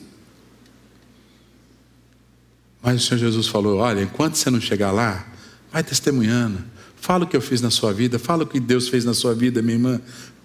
Mas 2.81 3.03
o 3.03 3.05
Senhor 3.07 3.19
Jesus 3.19 3.47
falou: 3.47 3.77
olha, 3.77 4.01
enquanto 4.01 4.35
você 4.35 4.49
não 4.49 4.59
chegar 4.59 4.91
lá, 4.91 5.25
vai 5.71 5.83
testemunhando. 5.83 6.59
Fala 6.99 7.25
o 7.25 7.27
que 7.27 7.35
eu 7.35 7.41
fiz 7.41 7.61
na 7.61 7.69
sua 7.69 7.93
vida, 7.93 8.17
fala 8.17 8.43
o 8.43 8.47
que 8.47 8.59
Deus 8.59 8.87
fez 8.87 9.05
na 9.05 9.13
sua 9.13 9.33
vida, 9.33 9.61
minha 9.61 9.75
irmã. 9.75 10.01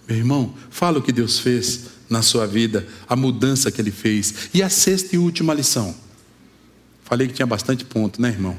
Meu 0.08 0.16
irmão, 0.16 0.54
fala 0.70 0.98
o 0.98 1.02
que 1.02 1.12
Deus 1.12 1.38
fez 1.38 1.97
na 2.08 2.22
sua 2.22 2.46
vida, 2.46 2.86
a 3.08 3.14
mudança 3.14 3.70
que 3.70 3.80
Ele 3.80 3.90
fez. 3.90 4.48
E 4.54 4.62
a 4.62 4.68
sexta 4.68 5.14
e 5.14 5.18
última 5.18 5.52
lição. 5.54 5.94
Falei 7.04 7.26
que 7.26 7.34
tinha 7.34 7.46
bastante 7.46 7.84
ponto, 7.84 8.20
né, 8.20 8.28
irmão? 8.28 8.58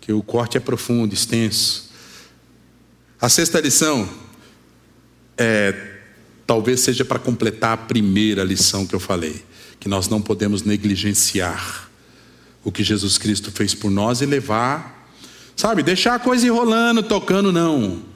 Que 0.00 0.12
o 0.12 0.22
corte 0.22 0.56
é 0.56 0.60
profundo, 0.60 1.12
extenso. 1.14 1.90
A 3.20 3.28
sexta 3.28 3.60
lição 3.60 4.08
é, 5.36 5.98
talvez 6.46 6.80
seja 6.80 7.04
para 7.04 7.18
completar 7.18 7.72
a 7.72 7.76
primeira 7.76 8.44
lição 8.44 8.86
que 8.86 8.94
eu 8.94 9.00
falei, 9.00 9.44
que 9.80 9.88
nós 9.88 10.08
não 10.08 10.20
podemos 10.20 10.62
negligenciar 10.62 11.90
o 12.62 12.72
que 12.72 12.82
Jesus 12.82 13.18
Cristo 13.18 13.50
fez 13.52 13.74
por 13.74 13.90
nós 13.90 14.20
e 14.20 14.26
levar, 14.26 15.10
sabe, 15.54 15.82
deixar 15.82 16.14
a 16.14 16.18
coisa 16.18 16.46
enrolando, 16.46 17.02
tocando, 17.02 17.52
não. 17.52 18.13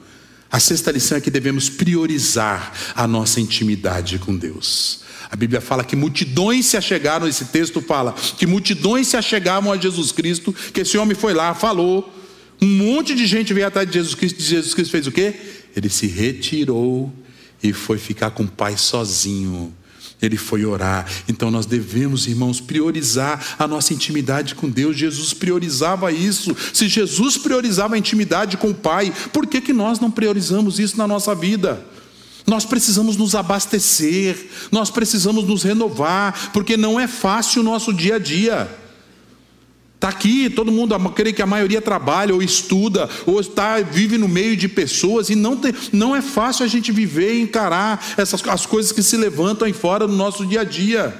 A 0.51 0.59
sexta 0.59 0.91
lição 0.91 1.17
é 1.17 1.21
que 1.21 1.29
devemos 1.29 1.69
priorizar 1.69 2.73
a 2.95 3.07
nossa 3.07 3.39
intimidade 3.39 4.17
com 4.17 4.35
Deus. 4.35 5.01
A 5.29 5.35
Bíblia 5.35 5.61
fala 5.61 5.83
que 5.83 5.95
multidões 5.95 6.65
se 6.65 6.75
achegaram, 6.75 7.27
esse 7.27 7.45
texto 7.45 7.81
fala 7.81 8.13
que 8.13 8.47
multidões 8.47 9.07
se 9.07 9.15
achegavam 9.15 9.71
a 9.71 9.77
Jesus 9.77 10.11
Cristo, 10.11 10.51
que 10.73 10.81
esse 10.81 10.97
homem 10.97 11.15
foi 11.15 11.33
lá, 11.33 11.53
falou, 11.53 12.11
um 12.59 12.67
monte 12.67 13.13
de 13.13 13.27
gente 13.27 13.53
veio 13.53 13.67
atrás 13.67 13.87
de 13.87 13.93
Jesus 13.93 14.15
Cristo, 14.15 14.39
e 14.39 14.43
Jesus 14.43 14.73
Cristo 14.73 14.91
fez 14.91 15.05
o 15.05 15.11
quê? 15.11 15.35
Ele 15.75 15.87
se 15.87 16.07
retirou 16.07 17.13
e 17.61 17.71
foi 17.71 17.99
ficar 17.99 18.31
com 18.31 18.43
o 18.43 18.47
pai 18.47 18.75
sozinho. 18.75 19.73
Ele 20.21 20.37
foi 20.37 20.65
orar. 20.65 21.05
Então 21.27 21.49
nós 21.49 21.65
devemos, 21.65 22.27
irmãos, 22.27 22.59
priorizar 22.59 23.55
a 23.57 23.67
nossa 23.67 23.93
intimidade 23.93 24.53
com 24.55 24.69
Deus. 24.69 24.97
Jesus 24.97 25.33
priorizava 25.33 26.11
isso. 26.11 26.55
Se 26.73 26.87
Jesus 26.87 27.37
priorizava 27.37 27.95
a 27.95 27.97
intimidade 27.97 28.57
com 28.57 28.69
o 28.69 28.75
Pai, 28.75 29.13
por 29.31 29.47
que, 29.47 29.61
que 29.61 29.73
nós 29.73 29.99
não 29.99 30.11
priorizamos 30.11 30.79
isso 30.79 30.97
na 30.97 31.07
nossa 31.07 31.33
vida? 31.33 31.85
Nós 32.45 32.65
precisamos 32.65 33.15
nos 33.15 33.35
abastecer, 33.35 34.49
nós 34.71 34.89
precisamos 34.89 35.45
nos 35.47 35.63
renovar, 35.63 36.51
porque 36.51 36.75
não 36.75 36.99
é 36.99 37.07
fácil 37.07 37.61
o 37.61 37.65
nosso 37.65 37.93
dia 37.93 38.15
a 38.15 38.19
dia. 38.19 38.78
Está 39.99 40.07
aqui, 40.07 40.49
todo 40.49 40.71
mundo, 40.71 40.97
creio 41.09 41.35
que 41.35 41.41
a 41.41 41.45
maioria 41.45 41.81
trabalha 41.81 42.33
ou 42.33 42.41
estuda, 42.41 43.09
ou 43.25 43.37
está, 43.37 43.81
vive 43.81 44.17
no 44.17 44.29
meio 44.29 44.55
de 44.55 44.69
pessoas, 44.69 45.29
e 45.29 45.35
não, 45.35 45.57
tem, 45.57 45.73
não 45.91 46.15
é 46.15 46.21
fácil 46.21 46.63
a 46.63 46.69
gente 46.69 46.89
viver 46.89 47.33
e 47.33 47.41
encarar 47.41 48.01
essas, 48.15 48.41
as 48.47 48.65
coisas 48.65 48.93
que 48.93 49.03
se 49.03 49.17
levantam 49.17 49.67
aí 49.67 49.73
fora 49.73 50.07
no 50.07 50.15
nosso 50.15 50.45
dia 50.45 50.61
a 50.61 50.63
dia. 50.63 51.13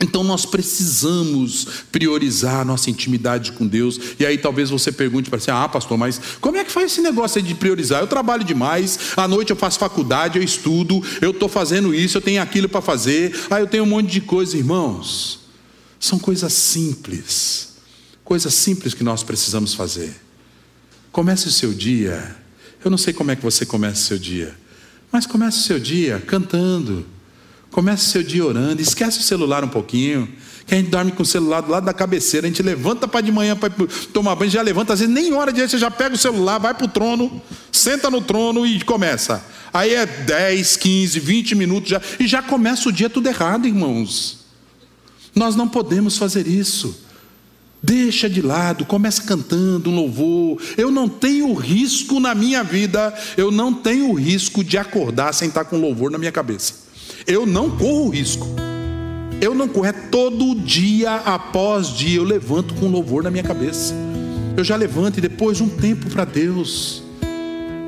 Então 0.00 0.24
nós 0.24 0.46
precisamos 0.46 1.66
priorizar 1.92 2.60
a 2.60 2.64
nossa 2.64 2.88
intimidade 2.88 3.52
com 3.52 3.66
Deus. 3.66 4.00
E 4.18 4.24
aí 4.24 4.38
talvez 4.38 4.70
você 4.70 4.90
pergunte 4.90 5.28
para 5.28 5.38
si: 5.38 5.50
ah, 5.50 5.68
pastor, 5.68 5.98
mas 5.98 6.18
como 6.40 6.56
é 6.56 6.64
que 6.64 6.72
faz 6.72 6.92
esse 6.92 7.02
negócio 7.02 7.38
aí 7.38 7.44
de 7.44 7.54
priorizar? 7.54 8.00
Eu 8.00 8.06
trabalho 8.06 8.44
demais, 8.44 8.98
à 9.14 9.28
noite 9.28 9.50
eu 9.50 9.56
faço 9.56 9.78
faculdade, 9.78 10.38
eu 10.38 10.42
estudo, 10.42 11.02
eu 11.20 11.32
estou 11.32 11.50
fazendo 11.50 11.94
isso, 11.94 12.16
eu 12.16 12.22
tenho 12.22 12.40
aquilo 12.40 12.66
para 12.66 12.80
fazer, 12.80 13.38
aí 13.50 13.60
eu 13.60 13.66
tenho 13.66 13.84
um 13.84 13.88
monte 13.88 14.08
de 14.08 14.22
coisa, 14.22 14.56
irmãos. 14.56 15.37
São 16.00 16.18
coisas 16.18 16.52
simples, 16.52 17.74
coisas 18.24 18.54
simples 18.54 18.94
que 18.94 19.02
nós 19.02 19.22
precisamos 19.22 19.74
fazer. 19.74 20.14
Comece 21.10 21.48
o 21.48 21.50
seu 21.50 21.72
dia. 21.72 22.36
Eu 22.84 22.90
não 22.90 22.98
sei 22.98 23.12
como 23.12 23.30
é 23.30 23.36
que 23.36 23.42
você 23.42 23.66
começa 23.66 24.00
o 24.00 24.04
seu 24.04 24.18
dia, 24.18 24.56
mas 25.10 25.26
comece 25.26 25.58
o 25.58 25.62
seu 25.62 25.80
dia 25.80 26.22
cantando. 26.26 27.04
Comece 27.70 28.06
o 28.06 28.10
seu 28.10 28.22
dia 28.22 28.44
orando. 28.44 28.80
Esquece 28.80 29.18
o 29.18 29.22
celular 29.22 29.62
um 29.62 29.68
pouquinho. 29.68 30.28
Que 30.66 30.74
a 30.74 30.78
gente 30.78 30.90
dorme 30.90 31.12
com 31.12 31.22
o 31.22 31.26
celular 31.26 31.60
do 31.60 31.70
lado 31.70 31.84
da 31.84 31.94
cabeceira. 31.94 32.46
A 32.46 32.50
gente 32.50 32.62
levanta 32.62 33.06
para 33.08 33.20
de 33.20 33.32
manhã 33.32 33.56
para 33.56 33.72
tomar 34.12 34.34
banho, 34.34 34.50
já 34.50 34.62
levanta. 34.62 34.92
Às 34.92 35.00
vezes 35.00 35.14
nem 35.14 35.32
hora 35.32 35.52
de 35.52 35.66
você 35.66 35.78
já 35.78 35.90
pega 35.90 36.14
o 36.14 36.18
celular, 36.18 36.58
vai 36.58 36.74
para 36.74 36.84
o 36.84 36.88
trono, 36.88 37.40
senta 37.72 38.10
no 38.10 38.20
trono 38.20 38.66
e 38.66 38.80
começa. 38.82 39.44
Aí 39.72 39.94
é 39.94 40.06
10, 40.06 40.76
15, 40.76 41.20
20 41.20 41.54
minutos 41.54 41.90
já. 41.90 42.00
E 42.18 42.26
já 42.26 42.42
começa 42.42 42.88
o 42.88 42.92
dia 42.92 43.08
tudo 43.08 43.28
errado, 43.28 43.66
irmãos. 43.66 44.37
Nós 45.38 45.54
não 45.54 45.68
podemos 45.68 46.18
fazer 46.18 46.48
isso. 46.48 47.04
Deixa 47.80 48.28
de 48.28 48.42
lado, 48.42 48.84
começa 48.84 49.22
cantando 49.22 49.88
louvor. 49.88 50.60
Eu 50.76 50.90
não 50.90 51.08
tenho 51.08 51.54
risco 51.54 52.18
na 52.18 52.34
minha 52.34 52.64
vida, 52.64 53.14
eu 53.36 53.52
não 53.52 53.72
tenho 53.72 54.12
risco 54.14 54.64
de 54.64 54.76
acordar 54.76 55.32
sem 55.32 55.46
estar 55.46 55.64
com 55.64 55.76
louvor 55.76 56.10
na 56.10 56.18
minha 56.18 56.32
cabeça. 56.32 56.74
Eu 57.24 57.46
não 57.46 57.70
corro 57.70 58.08
risco. 58.08 58.48
Eu 59.40 59.54
não 59.54 59.68
corro, 59.68 59.86
é 59.86 59.92
todo 59.92 60.56
dia 60.56 61.14
após 61.14 61.96
dia 61.96 62.16
eu 62.16 62.24
levanto 62.24 62.74
com 62.74 62.88
louvor 62.88 63.22
na 63.22 63.30
minha 63.30 63.44
cabeça. 63.44 63.94
Eu 64.56 64.64
já 64.64 64.74
levanto 64.74 65.18
e 65.18 65.20
depois 65.20 65.60
um 65.60 65.68
tempo 65.68 66.10
para 66.10 66.24
Deus. 66.24 67.00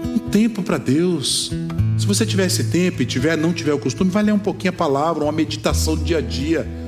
Um 0.04 0.20
tempo 0.20 0.62
para 0.62 0.78
Deus. 0.78 1.50
Se 1.98 2.06
você 2.06 2.24
tiver 2.24 2.46
esse 2.46 2.62
tempo 2.62 3.02
e 3.02 3.06
tiver, 3.06 3.36
não 3.36 3.52
tiver 3.52 3.72
o 3.72 3.78
costume, 3.80 4.08
vai 4.08 4.22
ler 4.22 4.32
um 4.32 4.38
pouquinho 4.38 4.70
a 4.70 4.76
palavra, 4.76 5.24
uma 5.24 5.32
meditação 5.32 5.96
do 5.96 6.04
dia 6.04 6.18
a 6.18 6.20
dia 6.20 6.79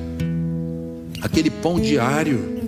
aquele 1.22 1.48
pão 1.48 1.80
diário. 1.80 2.60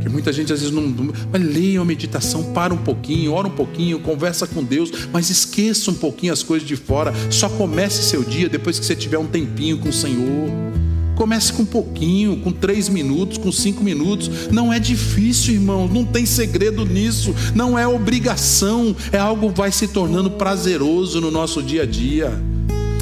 Que 0.00 0.08
muita 0.08 0.32
gente 0.32 0.52
às 0.52 0.60
vezes 0.60 0.74
não. 0.74 0.94
Mas 1.32 1.42
leia 1.42 1.80
uma 1.80 1.86
meditação, 1.86 2.52
para 2.52 2.72
um 2.72 2.76
pouquinho, 2.76 3.32
ora 3.32 3.48
um 3.48 3.52
pouquinho, 3.52 3.98
conversa 3.98 4.46
com 4.46 4.62
Deus, 4.62 4.92
mas 5.12 5.30
esqueça 5.30 5.90
um 5.90 5.94
pouquinho 5.94 6.32
as 6.32 6.42
coisas 6.42 6.68
de 6.68 6.76
fora. 6.76 7.12
Só 7.30 7.48
comece 7.48 8.02
seu 8.02 8.22
dia 8.22 8.48
depois 8.48 8.78
que 8.78 8.84
você 8.84 8.94
tiver 8.94 9.18
um 9.18 9.26
tempinho 9.26 9.78
com 9.78 9.88
o 9.88 9.92
Senhor. 9.92 10.68
Comece 11.16 11.52
com 11.52 11.62
um 11.62 11.66
pouquinho, 11.66 12.36
com 12.36 12.52
três 12.52 12.88
minutos, 12.88 13.38
com 13.38 13.50
cinco 13.50 13.82
minutos. 13.82 14.30
Não 14.52 14.72
é 14.72 14.78
difícil, 14.78 15.54
irmão. 15.54 15.88
Não 15.88 16.04
tem 16.04 16.24
segredo 16.24 16.86
nisso. 16.86 17.34
Não 17.56 17.76
é 17.76 17.88
obrigação. 17.88 18.94
É 19.10 19.18
algo 19.18 19.50
que 19.50 19.58
vai 19.58 19.72
se 19.72 19.88
tornando 19.88 20.30
prazeroso 20.30 21.20
no 21.20 21.32
nosso 21.32 21.60
dia 21.60 21.82
a 21.82 21.86
dia. 21.86 22.32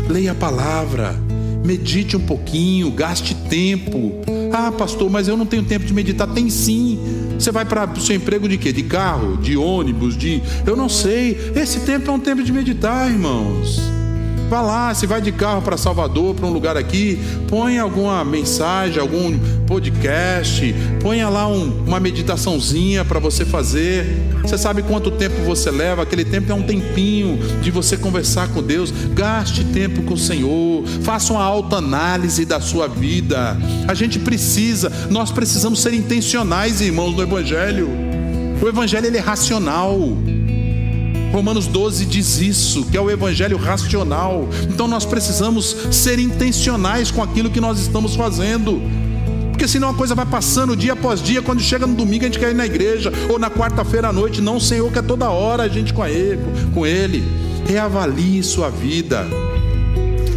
Leia 0.08 0.32
a 0.32 0.34
palavra 0.34 1.25
medite 1.66 2.16
um 2.16 2.20
pouquinho, 2.20 2.90
gaste 2.90 3.34
tempo. 3.34 4.12
Ah, 4.52 4.70
pastor, 4.70 5.10
mas 5.10 5.28
eu 5.28 5.36
não 5.36 5.44
tenho 5.44 5.64
tempo 5.64 5.84
de 5.84 5.92
meditar. 5.92 6.28
Tem 6.28 6.48
sim. 6.48 6.98
Você 7.38 7.50
vai 7.50 7.64
para 7.64 7.90
o 7.90 8.00
seu 8.00 8.16
emprego 8.16 8.48
de 8.48 8.56
quê? 8.56 8.72
De 8.72 8.84
carro, 8.84 9.36
de 9.36 9.56
ônibus, 9.56 10.16
de. 10.16 10.40
Eu 10.64 10.76
não 10.76 10.88
sei. 10.88 11.52
Esse 11.54 11.80
tempo 11.80 12.10
é 12.10 12.14
um 12.14 12.20
tempo 12.20 12.42
de 12.42 12.52
meditar, 12.52 13.10
irmãos. 13.10 13.80
Vá 14.48 14.62
lá, 14.62 14.94
se 14.94 15.08
vai 15.08 15.20
de 15.20 15.32
carro 15.32 15.60
para 15.60 15.76
Salvador, 15.76 16.32
para 16.36 16.46
um 16.46 16.52
lugar 16.52 16.76
aqui, 16.76 17.18
põe 17.48 17.80
alguma 17.80 18.24
mensagem, 18.24 19.00
algum 19.00 19.36
podcast, 19.66 20.72
ponha 21.02 21.28
lá 21.28 21.48
um, 21.48 21.82
uma 21.84 21.98
meditaçãozinha 21.98 23.04
para 23.04 23.18
você 23.18 23.44
fazer. 23.44 24.06
Você 24.46 24.56
sabe 24.56 24.82
quanto 24.84 25.10
tempo 25.10 25.42
você 25.42 25.72
leva? 25.72 26.02
Aquele 26.02 26.24
tempo 26.24 26.52
é 26.52 26.54
um 26.54 26.62
tempinho 26.62 27.36
de 27.60 27.72
você 27.72 27.96
conversar 27.96 28.46
com 28.48 28.62
Deus. 28.62 28.92
Gaste 29.12 29.64
tempo 29.64 30.04
com 30.04 30.14
o 30.14 30.18
Senhor, 30.18 30.86
faça 31.02 31.32
uma 31.32 31.42
autoanálise 31.42 32.44
da 32.44 32.60
sua 32.60 32.86
vida. 32.86 33.56
A 33.88 33.92
gente 33.94 34.20
precisa, 34.20 34.92
nós 35.10 35.32
precisamos 35.32 35.80
ser 35.80 35.94
intencionais, 35.94 36.80
irmãos, 36.80 37.16
no 37.16 37.22
Evangelho. 37.22 37.88
O 38.62 38.68
Evangelho 38.68 39.06
ele 39.06 39.18
é 39.18 39.20
racional. 39.20 39.98
Romanos 41.32 41.66
12 41.66 42.06
diz 42.06 42.38
isso, 42.38 42.84
que 42.86 42.96
é 42.96 43.00
o 43.00 43.10
evangelho 43.10 43.58
racional. 43.58 44.48
Então 44.70 44.88
nós 44.88 45.04
precisamos 45.04 45.76
ser 45.90 46.18
intencionais 46.18 47.10
com 47.10 47.22
aquilo 47.22 47.50
que 47.50 47.60
nós 47.60 47.78
estamos 47.78 48.14
fazendo. 48.14 48.80
Porque 49.56 49.66
senão 49.66 49.88
a 49.88 49.94
coisa 49.94 50.14
vai 50.14 50.26
passando 50.26 50.76
dia 50.76 50.92
após 50.92 51.22
dia, 51.22 51.40
quando 51.40 51.62
chega 51.62 51.86
no 51.86 51.94
domingo 51.94 52.24
a 52.24 52.26
gente 52.26 52.38
quer 52.38 52.50
ir 52.50 52.54
na 52.54 52.66
igreja, 52.66 53.10
ou 53.26 53.38
na 53.38 53.50
quarta-feira 53.50 54.08
à 54.08 54.12
noite, 54.12 54.42
não, 54.42 54.60
Senhor 54.60 54.92
quer 54.92 55.02
toda 55.02 55.30
hora 55.30 55.62
a 55.62 55.68
gente 55.68 55.94
com 55.94 56.06
ele, 56.06 56.38
com 56.74 56.86
ele. 56.86 57.24
Reavalie 57.66 58.42
sua 58.42 58.68
vida. 58.68 59.26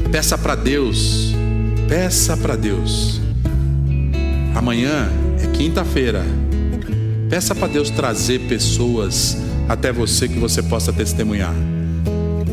Peça 0.10 0.38
para 0.38 0.56
Deus. 0.56 1.36
Peça 1.90 2.38
para 2.38 2.56
Deus. 2.56 3.20
Amanhã 4.56 5.12
é 5.44 5.48
quinta-feira. 5.48 6.26
Peça 7.30 7.54
para 7.54 7.68
Deus 7.68 7.90
trazer 7.90 8.40
pessoas 8.48 9.36
até 9.68 9.92
você 9.92 10.30
que 10.30 10.40
você 10.40 10.64
possa 10.64 10.94
testemunhar. 10.94 11.54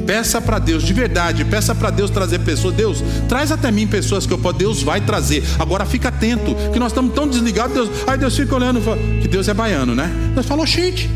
Peça 0.07 0.41
para 0.41 0.59
Deus, 0.59 0.85
de 0.85 0.93
verdade, 0.93 1.45
peça 1.45 1.75
para 1.75 1.91
Deus 1.91 2.11
trazer 2.11 2.39
pessoas. 2.39 2.75
Deus, 2.75 3.03
traz 3.29 3.51
até 3.51 3.71
mim 3.71 3.87
pessoas 3.87 4.25
que 4.25 4.33
eu 4.33 4.39
posso. 4.39 4.57
Deus 4.57 4.83
vai 4.83 5.01
trazer. 5.01 5.43
Agora 5.59 5.85
fica 5.85 6.09
atento, 6.09 6.55
que 6.73 6.79
nós 6.79 6.93
estamos 6.93 7.13
tão 7.13 7.27
desligados. 7.27 7.75
Deus, 7.75 7.91
aí 8.07 8.17
Deus 8.17 8.37
fica 8.37 8.55
olhando 8.55 8.81
fala, 8.81 8.97
que 9.21 9.27
Deus 9.27 9.49
é 9.49 9.55
baiano, 9.55 9.95
né? 9.95 10.11
Deus 10.35 10.47
falou, 10.47 10.65
gente. 10.65 11.11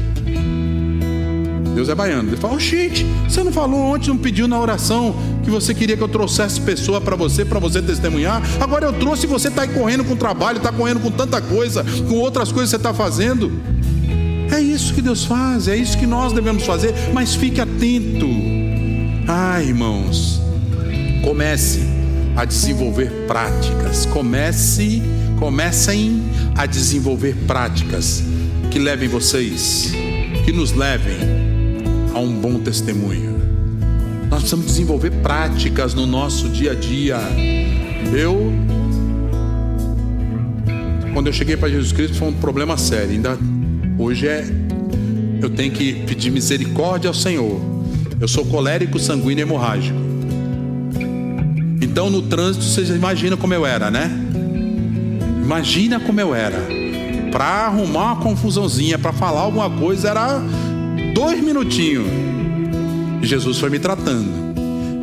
Deus 1.74 1.88
é 1.88 1.94
baiano. 1.94 2.30
Ele 2.30 2.36
falou, 2.36 2.58
gente, 2.58 3.06
você 3.28 3.44
não 3.44 3.52
falou 3.52 3.80
ontem, 3.80 4.08
não 4.08 4.18
pediu 4.18 4.48
na 4.48 4.58
oração 4.58 5.14
que 5.44 5.50
você 5.50 5.72
queria 5.72 5.96
que 5.96 6.02
eu 6.02 6.08
trouxesse 6.08 6.60
pessoa 6.60 7.00
para 7.00 7.14
você, 7.14 7.44
para 7.44 7.58
você 7.60 7.80
testemunhar? 7.80 8.42
Agora 8.60 8.86
eu 8.86 8.92
trouxe 8.92 9.24
e 9.24 9.28
você 9.28 9.48
está 9.48 9.66
correndo 9.66 10.04
com 10.04 10.16
trabalho, 10.16 10.58
está 10.58 10.72
correndo 10.72 11.00
com 11.00 11.10
tanta 11.10 11.40
coisa, 11.40 11.84
com 12.08 12.16
outras 12.16 12.50
coisas 12.50 12.70
que 12.70 12.76
você 12.76 12.88
está 12.88 12.92
fazendo. 12.92 13.52
É 14.52 14.60
isso 14.60 14.92
que 14.92 15.00
Deus 15.00 15.24
faz, 15.24 15.68
é 15.68 15.76
isso 15.76 15.96
que 15.96 16.06
nós 16.06 16.32
devemos 16.32 16.64
fazer, 16.64 16.92
mas 17.14 17.36
fique 17.36 17.60
atento. 17.60 18.59
Ah, 19.26 19.62
irmãos, 19.62 20.40
comece 21.22 21.80
a 22.36 22.44
desenvolver 22.44 23.10
práticas. 23.26 24.06
Comece, 24.06 25.02
comecem 25.38 26.22
a 26.56 26.66
desenvolver 26.66 27.34
práticas 27.46 28.22
que 28.70 28.78
levem 28.78 29.08
vocês, 29.08 29.92
que 30.44 30.52
nos 30.52 30.72
levem 30.72 31.16
a 32.14 32.18
um 32.18 32.40
bom 32.40 32.58
testemunho. 32.58 33.40
Nós 34.28 34.40
precisamos 34.40 34.66
desenvolver 34.66 35.10
práticas 35.22 35.94
no 35.94 36.06
nosso 36.06 36.48
dia 36.48 36.72
a 36.72 36.74
dia. 36.74 37.18
Eu 38.16 38.52
quando 41.12 41.26
eu 41.26 41.32
cheguei 41.32 41.56
para 41.56 41.68
Jesus 41.68 41.90
Cristo 41.90 42.16
foi 42.16 42.28
um 42.28 42.32
problema 42.32 42.76
sério, 42.76 43.10
ainda 43.10 43.36
Hoje 44.00 44.26
é 44.26 44.42
eu 45.42 45.50
tenho 45.50 45.70
que 45.70 45.92
pedir 46.06 46.30
misericórdia 46.30 47.08
ao 47.08 47.12
Senhor. 47.12 47.60
Eu 48.20 48.28
sou 48.28 48.44
colérico, 48.44 48.98
sanguíneo 48.98 49.42
hemorrágico. 49.42 49.98
Então 51.80 52.10
no 52.10 52.20
trânsito 52.20 52.62
vocês 52.62 52.90
imaginam 52.90 53.38
como 53.38 53.54
eu 53.54 53.64
era, 53.64 53.90
né? 53.90 54.10
Imagina 55.42 55.98
como 55.98 56.20
eu 56.20 56.34
era. 56.34 56.58
Para 57.32 57.66
arrumar 57.66 58.12
uma 58.12 58.16
confusãozinha, 58.16 58.98
para 58.98 59.12
falar 59.12 59.40
alguma 59.40 59.70
coisa, 59.70 60.10
era 60.10 60.38
dois 61.14 61.42
minutinhos. 61.42 62.06
Jesus 63.22 63.58
foi 63.58 63.70
me 63.70 63.78
tratando. 63.78 64.28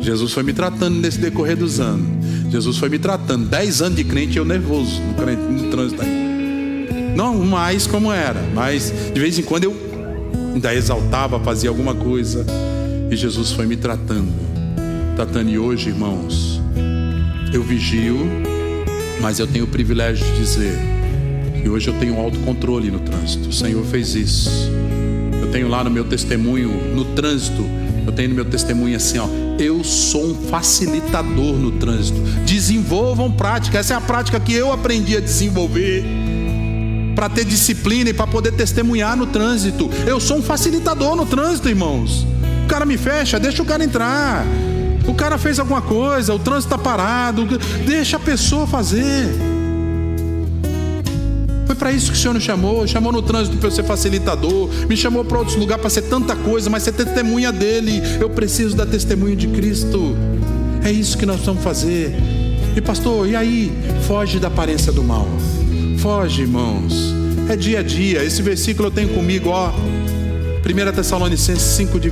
Jesus 0.00 0.32
foi 0.32 0.44
me 0.44 0.52
tratando 0.52 1.00
nesse 1.00 1.18
decorrer 1.18 1.56
dos 1.56 1.80
anos. 1.80 2.06
Jesus 2.50 2.78
foi 2.78 2.88
me 2.88 3.00
tratando. 3.00 3.48
Dez 3.48 3.82
anos 3.82 3.96
de 3.96 4.04
crente 4.04 4.38
eu 4.38 4.44
nervoso 4.44 5.02
no, 5.02 5.14
crente, 5.14 5.42
no 5.42 5.70
trânsito. 5.70 6.02
Não 7.16 7.34
mais 7.44 7.84
como 7.84 8.12
era, 8.12 8.40
mas 8.54 8.92
de 9.12 9.20
vez 9.20 9.36
em 9.38 9.42
quando 9.42 9.64
eu 9.64 9.76
ainda 10.54 10.72
exaltava, 10.72 11.40
fazia 11.40 11.68
alguma 11.68 11.96
coisa. 11.96 12.46
E 13.10 13.16
Jesus 13.16 13.52
foi 13.52 13.66
me 13.66 13.76
tratando. 13.76 14.32
Tratando. 15.16 15.50
E 15.50 15.58
hoje, 15.58 15.88
irmãos, 15.88 16.60
eu 17.52 17.62
vigio, 17.62 18.18
mas 19.20 19.38
eu 19.38 19.46
tenho 19.46 19.64
o 19.64 19.68
privilégio 19.68 20.24
de 20.26 20.38
dizer 20.38 20.78
que 21.60 21.68
hoje 21.68 21.88
eu 21.88 21.94
tenho 21.94 22.18
autocontrole 22.20 22.90
no 22.90 23.00
trânsito. 23.00 23.48
O 23.48 23.52
Senhor 23.52 23.84
fez 23.86 24.14
isso. 24.14 24.50
Eu 25.40 25.50
tenho 25.50 25.68
lá 25.68 25.82
no 25.82 25.90
meu 25.90 26.04
testemunho, 26.04 26.70
no 26.94 27.04
trânsito, 27.06 27.64
eu 28.06 28.12
tenho 28.12 28.28
no 28.28 28.34
meu 28.34 28.44
testemunho 28.44 28.96
assim, 28.96 29.18
ó. 29.18 29.26
Eu 29.58 29.82
sou 29.82 30.30
um 30.30 30.34
facilitador 30.34 31.54
no 31.54 31.72
trânsito. 31.72 32.20
Desenvolvam 32.44 33.32
prática. 33.32 33.78
Essa 33.78 33.94
é 33.94 33.96
a 33.96 34.00
prática 34.00 34.38
que 34.38 34.52
eu 34.52 34.72
aprendi 34.72 35.16
a 35.16 35.20
desenvolver 35.20 36.04
para 37.14 37.28
ter 37.28 37.44
disciplina 37.44 38.10
e 38.10 38.14
para 38.14 38.26
poder 38.26 38.52
testemunhar 38.52 39.16
no 39.16 39.26
trânsito. 39.26 39.90
Eu 40.06 40.20
sou 40.20 40.38
um 40.38 40.42
facilitador 40.42 41.16
no 41.16 41.26
trânsito, 41.26 41.68
irmãos. 41.68 42.24
Cara 42.68 42.84
me 42.84 42.98
fecha, 42.98 43.40
deixa 43.40 43.62
o 43.62 43.66
cara 43.66 43.82
entrar. 43.82 44.46
O 45.06 45.14
cara 45.14 45.38
fez 45.38 45.58
alguma 45.58 45.80
coisa, 45.80 46.34
o 46.34 46.38
trânsito 46.38 46.74
está 46.74 46.78
parado, 46.78 47.58
deixa 47.86 48.18
a 48.18 48.20
pessoa 48.20 48.66
fazer. 48.66 49.26
Foi 51.66 51.74
para 51.74 51.90
isso 51.90 52.12
que 52.12 52.18
o 52.18 52.20
Senhor 52.20 52.34
nos 52.34 52.42
chamou, 52.42 52.86
chamou 52.86 53.10
no 53.10 53.22
trânsito 53.22 53.56
para 53.56 53.68
eu 53.68 53.70
ser 53.70 53.84
facilitador, 53.84 54.68
me 54.86 54.96
chamou 54.96 55.24
para 55.24 55.38
outros 55.38 55.56
lugares 55.56 55.80
para 55.80 55.90
ser 55.90 56.02
tanta 56.02 56.36
coisa, 56.36 56.68
mas 56.68 56.82
ser 56.82 56.92
testemunha 56.92 57.50
dele. 57.50 58.02
Eu 58.20 58.28
preciso 58.28 58.76
da 58.76 58.84
testemunha 58.84 59.34
de 59.34 59.48
Cristo. 59.48 60.14
É 60.84 60.92
isso 60.92 61.16
que 61.16 61.24
nós 61.24 61.40
vamos 61.40 61.64
fazer. 61.64 62.14
E 62.76 62.80
pastor, 62.80 63.26
e 63.28 63.34
aí? 63.34 63.72
Foge 64.06 64.38
da 64.38 64.48
aparência 64.48 64.92
do 64.92 65.02
mal. 65.02 65.26
Foge, 65.98 66.42
irmãos. 66.42 67.14
É 67.48 67.56
dia 67.56 67.80
a 67.80 67.82
dia. 67.82 68.22
Esse 68.22 68.42
versículo 68.42 68.88
eu 68.88 68.92
tenho 68.92 69.08
comigo, 69.08 69.48
ó. 69.48 69.72
1 70.68 70.92
Tessalonicenses 70.92 71.62
5 71.62 71.98
de 71.98 72.10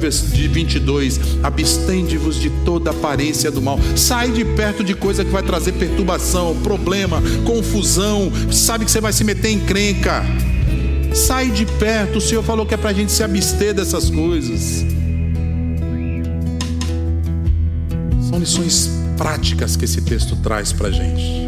22, 0.49 1.21
abstende-vos 1.43 2.41
de 2.41 2.49
toda 2.65 2.91
aparência 2.91 3.51
do 3.51 3.61
mal. 3.61 3.79
Sai 3.95 4.31
de 4.31 4.45
perto 4.45 4.83
de 4.83 4.95
coisa 4.95 5.23
que 5.23 5.31
vai 5.31 5.43
trazer 5.43 5.73
perturbação, 5.73 6.57
problema, 6.63 7.23
confusão. 7.45 8.33
Sabe 8.51 8.87
que 8.87 8.91
você 8.91 9.01
vai 9.01 9.13
se 9.13 9.25
meter 9.25 9.51
em 9.51 9.61
crenca. 9.61 10.25
Sai 11.13 11.51
de 11.51 11.67
perto. 11.67 12.17
O 12.17 12.21
Senhor 12.21 12.43
falou 12.43 12.65
que 12.65 12.73
é 12.73 12.79
para 12.79 12.91
a 12.91 12.95
gente 12.95 13.13
se 13.13 13.23
abster 13.23 13.75
dessas 13.75 14.09
coisas. 14.09 14.87
São 18.31 18.39
lições 18.39 18.91
práticas 19.19 19.77
que 19.77 19.85
esse 19.85 20.01
texto 20.01 20.35
traz 20.37 20.73
para 20.73 20.89
a 20.89 20.91
gente. 20.91 21.47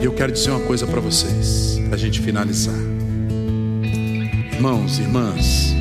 E 0.00 0.04
eu 0.04 0.12
quero 0.12 0.32
dizer 0.32 0.50
uma 0.50 0.60
coisa 0.60 0.86
para 0.86 1.00
vocês, 1.00 1.78
para 1.86 1.94
a 1.94 1.98
gente 1.98 2.20
finalizar. 2.20 2.91
Irmãos, 4.62 5.00
irmãs, 5.00 5.74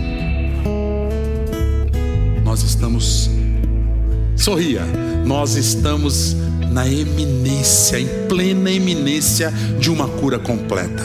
nós 2.44 2.64
estamos, 2.64 3.30
sorria, 4.36 4.82
nós 5.24 5.54
estamos 5.54 6.36
na 6.72 6.88
eminência, 6.88 8.00
em 8.00 8.08
plena 8.28 8.72
eminência 8.72 9.54
de 9.80 9.92
uma 9.92 10.08
cura 10.08 10.40
completa. 10.40 11.04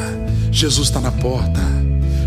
Jesus 0.50 0.88
está 0.88 1.02
na 1.02 1.12
porta. 1.12 1.60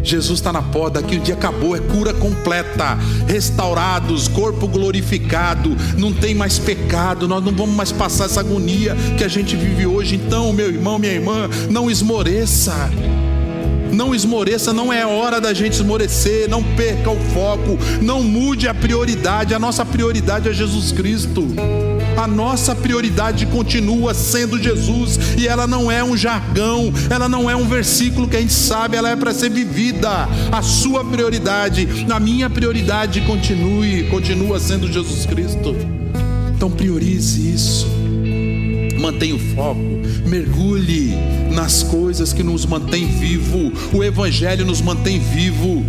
Jesus 0.04 0.38
está 0.38 0.54
na 0.54 0.62
porta, 0.62 1.02
que 1.02 1.16
o 1.16 1.20
dia 1.20 1.34
acabou, 1.34 1.76
é 1.76 1.80
cura 1.80 2.14
completa, 2.14 2.95
restaurados, 3.28 4.28
corpo 4.28 4.68
glorificado, 4.68 5.76
não 5.97 6.14
tem 6.14 6.36
mais 6.36 6.60
pecado, 6.60 7.28
nós 7.28 7.43
não 7.43 7.52
vamos 7.52 7.76
mais 7.76 7.91
passar 7.91 8.26
essa 8.26 8.41
agonia 8.41 8.95
que 9.18 9.24
a 9.24 9.28
gente 9.28 9.56
vive 9.56 9.88
hoje. 9.88 10.14
Então, 10.14 10.54
meu 10.54 10.68
irmão, 10.68 11.00
minha 11.00 11.14
irmã, 11.14 11.50
não 11.72 11.89
esmoreça. 11.89 12.91
Não 13.92 14.14
esmoreça, 14.14 14.74
não 14.74 14.92
é 14.92 15.06
hora 15.06 15.42
da 15.42 15.54
gente 15.54 15.74
esmorecer, 15.74 16.50
não 16.50 16.64
perca 16.64 17.10
o 17.10 17.20
foco, 17.34 17.78
não 18.02 18.24
mude 18.24 18.68
a 18.68 18.74
prioridade, 18.74 19.54
a 19.54 19.60
nossa 19.60 19.86
prioridade 19.86 20.50
é 20.50 20.54
Jesus 20.54 20.92
Cristo. 20.92 21.48
A 22.18 22.28
nossa 22.28 22.76
prioridade 22.76 23.46
continua 23.46 24.14
sendo 24.14 24.62
Jesus 24.62 25.20
e 25.38 25.48
ela 25.48 25.66
não 25.66 25.90
é 25.90 26.04
um 26.04 26.18
jargão, 26.18 26.92
ela 27.10 27.30
não 27.30 27.50
é 27.50 27.56
um 27.56 27.68
versículo 27.68 28.28
que 28.28 28.36
a 28.36 28.42
gente 28.42 28.54
sabe, 28.54 28.98
ela 28.98 29.10
é 29.10 29.16
para 29.16 29.34
ser 29.34 29.50
vivida. 29.50 30.28
A 30.52 30.62
sua 30.62 31.04
prioridade, 31.06 31.88
a 32.10 32.20
minha 32.20 32.50
prioridade 32.50 33.22
continue, 33.22 34.04
continua 34.10 34.60
sendo 34.60 34.92
Jesus 34.92 35.26
Cristo. 35.26 35.76
Então 36.54 36.70
priorize 36.70 37.54
isso. 37.54 37.99
Mantenha 39.00 39.36
o 39.36 39.39
foco, 39.39 39.80
mergulhe 40.28 41.14
nas 41.52 41.84
coisas 41.84 42.34
que 42.34 42.43
nos 42.43 42.66
mantêm 42.66 43.08
vivo. 43.08 43.72
O 43.93 44.04
evangelho 44.04 44.66
nos 44.66 44.82
mantém 44.82 45.20
vivo. 45.20 45.86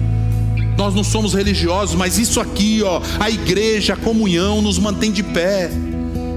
Nós 0.76 0.94
não 0.94 1.02
somos 1.02 1.34
religiosos, 1.34 1.94
mas 1.94 2.18
isso 2.18 2.40
aqui, 2.40 2.82
ó, 2.82 3.02
a 3.18 3.28
igreja, 3.28 3.94
a 3.94 3.96
comunhão 3.96 4.62
nos 4.62 4.78
mantém 4.78 5.10
de 5.10 5.22
pé. 5.22 5.70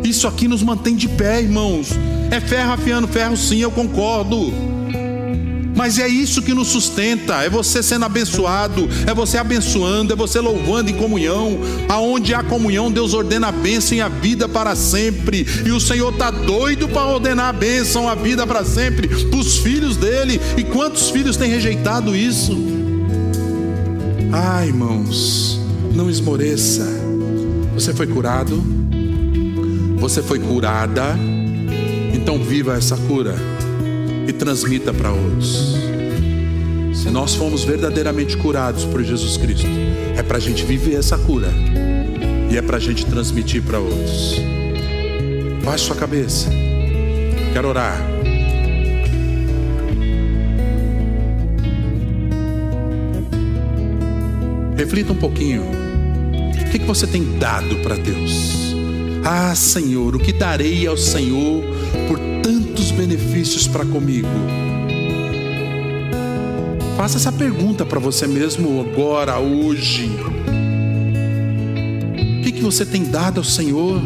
Isso 0.04 0.28
aqui 0.28 0.48
nos 0.48 0.64
mantém 0.64 0.96
de 0.96 1.08
pé, 1.08 1.42
irmãos. 1.42 1.90
É 2.32 2.42
ferro 2.42 2.74
afiando 2.74 3.08
ferro, 3.08 3.38
sim, 3.38 3.60
eu 3.60 3.72
concordo. 3.72 4.73
Mas 5.76 5.98
é 5.98 6.08
isso 6.08 6.42
que 6.42 6.54
nos 6.54 6.68
sustenta, 6.68 7.44
é 7.44 7.50
você 7.50 7.82
sendo 7.82 8.06
abençoado, 8.06 8.88
é 9.08 9.14
você 9.14 9.38
abençoando, 9.38 10.14
é 10.14 10.16
você 10.16 10.40
louvando 10.40 10.92
em 10.92 10.94
comunhão. 10.94 11.60
Aonde 11.90 12.34
há 12.34 12.44
comunhão, 12.44 12.92
Deus 12.92 13.14
ordena 13.14 13.48
a 13.48 13.52
bênção 13.52 13.98
e 13.98 14.02
a 14.02 14.08
vida 14.08 14.48
para 14.48 14.76
sempre. 14.76 15.46
E 15.66 15.72
o 15.72 15.80
Senhor 15.80 16.14
está 16.14 16.30
doido 16.30 16.88
para 16.88 17.08
ordenar 17.08 17.48
a 17.48 17.54
bênção, 17.54 18.08
a 18.08 18.16
vida 18.16 18.46
para 18.46 18.64
sempre, 18.64 19.08
para 19.08 19.40
os 19.40 19.58
filhos 19.58 19.98
dele. 19.98 20.40
E 20.58 20.64
quantos 20.64 21.10
filhos 21.10 21.38
têm 21.38 21.50
rejeitado 21.50 22.16
isso? 22.16 22.56
Ah, 24.32 24.66
irmãos, 24.66 25.60
não 25.94 26.10
esmoreça. 26.10 26.88
Você 27.74 27.94
foi 27.94 28.06
curado, 28.06 28.64
você 29.98 30.22
foi 30.22 30.38
curada, 30.38 31.18
então 32.14 32.38
viva 32.44 32.78
essa 32.78 32.96
cura 32.96 33.53
e 34.28 34.34
transmita 34.34 34.94
para 34.94 35.12
outros. 35.12 35.76
Se 36.94 37.10
nós 37.10 37.36
fomos 37.36 37.64
verdadeiramente 37.64 38.38
curados 38.38 38.86
por 38.86 39.04
Jesus 39.04 39.38
Cristo, 39.38 39.68
é 40.18 40.24
para 40.24 40.38
a 40.38 40.40
gente 40.40 40.64
viver 40.64 40.96
essa 40.96 41.18
cura 41.18 41.50
e 42.50 42.58
é 42.58 42.62
para 42.62 42.78
a 42.78 42.80
gente 42.80 43.06
transmitir 43.06 43.62
para 43.62 43.80
outros. 43.80 44.36
Baixe 45.64 45.86
sua 45.86 45.96
cabeça, 45.96 46.50
quero 47.54 47.68
orar. 47.68 48.14
Reflita 54.78 55.14
um 55.14 55.18
pouquinho. 55.18 55.64
O 55.64 56.72
que, 56.72 56.80
que 56.80 56.86
você 56.86 57.06
tem 57.06 57.38
dado 57.38 57.76
para 57.78 57.96
Deus? 57.96 58.74
Ah, 59.24 59.56
Senhor, 59.56 60.16
o 60.16 60.20
que 60.20 60.34
darei 60.34 60.86
ao 60.86 60.98
Senhor 60.98 61.64
tantos 62.74 62.90
benefícios 62.90 63.68
para 63.68 63.86
comigo? 63.86 64.28
Faça 66.98 67.18
essa 67.18 67.32
pergunta 67.32 67.86
para 67.86 68.00
você 68.00 68.26
mesmo 68.26 68.82
agora, 68.82 69.38
hoje. 69.38 70.10
O 72.40 72.42
que, 72.42 72.52
que 72.52 72.62
você 72.62 72.84
tem 72.84 73.04
dado 73.04 73.40
ao 73.40 73.44
Senhor? 73.44 74.02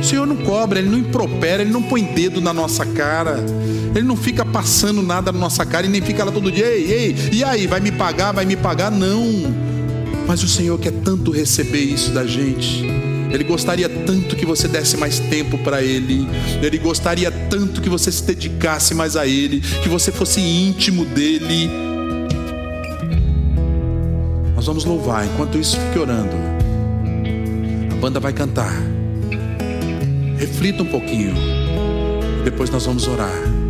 O 0.00 0.04
Senhor 0.04 0.28
não 0.28 0.36
cobra, 0.36 0.78
Ele 0.78 0.88
não 0.88 0.98
impropera, 0.98 1.62
Ele 1.62 1.72
não 1.72 1.82
põe 1.82 2.04
dedo 2.04 2.40
na 2.40 2.52
nossa 2.52 2.86
cara. 2.86 3.44
Ele 3.92 4.06
não 4.06 4.16
fica 4.16 4.44
passando 4.44 5.02
nada 5.02 5.32
na 5.32 5.38
nossa 5.40 5.66
cara 5.66 5.84
e 5.84 5.88
nem 5.88 6.00
fica 6.00 6.22
lá 6.22 6.30
todo 6.30 6.52
dia, 6.52 6.66
ei, 6.66 6.92
ei, 6.92 7.16
e 7.32 7.42
aí, 7.42 7.66
vai 7.66 7.80
me 7.80 7.90
pagar, 7.90 8.30
vai 8.30 8.44
me 8.44 8.54
pagar? 8.54 8.92
Não. 8.92 9.52
Mas 10.24 10.40
o 10.44 10.48
Senhor 10.48 10.78
quer 10.78 10.92
tanto 10.92 11.32
receber 11.32 11.80
isso 11.80 12.12
da 12.12 12.24
gente. 12.24 12.97
Ele 13.30 13.44
gostaria 13.44 13.88
tanto 13.88 14.34
que 14.34 14.46
você 14.46 14.66
desse 14.66 14.96
mais 14.96 15.18
tempo 15.18 15.58
para 15.58 15.82
Ele. 15.82 16.26
Ele 16.62 16.78
gostaria 16.78 17.30
tanto 17.30 17.80
que 17.80 17.88
você 17.88 18.10
se 18.10 18.22
dedicasse 18.22 18.94
mais 18.94 19.16
a 19.16 19.26
Ele, 19.26 19.60
que 19.82 19.88
você 19.88 20.10
fosse 20.10 20.40
íntimo 20.40 21.04
dele. 21.04 21.70
Nós 24.54 24.66
vamos 24.66 24.84
louvar, 24.84 25.26
enquanto 25.26 25.58
isso, 25.58 25.78
fique 25.78 25.98
orando. 25.98 26.34
A 27.92 27.94
banda 27.96 28.18
vai 28.18 28.32
cantar. 28.32 28.74
Reflita 30.38 30.82
um 30.82 30.86
pouquinho. 30.86 31.34
Depois 32.44 32.70
nós 32.70 32.86
vamos 32.86 33.06
orar. 33.06 33.67